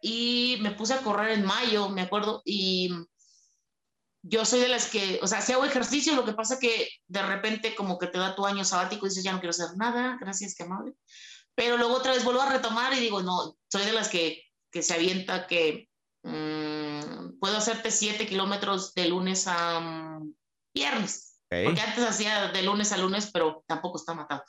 y 0.00 0.58
me 0.60 0.72
puse 0.72 0.94
a 0.94 1.02
correr 1.02 1.32
en 1.32 1.44
mayo, 1.44 1.88
me 1.88 2.02
acuerdo, 2.02 2.42
y 2.44 2.90
yo 4.22 4.44
soy 4.46 4.60
de 4.60 4.68
las 4.68 4.86
que, 4.86 5.18
o 5.22 5.26
sea, 5.26 5.42
si 5.42 5.52
hago 5.52 5.64
ejercicio, 5.64 6.14
lo 6.14 6.24
que 6.24 6.32
pasa 6.32 6.58
que 6.58 6.88
de 7.06 7.22
repente 7.22 7.74
como 7.74 7.98
que 7.98 8.06
te 8.06 8.18
da 8.18 8.34
tu 8.34 8.46
año 8.46 8.64
sabático 8.64 9.04
y 9.04 9.10
dices, 9.10 9.24
ya 9.24 9.32
no 9.32 9.40
quiero 9.40 9.50
hacer 9.50 9.76
nada, 9.76 10.16
gracias, 10.18 10.54
qué 10.54 10.62
amable. 10.62 10.94
Pero 11.56 11.76
luego 11.76 11.94
otra 11.94 12.12
vez 12.12 12.24
vuelvo 12.24 12.42
a 12.42 12.50
retomar 12.50 12.92
y 12.94 13.00
digo, 13.00 13.22
no, 13.22 13.56
soy 13.70 13.84
de 13.84 13.92
las 13.92 14.08
que, 14.08 14.42
que 14.72 14.82
se 14.82 14.94
avienta 14.94 15.46
que 15.46 15.88
mmm, 16.22 17.38
puedo 17.38 17.56
hacerte 17.56 17.90
siete 17.90 18.26
kilómetros 18.26 18.94
de 18.94 19.08
lunes 19.08 19.46
a 19.46 19.78
um, 19.78 20.34
viernes. 20.74 21.40
Porque 21.48 21.80
antes 21.80 22.04
hacía 22.04 22.48
de 22.48 22.62
lunes 22.62 22.90
a 22.90 22.96
lunes, 22.96 23.30
pero 23.32 23.62
tampoco 23.68 23.98
está 23.98 24.14
matado. 24.14 24.42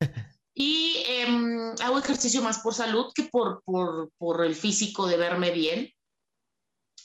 Y 0.58 1.02
em, 1.06 1.74
hago 1.82 1.98
ejercicio 1.98 2.40
más 2.40 2.60
por 2.60 2.72
salud 2.72 3.12
que 3.14 3.24
por, 3.24 3.62
por, 3.64 4.10
por, 4.16 4.42
el 4.42 4.54
físico 4.54 5.06
de 5.06 5.18
verme 5.18 5.50
bien. 5.50 5.92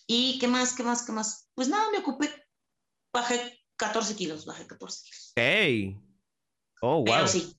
¿Y 0.08 0.40
qué 0.40 0.48
más, 0.48 0.74
qué 0.74 0.84
más, 0.84 1.06
qué 1.06 1.12
más? 1.12 1.50
Pues 1.54 1.68
nada, 1.68 1.92
me 1.92 1.98
ocupé, 1.98 2.34
bajé 3.14 3.60
14 3.76 4.16
kilos, 4.16 4.46
bajé 4.46 4.66
14 4.66 5.04
kilos. 5.04 5.34
¡Hey! 5.36 6.00
Oh, 6.82 7.00
wow. 7.00 7.04
Pero 7.04 7.28
sí, 7.28 7.54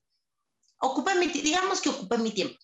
ocupé 0.82 1.14
mi, 1.18 1.28
digamos 1.28 1.80
que 1.80 1.88
ocupé 1.88 2.18
mi 2.18 2.30
tiempo. 2.30 2.56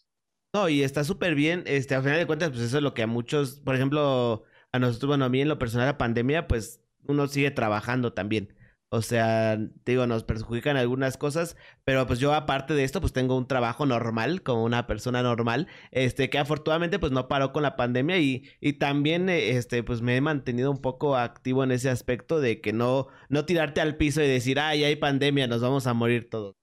No, 0.55 0.69
y 0.69 0.83
está 0.83 1.05
súper 1.05 1.35
bien, 1.35 1.63
este, 1.67 1.95
a 1.95 2.03
final 2.03 2.19
de 2.19 2.27
cuentas, 2.27 2.51
pues 2.51 2.63
eso 2.63 2.79
es 2.79 2.83
lo 2.83 2.95
que 2.95 3.03
a 3.03 3.07
muchos, 3.07 3.61
por 3.61 3.75
ejemplo, 3.75 4.45
a 4.73 4.79
nosotros, 4.79 5.09
bueno, 5.09 5.25
a 5.27 5.29
mí 5.29 5.41
en 5.41 5.49
lo 5.49 5.59
personal, 5.59 5.87
la 5.87 5.99
pandemia, 5.99 6.49
pues 6.49 6.81
uno 7.07 7.27
sigue 7.29 7.51
trabajando 7.51 8.13
también. 8.15 8.55
O 8.91 9.03
sea, 9.03 9.59
digo, 9.85 10.07
nos 10.07 10.25
perjudican 10.25 10.79
algunas 10.79 11.19
cosas, 11.19 11.57
pero 11.85 12.07
pues 12.07 12.19
yo 12.21 12.33
aparte 12.33 12.73
de 12.73 12.85
esto, 12.85 13.03
pues 13.03 13.13
tengo 13.13 13.37
un 13.37 13.47
trabajo 13.47 13.85
normal, 13.85 14.43
como 14.43 14.65
una 14.65 14.87
persona 14.87 15.23
normal, 15.23 15.69
este, 15.91 16.31
que 16.31 16.39
afortunadamente 16.39 16.99
pues 16.99 17.13
no 17.13 17.29
paró 17.29 17.53
con 17.53 17.63
la 17.63 17.77
pandemia 17.77 18.19
y, 18.19 18.49
y 18.61 18.75
también, 18.75 19.29
eh, 19.29 19.51
este, 19.51 19.83
pues 19.83 20.01
me 20.01 20.17
he 20.17 20.21
mantenido 20.23 20.71
un 20.71 20.81
poco 20.81 21.17
activo 21.17 21.65
en 21.65 21.73
ese 21.73 21.91
aspecto 21.91 22.41
de 22.41 22.63
que 22.63 22.73
no, 22.73 23.09
no 23.29 23.45
tirarte 23.45 23.83
al 23.83 23.97
piso 23.99 24.23
y 24.23 24.29
decir, 24.29 24.59
ay, 24.59 24.85
hay 24.85 24.97
pandemia, 24.97 25.47
nos 25.49 25.61
vamos 25.61 25.87
a 25.87 25.93
morir 25.95 26.31
todos. 26.31 26.58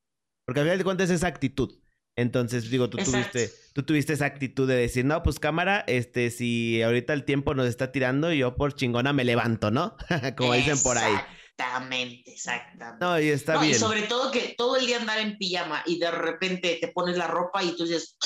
Porque 0.46 0.60
al 0.60 0.66
final 0.66 0.78
de 0.78 0.84
cuentas 0.84 1.10
es 1.10 1.18
esa 1.18 1.28
actitud. 1.28 1.80
Entonces, 2.18 2.70
digo, 2.70 2.89
tú 2.89 2.98
tuviste, 2.98 3.52
tú 3.74 3.84
tuviste 3.84 4.14
esa 4.14 4.26
actitud 4.26 4.68
de 4.68 4.76
decir, 4.76 5.04
no, 5.04 5.22
pues 5.22 5.38
cámara, 5.38 5.84
este, 5.88 6.32
si 6.32 6.82
ahorita 6.82 7.12
el 7.12 7.26
tiempo 7.26 7.54
nos 7.54 7.68
está 7.68 7.91
tirando, 7.91 8.32
yo 8.32 8.56
por 8.56 8.74
chingona 8.74 9.12
me 9.12 9.26
levanto, 9.26 9.70
¿no? 9.70 9.98
como 10.38 10.54
dicen 10.54 10.82
por 10.82 10.98
ahí. 10.98 11.14
Exactamente, 11.58 12.32
exactamente. 12.32 13.06
No, 13.06 13.20
y 13.20 13.30
está 13.30 13.60
bien. 13.60 13.72
Y 13.72 13.76
sobre 13.76 14.04
todo 14.04 14.32
que 14.32 14.56
todo 14.58 14.78
el 14.78 14.86
día 14.86 14.98
andar 14.98 15.20
en 15.20 15.38
pijama 15.38 15.84
y 15.86 16.00
de 16.00 16.12
repente 16.12 16.78
te 16.80 16.88
pones 16.89 17.18
la 17.18 17.28
ropa 17.28 17.64
y 17.64 17.76
tú 17.76 17.84
dices, 17.84 18.18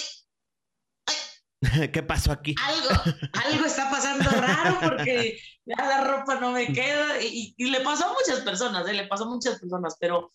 ¿Qué 1.94 2.04
pasó 2.04 2.32
aquí? 2.32 2.56
Algo, 2.64 2.90
algo 3.34 3.66
está 3.66 3.90
pasando 3.90 4.30
raro 4.30 4.80
porque 4.82 5.38
ya 5.66 5.86
la 5.86 6.04
ropa 6.04 6.40
no 6.40 6.52
me 6.52 6.72
queda. 6.72 7.22
Y, 7.22 7.54
le 7.58 7.82
pasó 7.82 8.06
a 8.06 8.14
muchas 8.14 8.42
personas, 8.42 8.88
¿eh? 8.88 8.94
le 8.94 9.08
pasó 9.08 9.26
a 9.26 9.30
muchas 9.30 9.60
personas, 9.60 9.98
pero 10.00 10.32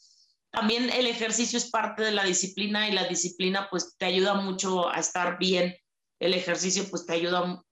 también 0.55 0.91
el 0.91 1.07
ejercicio 1.07 1.59
es 1.59 1.71
parte 1.71 2.03
de 2.03 2.13
la 2.13 2.25
disciplina 2.25 2.89
y 2.89 2.93
la 2.93 3.09
disciplina 3.09 3.69
pues 3.71 3.97
te 3.99 4.07
ayuda 4.07 4.35
mucho 4.35 4.89
a 4.89 5.01
estar 5.01 5.39
bien. 5.39 5.77
El 6.21 6.35
ejercicio 6.35 6.89
pues 6.91 7.05
te 7.05 7.13
ayuda 7.13 7.63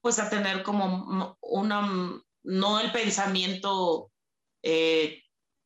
pues 0.00 0.18
a 0.18 0.28
tener 0.28 0.62
como 0.64 1.36
una, 1.40 2.20
no 2.42 2.80
el 2.80 2.90
pensamiento 2.90 4.10
eh, 4.62 5.22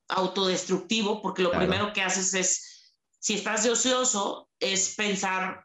autodestructivo, 0.08 1.22
porque 1.22 1.42
lo 1.42 1.50
primero 1.50 1.92
que 1.92 2.02
haces 2.02 2.34
es, 2.34 2.92
si 3.18 3.34
estás 3.34 3.64
de 3.64 3.70
ocioso, 3.70 4.48
es 4.60 4.94
pensar 4.94 5.64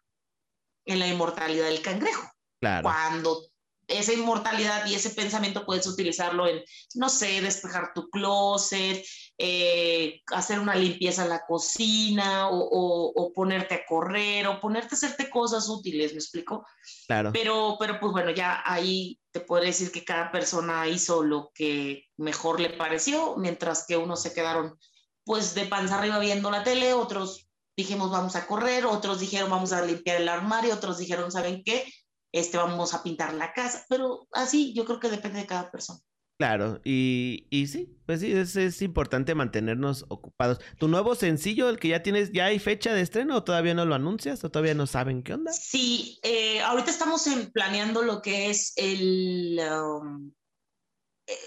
en 0.85 0.99
la 0.99 1.07
inmortalidad 1.07 1.65
del 1.65 1.81
cangrejo. 1.81 2.31
Claro. 2.61 2.83
Cuando 2.83 3.50
esa 3.91 4.13
inmortalidad 4.13 4.85
y 4.85 4.95
ese 4.95 5.11
pensamiento 5.11 5.65
puedes 5.65 5.87
utilizarlo 5.87 6.47
en, 6.47 6.63
no 6.95 7.09
sé, 7.09 7.41
despejar 7.41 7.91
tu 7.93 8.09
closet, 8.09 9.03
eh, 9.37 10.21
hacer 10.27 10.59
una 10.59 10.75
limpieza 10.75 11.23
en 11.23 11.29
la 11.29 11.45
cocina 11.45 12.49
o, 12.51 13.31
ponerte 13.33 13.75
a 13.75 13.85
correr 13.87 14.47
o 14.47 14.59
ponerte 14.59 14.95
a 14.95 14.97
hacerte 14.97 15.29
cosas 15.29 15.69
útiles, 15.69 16.11
¿me 16.11 16.19
explico? 16.19 16.65
Claro. 17.07 17.31
Pero, 17.33 17.77
pero 17.79 17.99
pues 17.99 18.11
bueno, 18.11 18.31
ya 18.31 18.61
ahí 18.65 19.19
te 19.31 19.39
puedo 19.39 19.63
decir 19.63 19.91
que 19.91 20.03
cada 20.03 20.31
persona 20.31 20.87
hizo 20.87 21.23
lo 21.23 21.51
que 21.55 22.05
mejor 22.17 22.59
le 22.59 22.71
pareció, 22.71 23.35
mientras 23.37 23.85
que 23.87 23.97
unos 23.97 24.21
se 24.21 24.33
quedaron 24.33 24.77
pues 25.23 25.53
de 25.53 25.65
panza 25.65 25.97
arriba 25.97 26.19
viendo 26.19 26.51
la 26.51 26.63
tele, 26.63 26.93
otros 26.93 27.47
dijimos 27.75 28.11
vamos 28.11 28.35
a 28.35 28.47
correr, 28.47 28.85
otros 28.85 29.19
dijeron 29.19 29.49
vamos 29.49 29.71
a 29.71 29.85
limpiar 29.85 30.21
el 30.21 30.29
armario, 30.29 30.73
otros 30.73 30.97
dijeron, 30.97 31.31
¿saben 31.31 31.63
qué? 31.63 31.85
Este, 32.31 32.57
vamos 32.57 32.93
a 32.93 33.03
pintar 33.03 33.33
la 33.33 33.53
casa, 33.53 33.85
pero 33.89 34.27
así 34.31 34.73
yo 34.73 34.85
creo 34.85 34.99
que 34.99 35.09
depende 35.09 35.39
de 35.39 35.47
cada 35.47 35.71
persona. 35.71 35.99
Claro, 36.41 36.81
y, 36.83 37.45
y 37.51 37.67
sí, 37.67 37.95
pues 38.07 38.21
sí, 38.21 38.31
es, 38.31 38.55
es, 38.55 38.81
importante 38.81 39.35
mantenernos 39.35 40.05
ocupados. 40.09 40.57
¿Tu 40.79 40.87
nuevo 40.87 41.13
sencillo, 41.13 41.69
el 41.69 41.77
que 41.77 41.89
ya 41.89 42.01
tienes, 42.01 42.31
ya 42.31 42.45
hay 42.45 42.57
fecha 42.57 42.95
de 42.95 43.01
estreno 43.01 43.37
o 43.37 43.43
todavía 43.43 43.75
no 43.75 43.85
lo 43.85 43.93
anuncias 43.93 44.43
o 44.43 44.49
todavía 44.49 44.73
no 44.73 44.87
saben 44.87 45.21
qué 45.21 45.35
onda? 45.35 45.53
Sí, 45.53 46.19
eh, 46.23 46.59
ahorita 46.61 46.89
estamos 46.89 47.27
en, 47.27 47.51
planeando 47.51 48.01
lo 48.01 48.23
que 48.23 48.49
es 48.49 48.73
el, 48.75 49.61
um, 49.83 50.31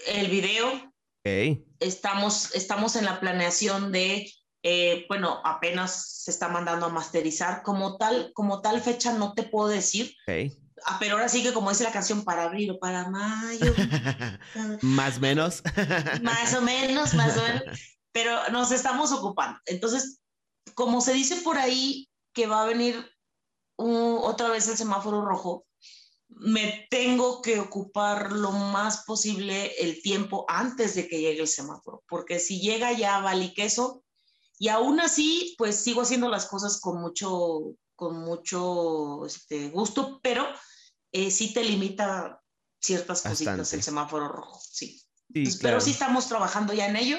el 0.07 0.27
video. 0.29 0.93
Okay. 1.25 1.65
Estamos, 1.81 2.55
estamos 2.55 2.95
en 2.95 3.03
la 3.03 3.19
planeación 3.19 3.91
de, 3.91 4.31
eh, 4.63 5.05
bueno, 5.09 5.41
apenas 5.43 6.21
se 6.23 6.31
está 6.31 6.47
mandando 6.47 6.85
a 6.85 6.89
masterizar. 6.89 7.63
Como 7.63 7.97
tal, 7.97 8.31
como 8.33 8.61
tal 8.61 8.79
fecha 8.79 9.11
no 9.11 9.33
te 9.33 9.43
puedo 9.43 9.67
decir. 9.67 10.15
Okay 10.25 10.53
Ah, 10.85 10.97
pero 10.99 11.15
ahora 11.15 11.29
sí 11.29 11.41
que 11.41 11.53
como 11.53 11.71
dice 11.71 11.83
la 11.83 11.91
canción, 11.91 12.23
para 12.23 12.43
abril 12.43 12.71
o 12.71 12.79
para 12.79 13.09
mayo. 13.09 13.73
más 14.81 15.17
o 15.17 15.19
menos. 15.19 15.63
más 16.21 16.53
o 16.53 16.61
menos, 16.61 17.13
más 17.15 17.37
o 17.37 17.41
menos. 17.41 17.63
Pero 18.11 18.49
nos 18.51 18.71
estamos 18.71 19.11
ocupando. 19.11 19.59
Entonces, 19.65 20.19
como 20.75 21.01
se 21.01 21.13
dice 21.13 21.37
por 21.37 21.57
ahí 21.57 22.07
que 22.33 22.47
va 22.47 22.61
a 22.61 22.67
venir 22.67 23.03
otra 23.77 24.49
vez 24.49 24.67
el 24.67 24.77
semáforo 24.77 25.25
rojo, 25.25 25.65
me 26.29 26.87
tengo 26.89 27.41
que 27.41 27.59
ocupar 27.59 28.31
lo 28.31 28.51
más 28.51 29.03
posible 29.05 29.73
el 29.79 30.01
tiempo 30.01 30.45
antes 30.47 30.95
de 30.95 31.07
que 31.07 31.19
llegue 31.19 31.41
el 31.41 31.47
semáforo, 31.47 32.03
porque 32.07 32.39
si 32.39 32.59
llega 32.59 32.91
ya 32.91 33.19
vale 33.19 33.53
queso, 33.53 34.03
y 34.57 34.69
aún 34.69 34.99
así, 34.99 35.55
pues 35.57 35.77
sigo 35.77 36.01
haciendo 36.01 36.29
las 36.29 36.45
cosas 36.45 36.79
con 36.79 37.01
mucho, 37.01 37.75
con 37.95 38.19
mucho 38.19 39.25
este, 39.25 39.69
gusto, 39.69 40.19
pero 40.21 40.45
eh, 41.15 41.31
sí 41.31 41.53
te 41.53 41.63
limita 41.63 42.41
ciertas 42.81 43.21
cositas 43.21 43.71
el 43.71 43.81
semáforo 43.81 44.27
rojo, 44.27 44.59
sí. 44.69 45.01
Pero 45.61 45.79
sí 45.79 45.91
estamos 45.91 46.27
trabajando 46.27 46.73
ya 46.73 46.87
en 46.87 46.97
ello, 46.97 47.17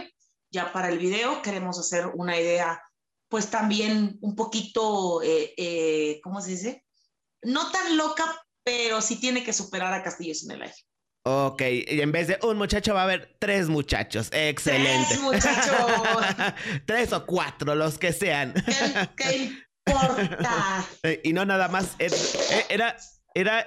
ya 0.50 0.70
para 0.70 0.90
el 0.90 0.98
video 0.98 1.40
queremos 1.40 1.78
hacer 1.78 2.06
una 2.14 2.38
idea, 2.38 2.82
pues 3.28 3.48
también 3.48 4.18
un 4.20 4.36
poquito, 4.36 5.22
eh, 5.22 5.54
eh, 5.56 6.20
¿cómo 6.22 6.42
se 6.42 6.50
dice? 6.50 6.84
No 7.42 7.70
tan 7.70 7.96
loca, 7.96 8.24
pero 8.62 9.00
sí 9.00 9.16
tiene 9.16 9.42
que 9.42 9.54
superar 9.54 9.94
a 9.94 10.02
Castillos 10.02 10.44
en 10.44 10.50
el 10.50 10.62
aire. 10.62 10.76
Ok, 11.24 11.62
y 11.62 12.00
en 12.00 12.12
vez 12.12 12.28
de 12.28 12.38
un 12.42 12.58
muchacho 12.58 12.92
va 12.92 13.00
a 13.00 13.04
haber 13.04 13.34
tres 13.40 13.68
muchachos. 13.68 14.28
Excelente. 14.30 15.06
Tres 15.08 15.20
muchachos. 15.22 15.74
tres 16.86 17.12
o 17.14 17.24
cuatro, 17.24 17.74
los 17.74 17.98
que 17.98 18.12
sean. 18.12 18.52
¿Qué, 19.16 19.52
importa? 19.86 20.86
y 21.24 21.32
no 21.32 21.46
nada 21.46 21.68
más. 21.68 21.96
Era, 21.98 22.16
era 22.68 22.96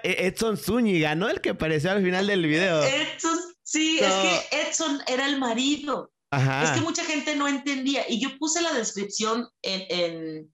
Edson 0.04 0.58
Zúñiga, 0.58 1.16
¿no? 1.16 1.30
El 1.30 1.42
que 1.42 1.52
apareció 1.52 1.92
al 1.92 2.04
final 2.04 2.28
del 2.28 2.46
video. 2.46 2.84
Edson, 2.84 3.40
sí, 3.64 4.00
es 4.00 4.14
que 4.14 4.62
Edson 4.62 5.02
era 5.08 5.28
el 5.28 5.40
marido. 5.40 6.12
Ajá. 6.32 6.64
Es 6.64 6.72
que 6.72 6.82
mucha 6.82 7.04
gente 7.06 7.36
no 7.36 7.48
entendía. 7.48 8.06
Y 8.08 8.20
yo 8.20 8.38
puse 8.38 8.62
la 8.62 8.74
descripción 8.74 9.48
en, 9.62 10.52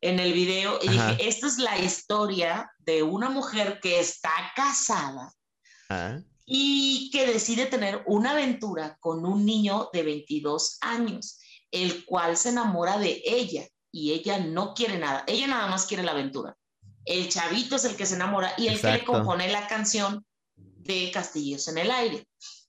el 0.00 0.32
video 0.32 0.78
y 0.82 0.88
dije, 0.88 1.28
esta 1.28 1.46
es 1.46 1.58
la 1.58 1.78
historia 1.78 2.70
de 2.78 3.02
una 3.02 3.30
mujer 3.30 3.80
que 3.80 4.00
está 4.00 4.30
casada 4.54 5.32
y 6.46 7.10
que 7.12 7.26
decide 7.26 7.66
tener 7.66 8.02
una 8.06 8.30
aventura 8.30 8.96
con 9.00 9.26
un 9.26 9.44
niño 9.44 9.90
de 9.92 10.02
22 10.02 10.78
años. 10.80 11.40
el 11.70 12.06
cual 12.06 12.36
se 12.38 12.48
enamora 12.48 12.96
de 12.98 13.20
ella 13.26 13.68
y 13.92 14.12
ella 14.12 14.38
no 14.38 14.72
quiere 14.72 14.98
nada, 14.98 15.24
ella 15.26 15.46
nada 15.46 15.66
más 15.66 15.84
quiere 15.84 16.02
la 16.02 16.12
aventura. 16.12 16.56
El 17.04 17.28
chavito 17.28 17.76
es 17.76 17.84
el 17.84 17.96
que 17.96 18.06
se 18.06 18.14
enamora 18.14 18.52
y 18.56 18.68
el 18.68 18.80
que 18.80 18.92
le 18.92 19.04
compone 19.04 19.50
la 19.50 19.66
canción 19.66 20.24
de 20.56 21.10
Castillos 21.12 21.68
en 21.68 21.78
el 21.78 21.90
aire. 21.90 22.26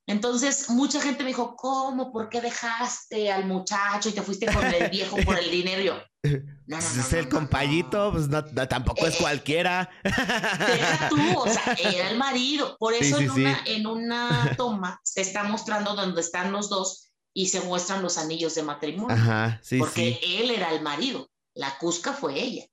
Entonces, 0.10 0.72
mucha 0.72 1.00
gente 1.00 1.24
me 1.24 1.30
dijo, 1.30 1.56
¿cómo? 1.56 2.12
¿Por 2.12 2.30
qué 2.30 2.42
dejaste 2.42 3.32
al 3.32 3.46
muchacho 3.46 4.10
y 4.10 4.12
te 4.12 4.24
fuiste 4.24 4.52
con 4.52 4.66
el 4.66 4.90
viejo 4.90 5.18
por 5.24 5.38
el 5.38 5.52
dinero? 5.52 6.02
no, 6.24 6.40
no, 6.66 6.78
es 6.80 7.14
el 7.14 7.30
compayito, 7.30 8.12
pues 8.12 8.28
tampoco 8.68 9.06
es 9.06 9.14
eh, 9.14 9.18
cualquiera. 9.20 9.88
Deja 10.04 11.10
tú, 11.10 11.40
o 11.40 11.48
sea, 11.48 11.74
era 11.94 12.10
el 12.10 12.18
marido. 12.18 12.76
Por 12.80 12.96
eso 12.96 13.20
en, 13.20 13.30
una, 13.30 13.62
en 13.68 13.86
una 13.86 14.56
toma 14.58 15.00
se 15.04 15.22
está 15.22 15.44
mostrando 15.44 15.94
donde 15.94 16.22
están 16.22 16.52
los 16.52 16.70
dos 16.70 17.12
y 17.32 17.50
se 17.50 17.62
muestran 17.62 18.02
los 18.02 18.18
anillos 18.18 18.56
de 18.56 18.64
matrimonio. 18.64 19.16
Ajá, 19.16 19.60
sí, 19.62 19.78
porque 19.78 20.20
él 20.24 20.50
era 20.50 20.74
el 20.74 20.82
marido, 20.82 21.30
la 21.54 21.78
Cusca 21.78 22.14
fue 22.14 22.40
ella. 22.40 22.66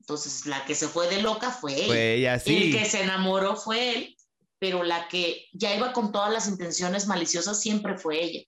Entonces, 0.00 0.46
la 0.46 0.64
que 0.64 0.74
se 0.74 0.88
fue 0.88 1.08
de 1.08 1.20
loca 1.20 1.50
fue 1.50 1.74
ella. 1.74 1.86
Fue 1.86 2.14
ella, 2.14 2.38
sí. 2.38 2.56
El 2.56 2.78
que 2.78 2.84
se 2.86 3.02
enamoró 3.02 3.54
fue 3.54 3.94
él, 3.94 4.16
pero 4.58 4.82
la 4.82 5.08
que 5.08 5.46
ya 5.52 5.76
iba 5.76 5.92
con 5.92 6.10
todas 6.10 6.32
las 6.32 6.48
intenciones 6.48 7.06
maliciosas 7.06 7.60
siempre 7.60 7.98
fue 7.98 8.22
ella. 8.22 8.40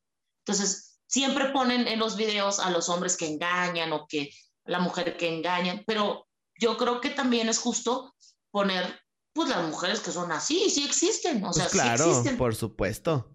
Entonces, 0.44 0.98
siempre 1.06 1.50
ponen 1.50 1.86
en 1.86 1.98
los 1.98 2.16
videos 2.16 2.58
a 2.58 2.70
los 2.70 2.88
hombres 2.88 3.16
que 3.16 3.26
engañan 3.26 3.92
o 3.92 4.06
que 4.08 4.30
la 4.64 4.78
mujer 4.78 5.16
que 5.18 5.28
engañan, 5.28 5.84
pero 5.86 6.26
yo 6.58 6.78
creo 6.78 7.00
que 7.00 7.10
también 7.10 7.48
es 7.48 7.58
justo 7.58 8.14
poner 8.50 8.98
pues 9.34 9.48
las 9.48 9.66
mujeres 9.68 10.00
que 10.00 10.10
son 10.10 10.32
así, 10.32 10.70
sí 10.70 10.84
existen, 10.84 11.44
o 11.44 11.52
sea, 11.52 11.64
pues 11.64 11.72
claro, 11.72 12.04
sí 12.04 12.10
existen. 12.10 12.36
por 12.36 12.54
supuesto. 12.54 13.30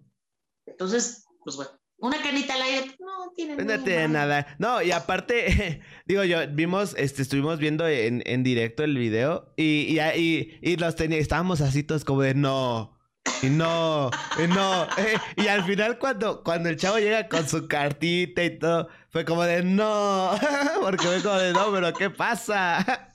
Entonces, 0.66 1.24
pues 1.44 1.56
bueno, 1.56 1.70
una 1.98 2.22
canita 2.22 2.54
al 2.54 2.62
aire, 2.62 2.96
no 3.00 3.32
tiene 3.34 3.56
nada. 3.56 3.76
No 3.76 3.84
tiene 3.84 4.08
nada. 4.08 4.56
No, 4.58 4.82
y 4.82 4.92
aparte, 4.92 5.82
digo 6.06 6.24
yo, 6.24 6.38
vimos, 6.48 6.94
este, 6.96 7.22
estuvimos 7.22 7.58
viendo 7.58 7.86
en, 7.88 8.22
en 8.26 8.42
directo 8.42 8.84
el 8.84 8.96
video 8.96 9.52
y, 9.56 9.98
y, 9.98 10.58
y, 10.62 10.76
los 10.76 10.94
teníamos, 10.96 11.22
estábamos 11.22 11.60
así 11.60 11.82
todos 11.82 12.04
como 12.04 12.22
de 12.22 12.34
no. 12.34 12.96
Y 13.42 13.50
no, 13.50 14.10
y 14.42 14.46
no. 14.46 14.86
y 15.36 15.48
al 15.48 15.64
final 15.64 15.98
cuando, 15.98 16.42
cuando 16.42 16.68
el 16.68 16.76
chavo 16.76 16.98
llega 16.98 17.28
con 17.28 17.46
su 17.48 17.68
cartita 17.68 18.44
y 18.44 18.58
todo, 18.58 18.88
fue 19.10 19.24
como 19.24 19.42
de 19.44 19.62
no. 19.62 20.34
Porque 20.80 21.04
fue 21.04 21.22
como 21.22 21.36
de 21.36 21.52
no, 21.52 21.72
pero 21.72 21.92
¿qué 21.92 22.10
pasa? 22.10 23.14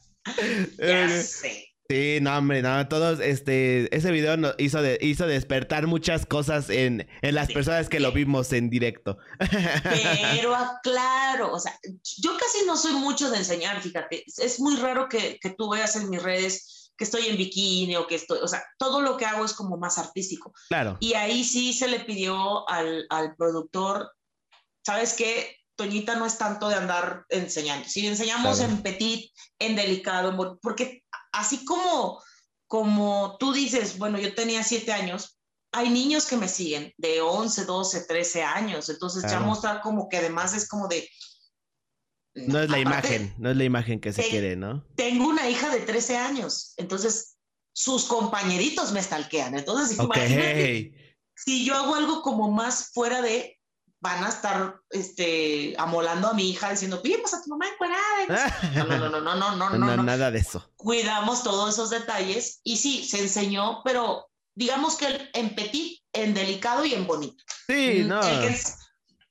Ya 0.78 1.10
sé. 1.10 1.73
Sí, 1.94 2.18
no, 2.22 2.36
hombre, 2.36 2.64
no, 2.64 2.88
todos, 2.88 3.20
este, 3.20 3.96
ese 3.96 4.10
video 4.10 4.36
nos 4.36 4.56
hizo, 4.58 4.82
de, 4.82 4.98
hizo 5.00 5.28
despertar 5.28 5.86
muchas 5.86 6.26
cosas 6.26 6.72
en, 6.72 7.08
en 7.22 7.36
las 7.36 7.52
personas 7.52 7.88
que 7.88 8.00
lo 8.00 8.12
vimos 8.12 8.52
en 8.52 8.72
directo. 8.72 9.20
Pero 9.38 10.56
claro, 10.82 11.54
o 11.54 11.60
sea, 11.60 11.80
yo 12.18 12.36
casi 12.36 12.66
no 12.66 12.78
soy 12.78 12.94
mucho 12.94 13.30
de 13.30 13.38
enseñar, 13.38 13.80
fíjate, 13.80 14.24
es 14.26 14.60
muy 14.60 14.76
raro 14.78 15.08
que, 15.08 15.38
que 15.39 15.52
tú 15.52 15.70
veas 15.70 15.96
en 15.96 16.10
mis 16.10 16.24
redes 16.24 16.91
que 16.98 17.04
estoy 17.04 17.28
en 17.28 17.38
bikini 17.38 17.96
o 17.96 18.08
que 18.08 18.16
estoy, 18.16 18.39
o 18.41 18.48
sea, 18.48 18.64
todo 18.80 19.00
lo 19.00 19.16
que 19.16 19.26
hago 19.26 19.46
es 19.46 19.54
como 19.54 19.78
más 19.78 20.00
artístico. 20.00 20.52
Claro. 20.70 20.98
Y 21.00 21.14
ahí 21.14 21.44
sí 21.44 21.74
se 21.74 21.88
le 21.88 22.00
pidió 22.00 22.68
al, 22.70 23.06
al 23.12 23.36
productor, 23.36 24.12
¿sabes 24.84 25.14
qué? 25.14 25.58
Toñita 25.76 26.16
no 26.16 26.26
es 26.26 26.39
tanto 26.39 26.70
de 26.70 26.76
andar 26.76 27.26
enseñando. 27.30 27.88
Si 27.88 28.08
enseñamos 28.08 28.62
en 28.62 28.82
petit, 28.82 29.32
en 29.60 29.76
delicado, 29.76 30.60
porque 30.60 31.03
así 31.34 31.66
como, 31.66 32.24
como 32.68 33.38
tú 33.40 33.52
dices, 33.52 33.98
bueno, 33.98 34.18
yo 34.20 34.34
tenía 34.34 34.64
siete 34.64 34.94
años, 34.94 35.40
hay 35.74 35.90
niños 35.90 36.26
que 36.26 36.38
me 36.38 36.48
siguen 36.48 36.94
de 36.98 37.20
11, 37.20 37.66
12, 37.66 38.06
13 38.08 38.44
años, 38.44 38.90
entonces 38.90 39.30
ya 39.30 39.40
mostrar 39.40 39.82
como 39.82 40.08
que 40.08 40.18
además 40.18 40.54
es 40.54 40.68
como 40.68 40.88
de... 40.88 41.10
No 42.36 42.60
es 42.60 42.70
la 42.70 42.80
imagen, 42.80 43.34
no 43.38 43.52
es 43.52 43.58
la 43.58 43.64
imagen 43.64 44.00
que 44.00 44.14
se 44.14 44.28
quiere, 44.28 44.56
¿no? 44.56 44.86
Tengo 44.96 45.28
una 45.28 45.50
hija 45.50 45.70
de 45.70 45.82
13 45.82 46.18
años, 46.18 46.74
entonces 46.78 47.38
sus 47.74 48.06
compañeritos 48.06 48.92
me 48.92 49.02
stalkean, 49.02 49.58
entonces 49.58 49.98
imagínate, 49.98 51.20
si 51.36 51.66
yo 51.66 51.76
hago 51.76 51.96
algo 51.96 52.22
como 52.22 52.52
más 52.52 52.92
fuera 52.92 53.22
de, 53.22 53.53
van 54.04 54.22
a 54.22 54.28
estar 54.28 54.82
este, 54.89 55.76
amolando 55.78 56.28
a 56.28 56.34
mi 56.34 56.49
hija 56.49 56.70
diciendo, 56.70 57.01
¿qué 57.01 57.18
pasa 57.20 57.38
a 57.38 57.41
tu 57.41 57.49
mamá 57.49 57.66
encuerada. 57.72 58.01
No, 58.76 58.84
no, 58.84 59.10
no, 59.10 59.10
no, 59.10 59.36
no, 59.36 59.56
no, 59.56 59.70
no, 59.70 59.95
no, 59.95 60.04
Nada 60.04 60.30
de 60.30 60.39
eso. 60.39 60.70
Cuidamos 60.76 61.41
todos 61.41 61.74
esos 61.74 61.89
detalles 61.89 62.60
y 62.66 62.76
sí, 62.76 63.06
se 63.06 63.22
enseñó, 63.22 63.82
pero 63.86 64.30
digamos 64.56 64.97
que 64.97 65.30
en 65.34 65.56
petit, 65.56 66.01
en 66.12 66.34
delicado 66.34 66.84
y 66.84 66.93
en 66.93 67.08
bonito. 67.08 67.41
Sí, 67.66 68.01
mm, 68.04 68.08
no. 68.10 68.22
El 68.22 68.39
que, 68.41 68.58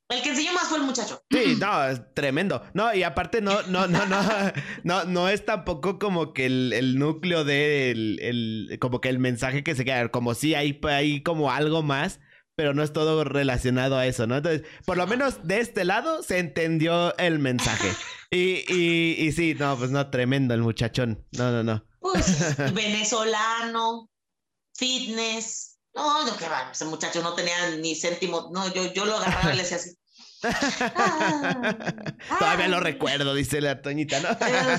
el 0.09 0.21
que 0.23 0.29
enseñó 0.29 0.53
más 0.53 0.63
fue 0.63 0.79
el 0.79 0.85
muchacho. 0.85 1.21
Sí, 1.29 1.55
no, 1.59 1.87
es 1.87 2.01
tremendo. 2.15 2.63
No, 2.73 2.95
y 2.95 3.03
aparte 3.03 3.41
no, 3.41 3.61
no, 3.63 3.87
no, 3.87 4.07
no, 4.07 4.21
no, 4.83 5.03
no 5.05 5.29
es 5.29 5.45
tampoco 5.45 5.99
como 5.99 6.33
que 6.33 6.47
el, 6.47 6.73
el 6.73 6.97
núcleo 6.97 7.43
de 7.43 7.91
el, 7.91 8.77
como 8.81 9.01
que 9.01 9.09
el 9.09 9.19
mensaje 9.19 9.63
que 9.63 9.75
se 9.75 9.85
queda, 9.85 10.09
como 10.09 10.33
si 10.33 10.55
hay, 10.55 10.79
hay 10.83 11.21
como 11.21 11.51
algo 11.51 11.83
más 11.83 12.19
pero 12.55 12.73
no 12.73 12.83
es 12.83 12.93
todo 12.93 13.23
relacionado 13.23 13.97
a 13.97 14.05
eso, 14.05 14.27
¿no? 14.27 14.37
Entonces, 14.37 14.63
por 14.85 14.97
lo 14.97 15.07
menos 15.07 15.47
de 15.47 15.59
este 15.59 15.85
lado 15.85 16.21
se 16.23 16.39
entendió 16.39 17.15
el 17.17 17.39
mensaje. 17.39 17.91
Y, 18.29 18.63
y, 18.67 19.15
y 19.19 19.31
sí, 19.31 19.55
no, 19.57 19.77
pues 19.77 19.91
no, 19.91 20.09
tremendo 20.09 20.53
el 20.53 20.61
muchachón. 20.61 21.23
No, 21.33 21.51
no, 21.51 21.63
no. 21.63 21.85
Pues 21.99 22.73
venezolano, 22.73 24.09
fitness. 24.75 25.77
No, 25.95 26.25
no, 26.25 26.35
que 26.35 26.49
va, 26.49 26.71
ese 26.71 26.85
muchacho 26.85 27.21
no 27.21 27.33
tenía 27.33 27.75
ni 27.77 27.95
céntimo. 27.95 28.49
No, 28.51 28.73
yo, 28.73 28.91
yo 28.93 29.05
lo 29.05 29.17
agarraba 29.17 29.53
y 29.53 29.57
le 29.57 29.61
decía 29.61 29.77
así. 29.77 29.95
todavía 32.39 32.67
lo 32.67 32.79
recuerdo, 32.79 33.33
dice 33.33 33.61
la 33.61 33.81
Toñita, 33.81 34.19
¿no? 34.19 34.29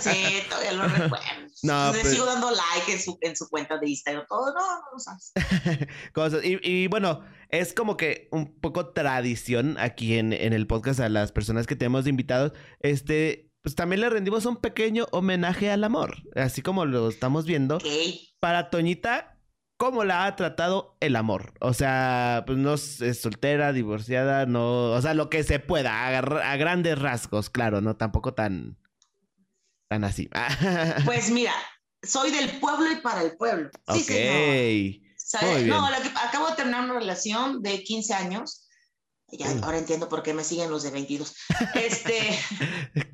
sí, 0.00 0.42
todavía 0.48 0.72
lo 0.72 0.88
recuerdo. 0.88 1.24
No, 1.62 1.92
Le 1.92 2.00
pues 2.00 2.12
sigo 2.12 2.26
dando 2.26 2.50
like 2.50 2.92
en 2.92 3.00
su, 3.00 3.16
en 3.22 3.34
su 3.36 3.48
cuenta 3.48 3.78
de 3.78 3.88
Instagram, 3.88 4.26
todo, 4.28 4.52
no, 4.52 4.60
no 4.92 4.98
sabes. 4.98 5.32
Cosas. 6.12 6.44
Y, 6.44 6.58
y, 6.62 6.88
bueno, 6.88 7.24
es 7.58 7.74
como 7.74 7.96
que 7.96 8.28
un 8.30 8.58
poco 8.60 8.88
tradición 8.88 9.76
aquí 9.78 10.18
en, 10.18 10.32
en 10.32 10.52
el 10.52 10.66
podcast 10.66 11.00
a 11.00 11.08
las 11.08 11.32
personas 11.32 11.66
que 11.66 11.76
tenemos 11.76 12.06
invitados. 12.06 12.52
Este, 12.80 13.50
pues 13.64 13.74
también 13.74 14.02
le 14.02 14.10
rendimos 14.10 14.44
un 14.44 14.58
pequeño 14.58 15.06
homenaje 15.10 15.70
al 15.70 15.84
amor, 15.84 16.16
así 16.36 16.60
como 16.60 16.84
lo 16.84 17.08
estamos 17.08 17.46
viendo. 17.46 17.78
Para 18.38 18.68
Toñita, 18.68 19.38
cómo 19.78 20.04
la 20.04 20.26
ha 20.26 20.36
tratado 20.36 20.98
el 21.00 21.16
amor. 21.16 21.54
O 21.60 21.72
sea, 21.72 22.44
pues 22.46 22.58
no 22.58 22.74
es 22.74 23.00
soltera, 23.18 23.72
divorciada, 23.72 24.44
no, 24.44 24.92
o 24.92 25.00
sea, 25.00 25.14
lo 25.14 25.30
que 25.30 25.44
se 25.44 25.60
pueda, 25.60 26.06
a, 26.08 26.56
grandes 26.56 26.98
rasgos, 26.98 27.48
claro, 27.48 27.80
no 27.80 27.96
tampoco 27.96 28.34
tan, 28.34 28.76
tan 29.88 30.04
así. 30.04 30.28
pues 31.06 31.30
mira, 31.30 31.54
soy 32.02 32.32
del 32.32 32.58
pueblo 32.60 32.92
y 32.92 32.96
para 32.96 33.22
el 33.22 33.36
pueblo. 33.36 33.70
Sí, 33.94 35.00
ok. 35.00 35.03
No, 35.66 35.86
acabo 35.86 36.48
de 36.48 36.56
terminar 36.56 36.84
una 36.84 36.94
relación 36.94 37.62
de 37.62 37.82
15 37.82 38.14
años. 38.14 38.68
Ya, 39.28 39.48
mm. 39.48 39.64
ahora 39.64 39.78
entiendo 39.78 40.08
por 40.08 40.22
qué 40.22 40.34
me 40.34 40.44
siguen 40.44 40.70
los 40.70 40.82
de 40.82 40.90
22. 40.90 41.34
Este, 41.74 42.38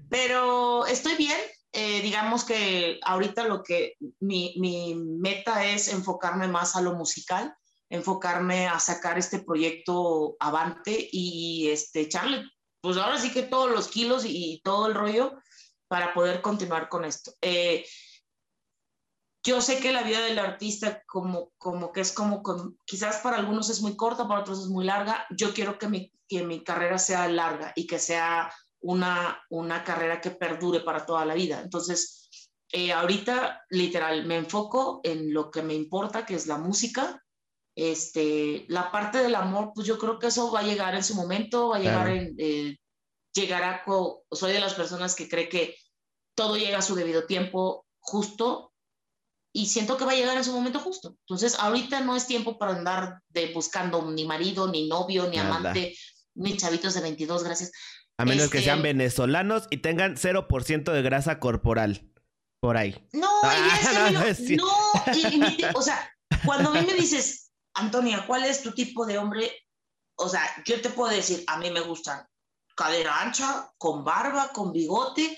pero 0.09 0.87
estoy 0.87 1.17
bien, 1.17 1.39
eh, 1.73 2.03
digamos 2.03 2.45
que 2.45 2.99
ahorita 3.03 3.45
lo 3.45 3.63
que 3.63 3.95
mi, 4.19 4.55
mi, 4.59 4.95
meta 4.95 5.65
es 5.65 5.89
enfocarme 5.89 6.49
más 6.49 6.77
a 6.77 6.81
lo 6.81 6.95
musical, 6.95 7.55
enfocarme 7.89 8.67
a 8.67 8.79
sacar 8.81 9.19
este 9.19 9.41
proyecto 9.41 10.37
avante 10.41 11.09
y 11.13 11.69
este, 11.69 12.01
echarle, 12.01 12.45
pues 12.81 12.97
ahora 12.97 13.19
sí 13.21 13.31
que 13.31 13.43
todos 13.43 13.71
los 13.71 13.89
kilos 13.89 14.25
y, 14.27 14.61
todo 14.65 14.87
el 14.87 14.95
rollo 14.95 15.33
para 15.89 16.13
poder 16.15 16.41
continuar 16.43 16.89
con 16.89 17.05
esto. 17.05 17.33
Eh, 17.41 17.85
yo 19.43 19.61
sé 19.61 19.79
que 19.79 19.93
la 19.93 20.03
vida 20.03 20.21
del 20.21 20.39
artista 20.39 21.03
como, 21.07 21.53
como 21.57 21.93
que 21.93 22.01
es 22.01 22.13
como, 22.13 22.43
quizás 22.85 23.19
para 23.19 23.39
algunos 23.39 23.71
es 23.71 23.81
muy 23.81 23.97
corta, 23.97 24.29
para 24.29 24.41
otros 24.41 24.61
es 24.61 24.67
muy 24.67 24.85
larga. 24.85 25.27
Yo 25.31 25.55
quiero 25.55 25.79
que 25.79 25.89
mi, 25.89 26.13
que 26.29 26.43
mi 26.45 26.63
carrera 26.63 26.99
sea 26.99 27.27
larga 27.29 27.73
y 27.75 27.87
que 27.87 27.99
sea 27.99 28.53
una, 28.81 29.43
una 29.49 29.83
carrera 29.83 30.21
que 30.21 30.31
perdure 30.31 30.81
para 30.81 31.07
toda 31.07 31.25
la 31.25 31.35
vida. 31.35 31.61
Entonces, 31.63 32.29
eh, 32.73 32.93
ahorita 32.93 33.65
literal 33.71 34.27
me 34.27 34.37
enfoco 34.37 35.01
en 35.05 35.33
lo 35.33 35.51
que 35.51 35.63
me 35.63 35.75
importa, 35.75 36.27
que 36.27 36.35
es 36.35 36.47
la 36.47 36.59
música. 36.59 37.23
Este, 37.75 38.67
la 38.69 38.93
parte 38.93 39.19
del 39.19 39.35
amor, 39.35 39.73
pues 39.75 39.87
yo 39.87 39.99
creo 39.99 40.19
que 40.19 40.27
eso 40.27 40.53
va 40.53 40.61
a 40.61 40.65
llegar 40.65 40.95
en 40.95 41.05
su 41.05 41.15
momento, 41.15 41.69
va 41.71 41.77
a 41.77 41.81
llegar 41.81 42.09
en, 42.09 42.35
eh, 42.37 42.77
llegará, 43.33 43.85
soy 44.31 44.53
de 44.53 44.61
las 44.61 44.75
personas 44.75 45.15
que 45.15 45.29
cree 45.29 45.49
que 45.49 45.77
todo 46.35 46.57
llega 46.57 46.79
a 46.79 46.83
su 46.83 46.95
debido 46.95 47.27
tiempo 47.27 47.87
justo 48.01 48.70
y 49.53 49.67
siento 49.67 49.97
que 49.97 50.05
va 50.05 50.13
a 50.13 50.17
llegar 50.17 50.37
en 50.37 50.45
su 50.45 50.53
momento 50.53 50.79
justo. 50.79 51.17
Entonces, 51.27 51.57
ahorita 51.59 52.01
no 52.01 52.17
es 52.17 52.27
tiempo 52.27 52.59
para 52.59 52.73
andar 52.73 53.21
de 53.29 53.53
buscando 53.53 54.11
ni 54.11 54.25
marido, 54.25 54.69
ni 54.69 54.89
novio, 54.89 55.29
ni 55.29 55.39
amante, 55.39 55.97
ni 56.35 56.57
chavitos 56.57 56.95
de 56.95 57.01
22, 57.01 57.45
gracias. 57.45 57.73
A 58.19 58.25
menos 58.25 58.51
que 58.51 58.63
sean 58.63 58.79
este, 58.79 58.89
venezolanos 58.89 59.67
y 59.71 59.79
tengan 59.79 60.17
0% 60.17 60.93
de 60.93 61.03
grasa 61.03 61.41
corporal. 61.41 62.07
Por 62.61 62.77
ahí. 62.77 63.09
No, 63.13 63.29
ah, 63.43 64.11
no, 64.13 64.57
no, 64.57 64.73
o 65.75 65.83
sea, 65.83 66.13
cuando 66.45 66.69
a 66.69 66.75
mí 66.75 66.87
me 66.87 66.93
dices, 66.93 67.51
Antonia, 67.75 68.25
¿cuál 68.27 68.45
es 68.45 68.63
tu 68.63 68.73
tipo 68.73 69.07
de 69.07 69.17
hombre? 69.17 69.51
O 70.17 70.29
sea, 70.29 70.43
yo 70.67 70.79
te 70.83 70.91
puedo 70.91 71.11
decir, 71.11 71.43
a 71.47 71.57
mí 71.57 71.71
me 71.71 71.81
gustan 71.81 72.27
cadera 72.81 73.21
ancha, 73.21 73.71
con 73.77 74.05
barba, 74.05 74.51
con 74.53 74.73
bigote. 74.73 75.37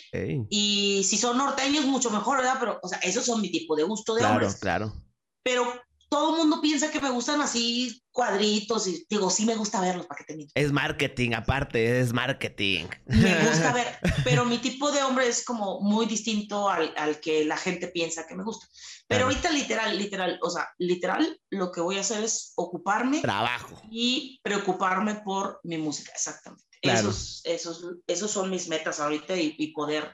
Y 0.49 1.03
si 1.05 1.16
son 1.16 1.38
norteños, 1.38 1.84
mucho 1.86 2.11
mejor, 2.11 2.38
¿verdad? 2.38 2.57
Pero, 2.61 2.78
o 2.80 2.88
sea, 2.88 2.99
esos 2.99 3.24
son 3.24 3.40
mi 3.40 3.51
tipo 3.51 3.74
de 3.74 3.82
gusto 3.82 4.14
de 4.14 4.20
claro, 4.20 4.34
hombres. 4.34 4.57
Claro, 4.57 4.90
claro. 4.90 5.05
Pero 5.43 5.82
todo 6.09 6.34
el 6.34 6.36
mundo 6.43 6.61
piensa 6.61 6.90
que 6.90 7.01
me 7.01 7.11
gustan 7.11 7.40
así 7.40 8.01
cuadritos 8.12 8.86
y 8.86 9.07
digo, 9.09 9.28
sí 9.30 9.45
me 9.45 9.57
gusta 9.57 9.80
verlos, 9.80 10.07
¿para 10.07 10.22
que 10.22 10.34
te 10.34 10.47
Es 10.55 10.70
marketing, 10.70 11.32
aparte, 11.32 12.01
es 12.01 12.12
marketing. 12.12 12.84
Me 13.07 13.34
gusta 13.49 13.72
ver, 13.72 13.99
pero 14.22 14.45
mi 14.45 14.59
tipo 14.59 14.93
de 14.93 15.03
hombre 15.03 15.26
es 15.26 15.45
como 15.45 15.80
muy 15.80 16.07
distinto 16.07 16.68
al, 16.68 16.93
al 16.97 17.18
que 17.18 17.45
la 17.45 17.57
gente 17.57 17.88
piensa 17.88 18.26
que 18.26 18.36
me 18.36 18.45
gusta. 18.45 18.66
Pero 19.09 19.24
ahorita 19.24 19.51
literal, 19.51 19.99
literal, 19.99 20.38
o 20.43 20.51
sea, 20.51 20.68
literal, 20.78 21.40
lo 21.51 21.72
que 21.72 21.80
voy 21.80 21.97
a 21.97 22.03
hacer 22.03 22.22
es 22.22 22.53
ocuparme. 22.57 23.20
Trabajo. 23.20 23.80
Y 23.90 24.38
preocuparme 24.43 25.16
por 25.24 25.61
mi 25.64 25.78
música, 25.78 26.12
exactamente. 26.12 26.72
Esos, 26.83 27.43
esos, 27.45 27.87
esos 28.07 28.30
son 28.30 28.51
mis 28.51 28.68
metas 28.68 28.99
ahorita 29.01 29.37
y, 29.37 29.55
y 29.57 29.72
poder 29.72 30.05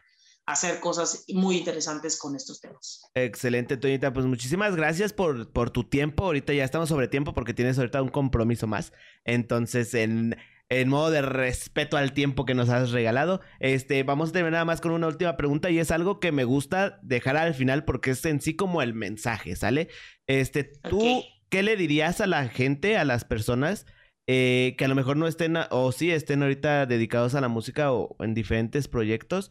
hacer 0.48 0.80
cosas 0.80 1.24
muy 1.28 1.58
interesantes 1.58 2.18
con 2.18 2.34
estos 2.34 2.60
temas. 2.60 3.02
Excelente, 3.14 3.76
Toñita. 3.76 4.14
Pues 4.14 4.24
muchísimas 4.24 4.76
gracias 4.76 5.12
por, 5.12 5.52
por 5.52 5.70
tu 5.70 5.84
tiempo. 5.84 6.24
Ahorita 6.24 6.54
ya 6.54 6.64
estamos 6.64 6.88
sobre 6.88 7.06
tiempo 7.06 7.34
porque 7.34 7.52
tienes 7.52 7.78
ahorita 7.78 8.00
un 8.00 8.08
compromiso 8.08 8.66
más. 8.66 8.94
Entonces, 9.24 9.92
en, 9.92 10.36
en 10.70 10.88
modo 10.88 11.10
de 11.10 11.20
respeto 11.20 11.98
al 11.98 12.14
tiempo 12.14 12.46
que 12.46 12.54
nos 12.54 12.70
has 12.70 12.92
regalado, 12.92 13.42
este, 13.60 14.02
vamos 14.04 14.30
a 14.30 14.32
terminar 14.32 14.52
nada 14.52 14.64
más 14.64 14.80
con 14.80 14.92
una 14.92 15.06
última 15.06 15.36
pregunta 15.36 15.68
y 15.68 15.78
es 15.78 15.90
algo 15.90 16.18
que 16.18 16.32
me 16.32 16.44
gusta 16.44 16.98
dejar 17.02 17.36
al 17.36 17.52
final 17.52 17.84
porque 17.84 18.12
es 18.12 18.24
en 18.24 18.40
sí 18.40 18.56
como 18.56 18.80
el 18.80 18.94
mensaje, 18.94 19.54
¿sale? 19.54 19.88
Este, 20.26 20.64
tú, 20.64 21.24
¿qué 21.50 21.62
le 21.62 21.76
dirías 21.76 22.22
a 22.22 22.26
la 22.26 22.48
gente, 22.48 22.96
a 22.96 23.04
las 23.04 23.26
personas? 23.26 23.84
Eh, 24.30 24.74
que 24.76 24.84
a 24.84 24.88
lo 24.88 24.94
mejor 24.94 25.16
no 25.16 25.26
estén 25.26 25.56
o 25.70 25.90
sí 25.90 26.10
estén 26.10 26.42
ahorita 26.42 26.84
dedicados 26.84 27.34
a 27.34 27.40
la 27.40 27.48
música 27.48 27.92
o 27.92 28.14
en 28.20 28.34
diferentes 28.34 28.86
proyectos, 28.86 29.50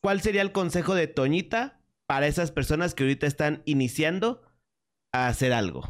¿cuál 0.00 0.22
sería 0.22 0.40
el 0.40 0.50
consejo 0.50 0.94
de 0.94 1.08
Toñita 1.08 1.78
para 2.06 2.26
esas 2.26 2.50
personas 2.50 2.94
que 2.94 3.02
ahorita 3.02 3.26
están 3.26 3.62
iniciando 3.66 4.42
a 5.12 5.28
hacer 5.28 5.52
algo? 5.52 5.86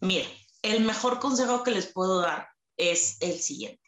Mire, 0.00 0.26
el 0.62 0.84
mejor 0.84 1.18
consejo 1.18 1.64
que 1.64 1.72
les 1.72 1.86
puedo 1.92 2.20
dar 2.20 2.50
es 2.76 3.16
el 3.20 3.34
siguiente. 3.34 3.82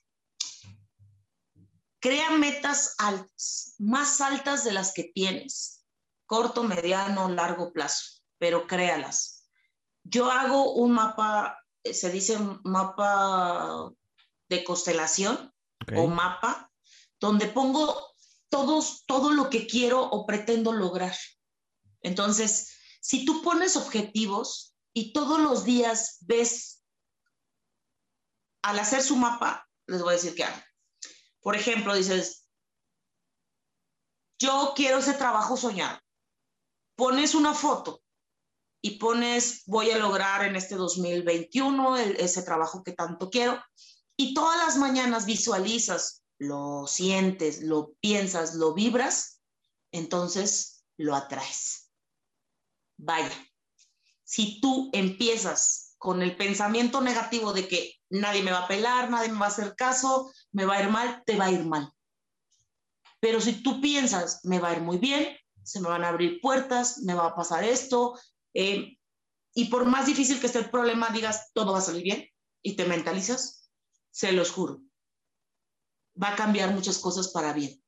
Crea 2.00 2.30
metas 2.30 2.96
altas, 2.98 3.76
más 3.78 4.20
altas 4.20 4.64
de 4.64 4.72
las 4.72 4.92
que 4.92 5.04
tienes, 5.14 5.84
corto, 6.26 6.64
mediano, 6.64 7.28
largo 7.28 7.72
plazo, 7.72 8.22
pero 8.38 8.66
créalas. 8.66 9.48
Yo 10.04 10.30
hago 10.30 10.74
un 10.74 10.92
mapa, 10.92 11.58
se 11.94 12.10
dice 12.10 12.38
mapa 12.64 13.90
de 14.48 14.64
constelación 14.64 15.52
o 15.96 16.06
mapa, 16.06 16.70
donde 17.20 17.46
pongo 17.46 18.14
todos, 18.48 19.04
todo 19.06 19.30
lo 19.32 19.50
que 19.50 19.66
quiero 19.66 20.02
o 20.02 20.26
pretendo 20.26 20.72
lograr. 20.72 21.16
Entonces, 22.00 22.74
si 23.00 23.24
tú 23.24 23.42
pones 23.42 23.76
objetivos 23.76 24.74
y 24.92 25.12
todos 25.12 25.40
los 25.40 25.64
días 25.64 26.18
ves, 26.20 26.84
al 28.62 28.78
hacer 28.78 29.02
su 29.02 29.16
mapa, 29.16 29.68
les 29.86 30.02
voy 30.02 30.10
a 30.10 30.16
decir 30.16 30.34
qué 30.34 30.44
hago. 30.44 30.62
Por 31.40 31.56
ejemplo, 31.56 31.94
dices, 31.94 32.48
yo 34.38 34.72
quiero 34.76 34.98
ese 34.98 35.14
trabajo 35.14 35.56
soñado. 35.56 35.98
Pones 36.96 37.34
una 37.34 37.54
foto 37.54 38.02
y 38.80 38.98
pones, 38.98 39.62
voy 39.66 39.90
a 39.90 39.98
lograr 39.98 40.44
en 40.44 40.56
este 40.56 40.76
2021 40.76 41.96
ese 41.96 42.42
trabajo 42.42 42.82
que 42.82 42.92
tanto 42.92 43.30
quiero. 43.30 43.60
Y 44.16 44.34
todas 44.34 44.56
las 44.58 44.76
mañanas 44.76 45.26
visualizas 45.26 46.22
lo 46.38 46.86
sientes, 46.86 47.62
lo 47.62 47.94
piensas, 48.00 48.54
lo 48.54 48.74
vibras, 48.74 49.40
entonces 49.92 50.84
lo 50.96 51.14
atraes. 51.14 51.90
Vaya, 52.96 53.32
si 54.24 54.60
tú 54.60 54.90
empiezas 54.92 55.94
con 55.98 56.22
el 56.22 56.36
pensamiento 56.36 57.00
negativo 57.00 57.52
de 57.52 57.66
que 57.66 57.94
nadie 58.10 58.42
me 58.42 58.52
va 58.52 58.60
a 58.60 58.68
pelar, 58.68 59.10
nadie 59.10 59.32
me 59.32 59.38
va 59.38 59.46
a 59.46 59.50
hacer 59.50 59.74
caso, 59.74 60.32
me 60.52 60.64
va 60.64 60.76
a 60.76 60.82
ir 60.82 60.90
mal, 60.90 61.22
te 61.26 61.36
va 61.36 61.46
a 61.46 61.50
ir 61.50 61.64
mal. 61.64 61.92
Pero 63.20 63.40
si 63.40 63.62
tú 63.62 63.80
piensas, 63.80 64.44
me 64.44 64.60
va 64.60 64.68
a 64.68 64.74
ir 64.74 64.80
muy 64.80 64.98
bien, 64.98 65.36
se 65.64 65.80
me 65.80 65.88
van 65.88 66.04
a 66.04 66.08
abrir 66.08 66.40
puertas, 66.40 66.98
me 66.98 67.14
va 67.14 67.26
a 67.26 67.34
pasar 67.34 67.64
esto, 67.64 68.18
eh, 68.54 68.98
y 69.54 69.64
por 69.66 69.84
más 69.86 70.06
difícil 70.06 70.40
que 70.40 70.46
esté 70.46 70.60
el 70.60 70.70
problema, 70.70 71.10
digas, 71.10 71.50
todo 71.52 71.72
va 71.72 71.78
a 71.78 71.82
salir 71.82 72.02
bien, 72.02 72.28
y 72.62 72.76
te 72.76 72.84
mentalizas, 72.84 73.70
se 74.10 74.32
los 74.32 74.50
juro, 74.50 74.80
va 76.20 76.30
a 76.30 76.36
cambiar 76.36 76.72
muchas 76.72 76.98
cosas 76.98 77.28
para 77.28 77.52
bien. 77.52 77.82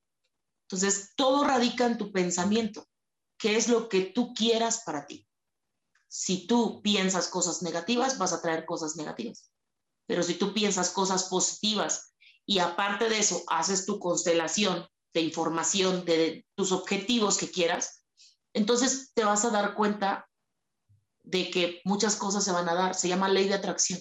Entonces, 0.68 1.12
todo 1.16 1.44
radica 1.44 1.86
en 1.86 1.98
tu 1.98 2.12
pensamiento, 2.12 2.88
qué 3.38 3.56
es 3.56 3.68
lo 3.68 3.88
que 3.88 4.02
tú 4.02 4.32
quieras 4.34 4.82
para 4.84 5.06
ti. 5.06 5.26
Si 6.08 6.46
tú 6.46 6.82
piensas 6.82 7.28
cosas 7.28 7.62
negativas, 7.62 8.18
vas 8.18 8.32
a 8.32 8.42
traer 8.42 8.66
cosas 8.66 8.96
negativas. 8.96 9.50
Pero 10.06 10.22
si 10.22 10.34
tú 10.34 10.52
piensas 10.52 10.90
cosas 10.90 11.24
positivas 11.24 12.14
y 12.46 12.58
aparte 12.58 13.08
de 13.08 13.18
eso 13.18 13.44
haces 13.48 13.86
tu 13.86 13.98
constelación 13.98 14.86
de 15.14 15.20
información 15.20 16.04
de 16.04 16.46
tus 16.56 16.72
objetivos 16.72 17.38
que 17.38 17.50
quieras, 17.50 18.04
entonces 18.52 19.12
te 19.14 19.24
vas 19.24 19.44
a 19.44 19.50
dar 19.50 19.74
cuenta 19.74 20.29
de 21.30 21.50
que 21.50 21.80
muchas 21.84 22.16
cosas 22.16 22.44
se 22.44 22.52
van 22.52 22.68
a 22.68 22.74
dar. 22.74 22.94
Se 22.94 23.08
llama 23.08 23.28
ley 23.28 23.48
de 23.48 23.54
atracción. 23.54 24.00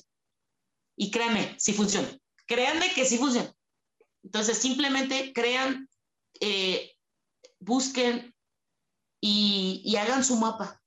Y 0.98 1.12
créanme, 1.12 1.56
si 1.60 1.74
funciona. 1.74 2.10
Créanme 2.48 2.92
que 2.94 3.06
sí 3.06 3.18
funciona. 3.18 3.54
Entonces, 4.24 4.58
simplemente 4.58 5.32
crean, 5.34 5.88
eh, 6.42 6.96
busquen 7.60 8.36
y, 9.22 9.96
hagan 9.96 10.24
su 10.24 10.36
mapa. 10.36 10.82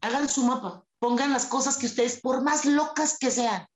Hagan 0.00 0.28
su 0.28 0.42
mapa. 0.44 0.84
Pongan 0.98 1.32
las 1.32 1.46
cosas 1.46 1.76
que 1.78 1.86
ustedes, 1.86 2.20
por 2.20 2.42
más 2.42 2.64
locas 2.64 3.18
que 3.18 3.30
sean, 3.30 3.66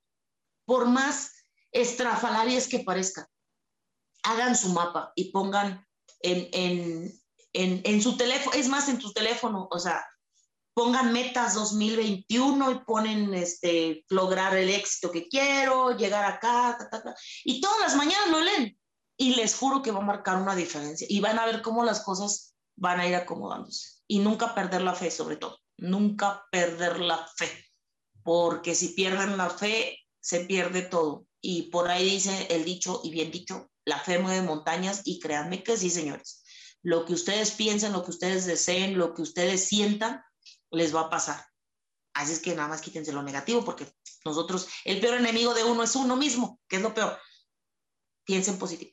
por 0.66 0.88
más 0.88 1.32
estrafalarias 1.72 2.66
que 2.66 2.80
parezcan, 2.80 3.26
hagan 4.24 4.56
su 4.56 4.70
mapa 4.70 5.12
y 5.14 5.30
pongan 5.30 5.86
en, 6.20 6.48
en, 7.52 7.80
en 7.84 8.02
su 8.02 8.16
teléfono, 8.16 8.56
es 8.56 8.68
más, 8.68 8.88
en 8.88 8.98
tu 8.98 9.12
teléfono, 9.12 9.68
o 9.70 9.78
sea, 9.78 10.04
pongan 10.78 11.12
metas 11.12 11.54
2021 11.54 12.70
y 12.70 12.78
ponen 12.84 13.34
este, 13.34 14.04
lograr 14.10 14.56
el 14.56 14.70
éxito 14.70 15.10
que 15.10 15.26
quiero, 15.26 15.96
llegar 15.96 16.24
acá, 16.24 16.78
y 17.44 17.60
todas 17.60 17.80
las 17.80 17.96
mañanas 17.96 18.30
lo 18.30 18.40
leen. 18.40 18.78
Y 19.16 19.34
les 19.34 19.56
juro 19.56 19.82
que 19.82 19.90
va 19.90 19.98
a 19.98 20.02
marcar 20.02 20.36
una 20.36 20.54
diferencia 20.54 21.04
y 21.10 21.18
van 21.18 21.36
a 21.40 21.46
ver 21.46 21.62
cómo 21.62 21.82
las 21.82 22.04
cosas 22.04 22.54
van 22.76 23.00
a 23.00 23.08
ir 23.08 23.16
acomodándose. 23.16 24.04
Y 24.06 24.20
nunca 24.20 24.54
perder 24.54 24.82
la 24.82 24.94
fe, 24.94 25.10
sobre 25.10 25.34
todo. 25.34 25.58
Nunca 25.78 26.46
perder 26.52 27.00
la 27.00 27.26
fe. 27.36 27.50
Porque 28.22 28.76
si 28.76 28.90
pierden 28.90 29.36
la 29.36 29.50
fe, 29.50 29.98
se 30.20 30.44
pierde 30.44 30.82
todo. 30.82 31.26
Y 31.40 31.70
por 31.72 31.90
ahí 31.90 32.08
dice 32.08 32.46
el 32.50 32.64
dicho, 32.64 33.00
y 33.02 33.10
bien 33.10 33.32
dicho, 33.32 33.68
la 33.84 33.98
fe 33.98 34.20
mueve 34.20 34.42
montañas 34.42 35.02
y 35.04 35.18
créanme 35.18 35.64
que 35.64 35.76
sí, 35.76 35.90
señores. 35.90 36.44
Lo 36.82 37.04
que 37.04 37.14
ustedes 37.14 37.50
piensen, 37.50 37.92
lo 37.92 38.04
que 38.04 38.12
ustedes 38.12 38.46
deseen, 38.46 38.96
lo 38.96 39.12
que 39.12 39.22
ustedes 39.22 39.66
sientan, 39.66 40.22
les 40.70 40.94
va 40.94 41.02
a 41.02 41.10
pasar. 41.10 41.44
Así 42.14 42.32
es 42.32 42.40
que 42.40 42.54
nada 42.54 42.68
más 42.68 42.80
quítense 42.80 43.12
lo 43.12 43.22
negativo 43.22 43.64
porque 43.64 43.86
nosotros, 44.24 44.68
el 44.84 45.00
peor 45.00 45.18
enemigo 45.18 45.54
de 45.54 45.64
uno 45.64 45.82
es 45.82 45.94
uno 45.94 46.16
mismo, 46.16 46.60
que 46.68 46.76
es 46.76 46.82
lo 46.82 46.94
peor. 46.94 47.16
Piensen 48.24 48.58
positivo. 48.58 48.92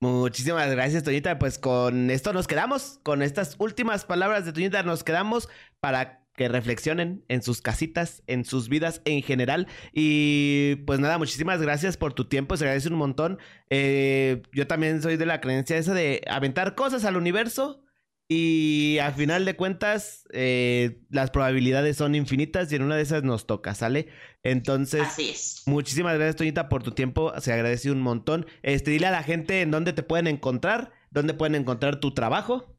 Muchísimas 0.00 0.70
gracias, 0.70 1.02
Toñita. 1.02 1.38
Pues 1.38 1.58
con 1.58 2.10
esto 2.10 2.32
nos 2.32 2.46
quedamos, 2.46 3.00
con 3.02 3.22
estas 3.22 3.56
últimas 3.58 4.04
palabras 4.04 4.44
de 4.44 4.52
Toñita 4.52 4.82
nos 4.82 5.02
quedamos 5.02 5.48
para 5.80 6.24
que 6.34 6.48
reflexionen 6.48 7.24
en 7.28 7.42
sus 7.42 7.60
casitas, 7.60 8.22
en 8.28 8.44
sus 8.44 8.68
vidas 8.68 9.02
en 9.04 9.22
general. 9.22 9.66
Y 9.92 10.76
pues 10.86 11.00
nada, 11.00 11.18
muchísimas 11.18 11.60
gracias 11.60 11.96
por 11.96 12.12
tu 12.14 12.28
tiempo, 12.28 12.56
se 12.56 12.64
agradece 12.64 12.88
un 12.88 12.94
montón. 12.94 13.38
Eh, 13.70 14.42
yo 14.52 14.66
también 14.66 15.02
soy 15.02 15.16
de 15.16 15.26
la 15.26 15.40
creencia 15.40 15.76
esa 15.76 15.94
de 15.94 16.22
aventar 16.28 16.76
cosas 16.76 17.04
al 17.04 17.16
universo 17.16 17.82
y 18.30 18.98
a 18.98 19.10
final 19.12 19.46
de 19.46 19.56
cuentas, 19.56 20.24
eh, 20.34 21.00
las 21.08 21.30
probabilidades 21.30 21.96
son 21.96 22.14
infinitas 22.14 22.70
y 22.70 22.76
en 22.76 22.82
una 22.82 22.96
de 22.96 23.02
esas 23.02 23.22
nos 23.22 23.46
toca, 23.46 23.74
¿sale? 23.74 24.08
Entonces, 24.42 25.62
muchísimas 25.64 26.14
gracias, 26.14 26.36
Toñita, 26.36 26.68
por 26.68 26.82
tu 26.82 26.90
tiempo. 26.90 27.32
Se 27.40 27.54
agradece 27.54 27.90
un 27.90 28.02
montón. 28.02 28.46
Este, 28.62 28.90
dile 28.90 29.06
a 29.06 29.12
la 29.12 29.22
gente 29.22 29.62
en 29.62 29.70
dónde 29.70 29.94
te 29.94 30.02
pueden 30.02 30.26
encontrar, 30.26 30.92
dónde 31.10 31.32
pueden 31.32 31.54
encontrar 31.54 32.00
tu 32.00 32.12
trabajo. 32.12 32.76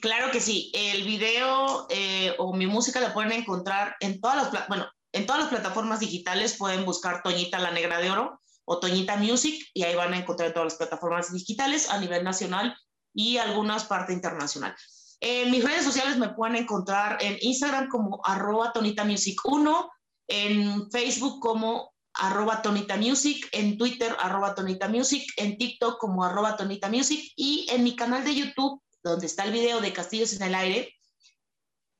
Claro 0.00 0.30
que 0.30 0.40
sí. 0.40 0.70
El 0.72 1.02
video 1.02 1.88
eh, 1.90 2.34
o 2.38 2.54
mi 2.54 2.68
música 2.68 3.00
la 3.00 3.12
pueden 3.12 3.32
encontrar 3.32 3.96
en 3.98 4.20
todas 4.20 4.36
las, 4.52 4.68
bueno, 4.68 4.86
en 5.10 5.26
todas 5.26 5.42
las 5.42 5.50
plataformas 5.50 5.98
digitales. 5.98 6.56
Pueden 6.56 6.84
buscar 6.84 7.24
Toñita 7.24 7.58
la 7.58 7.72
Negra 7.72 7.98
de 7.98 8.08
Oro 8.08 8.40
o 8.66 8.78
Toñita 8.78 9.16
Music 9.16 9.68
y 9.74 9.82
ahí 9.82 9.96
van 9.96 10.14
a 10.14 10.18
encontrar 10.18 10.52
todas 10.52 10.66
las 10.66 10.76
plataformas 10.76 11.32
digitales 11.32 11.90
a 11.90 11.98
nivel 11.98 12.22
nacional 12.22 12.76
y 13.14 13.38
algunas 13.38 13.84
partes 13.84 14.14
internacional. 14.14 14.74
En 15.20 15.50
mis 15.50 15.62
redes 15.62 15.84
sociales 15.84 16.16
me 16.16 16.30
pueden 16.30 16.56
encontrar 16.56 17.18
en 17.20 17.36
Instagram 17.40 17.88
como 17.88 18.20
arroba 18.24 18.72
Tonita 18.72 19.04
Music 19.04 19.38
1, 19.44 19.90
en 20.28 20.90
Facebook 20.90 21.40
como 21.40 21.92
arroba 22.14 22.62
Tonita 22.62 22.96
Music, 22.96 23.48
en 23.52 23.76
Twitter 23.76 24.16
arroba 24.18 24.54
Tonita 24.54 24.88
Music, 24.88 25.30
en 25.36 25.58
TikTok 25.58 25.98
como 25.98 26.24
arroba 26.24 26.56
Tonita 26.56 26.88
Music 26.88 27.32
y 27.36 27.66
en 27.70 27.84
mi 27.84 27.94
canal 27.96 28.24
de 28.24 28.34
YouTube, 28.34 28.82
donde 29.02 29.26
está 29.26 29.44
el 29.44 29.52
video 29.52 29.80
de 29.80 29.92
Castillos 29.92 30.32
en 30.32 30.42
el 30.42 30.54
Aire, 30.54 30.94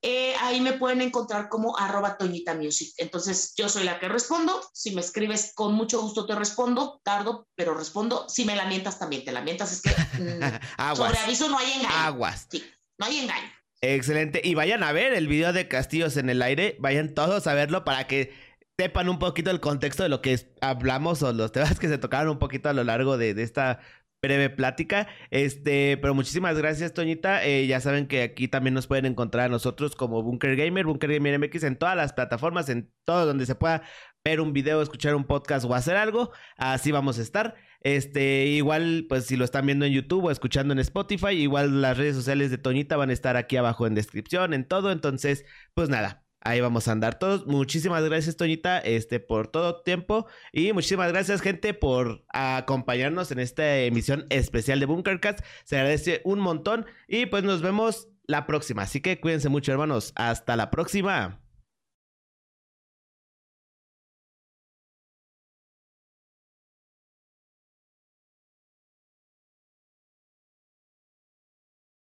eh, 0.03 0.34
ahí 0.40 0.61
me 0.61 0.72
pueden 0.72 1.03
encontrar 1.03 1.48
como 1.48 1.76
arroba 1.76 2.16
Toñita 2.16 2.55
Music. 2.55 2.94
Entonces, 2.96 3.53
yo 3.57 3.68
soy 3.68 3.84
la 3.84 3.98
que 3.98 4.09
respondo. 4.09 4.62
Si 4.72 4.94
me 4.94 5.03
escribes, 5.03 5.53
con 5.55 5.74
mucho 5.74 6.01
gusto 6.01 6.26
te 6.26 6.34
respondo. 6.34 7.01
Tardo, 7.05 7.48
pero 7.55 7.74
respondo. 7.74 8.26
Si 8.28 8.46
me 8.46 8.57
lamentas, 8.57 8.98
también 8.98 9.24
te 9.24 9.32
lamentas. 9.32 9.72
Es 9.72 9.82
que 9.82 9.90
mm, 10.22 10.96
sobre 10.96 11.18
aviso 11.18 11.48
no 11.48 11.59
hay 11.59 11.72
engaño. 11.72 11.94
Aguas. 11.94 12.46
Sí, 12.51 12.64
no 12.98 13.07
hay 13.07 13.18
engaño. 13.18 13.51
Excelente. 13.82 14.40
Y 14.42 14.55
vayan 14.55 14.82
a 14.82 14.92
ver 14.92 15.12
el 15.12 15.28
video 15.28 15.53
de 15.53 15.68
Castillos 15.68 16.16
en 16.16 16.30
el 16.30 16.40
Aire. 16.40 16.76
Vayan 16.80 17.14
todos 17.14 17.46
a 17.46 17.55
verlo 17.55 17.84
para 17.84 18.07
que 18.07 18.32
sepan 18.78 19.11
un 19.11 19.18
poquito 19.18 19.51
el 19.51 19.61
contexto 19.61 20.03
de 20.03 20.09
lo 20.09 20.22
que 20.22 20.40
hablamos 20.62 21.22
o 21.22 21.32
los 21.34 21.53
temas 21.53 21.78
que 21.78 21.88
se 21.88 21.98
tocaron 21.98 22.30
un 22.30 22.38
poquito 22.38 22.70
a 22.70 22.72
lo 22.72 22.84
largo 22.84 23.18
de, 23.18 23.34
de 23.34 23.42
esta 23.42 23.80
breve 24.22 24.50
plática. 24.50 25.08
Este, 25.30 25.96
pero 25.98 26.14
muchísimas 26.14 26.56
gracias, 26.58 26.92
Toñita. 26.92 27.44
Eh, 27.44 27.66
ya 27.66 27.80
saben 27.80 28.06
que 28.06 28.22
aquí 28.22 28.48
también 28.48 28.74
nos 28.74 28.86
pueden 28.86 29.06
encontrar 29.06 29.46
a 29.46 29.48
nosotros 29.48 29.96
como 29.96 30.22
Bunker 30.22 30.56
Gamer, 30.56 30.86
Bunker 30.86 31.12
Gamer 31.12 31.38
MX 31.38 31.64
en 31.64 31.76
todas 31.76 31.96
las 31.96 32.12
plataformas, 32.12 32.68
en 32.68 32.92
todo 33.04 33.26
donde 33.26 33.46
se 33.46 33.54
pueda 33.54 33.82
ver 34.24 34.40
un 34.40 34.52
video, 34.52 34.82
escuchar 34.82 35.14
un 35.14 35.24
podcast 35.24 35.64
o 35.64 35.74
hacer 35.74 35.96
algo. 35.96 36.30
Así 36.56 36.92
vamos 36.92 37.18
a 37.18 37.22
estar. 37.22 37.56
Este, 37.82 38.46
igual, 38.46 39.06
pues 39.08 39.26
si 39.26 39.36
lo 39.36 39.44
están 39.44 39.64
viendo 39.66 39.86
en 39.86 39.92
YouTube 39.92 40.26
o 40.26 40.30
escuchando 40.30 40.72
en 40.72 40.80
Spotify, 40.80 41.30
igual 41.30 41.80
las 41.80 41.96
redes 41.96 42.14
sociales 42.16 42.50
de 42.50 42.58
Toñita 42.58 42.96
van 42.96 43.10
a 43.10 43.14
estar 43.14 43.36
aquí 43.36 43.56
abajo 43.56 43.86
en 43.86 43.94
descripción, 43.94 44.52
en 44.52 44.66
todo. 44.66 44.92
Entonces, 44.92 45.44
pues 45.74 45.88
nada, 45.88 46.24
Ahí 46.43 46.61
vamos 46.61 46.88
a 46.88 46.93
andar 46.93 47.18
todos. 47.18 47.47
Muchísimas 47.47 48.03
gracias, 48.05 48.36
Toñita, 48.36 48.78
este, 48.78 49.20
por 49.20 49.49
todo 49.49 49.82
tiempo. 49.82 50.26
Y 50.53 50.72
muchísimas 50.72 51.12
gracias, 51.12 51.41
gente, 51.41 51.74
por 51.74 52.24
acompañarnos 52.28 53.30
en 53.30 53.41
esta 53.41 53.78
emisión 53.78 54.26
especial 54.30 54.80
de 54.80 54.86
Bunkercast. 54.86 55.41
Se 55.64 55.76
agradece 55.76 56.22
un 56.24 56.41
montón. 56.41 56.86
Y 57.09 57.26
pues 57.26 57.45
nos 57.45 57.61
vemos 57.61 58.09
la 58.26 58.47
próxima. 58.47 58.82
Así 58.82 59.01
que 59.01 59.20
cuídense 59.20 59.49
mucho, 59.49 59.72
hermanos. 59.72 60.12
Hasta 60.16 60.57
la 60.57 60.70
próxima. 60.70 61.41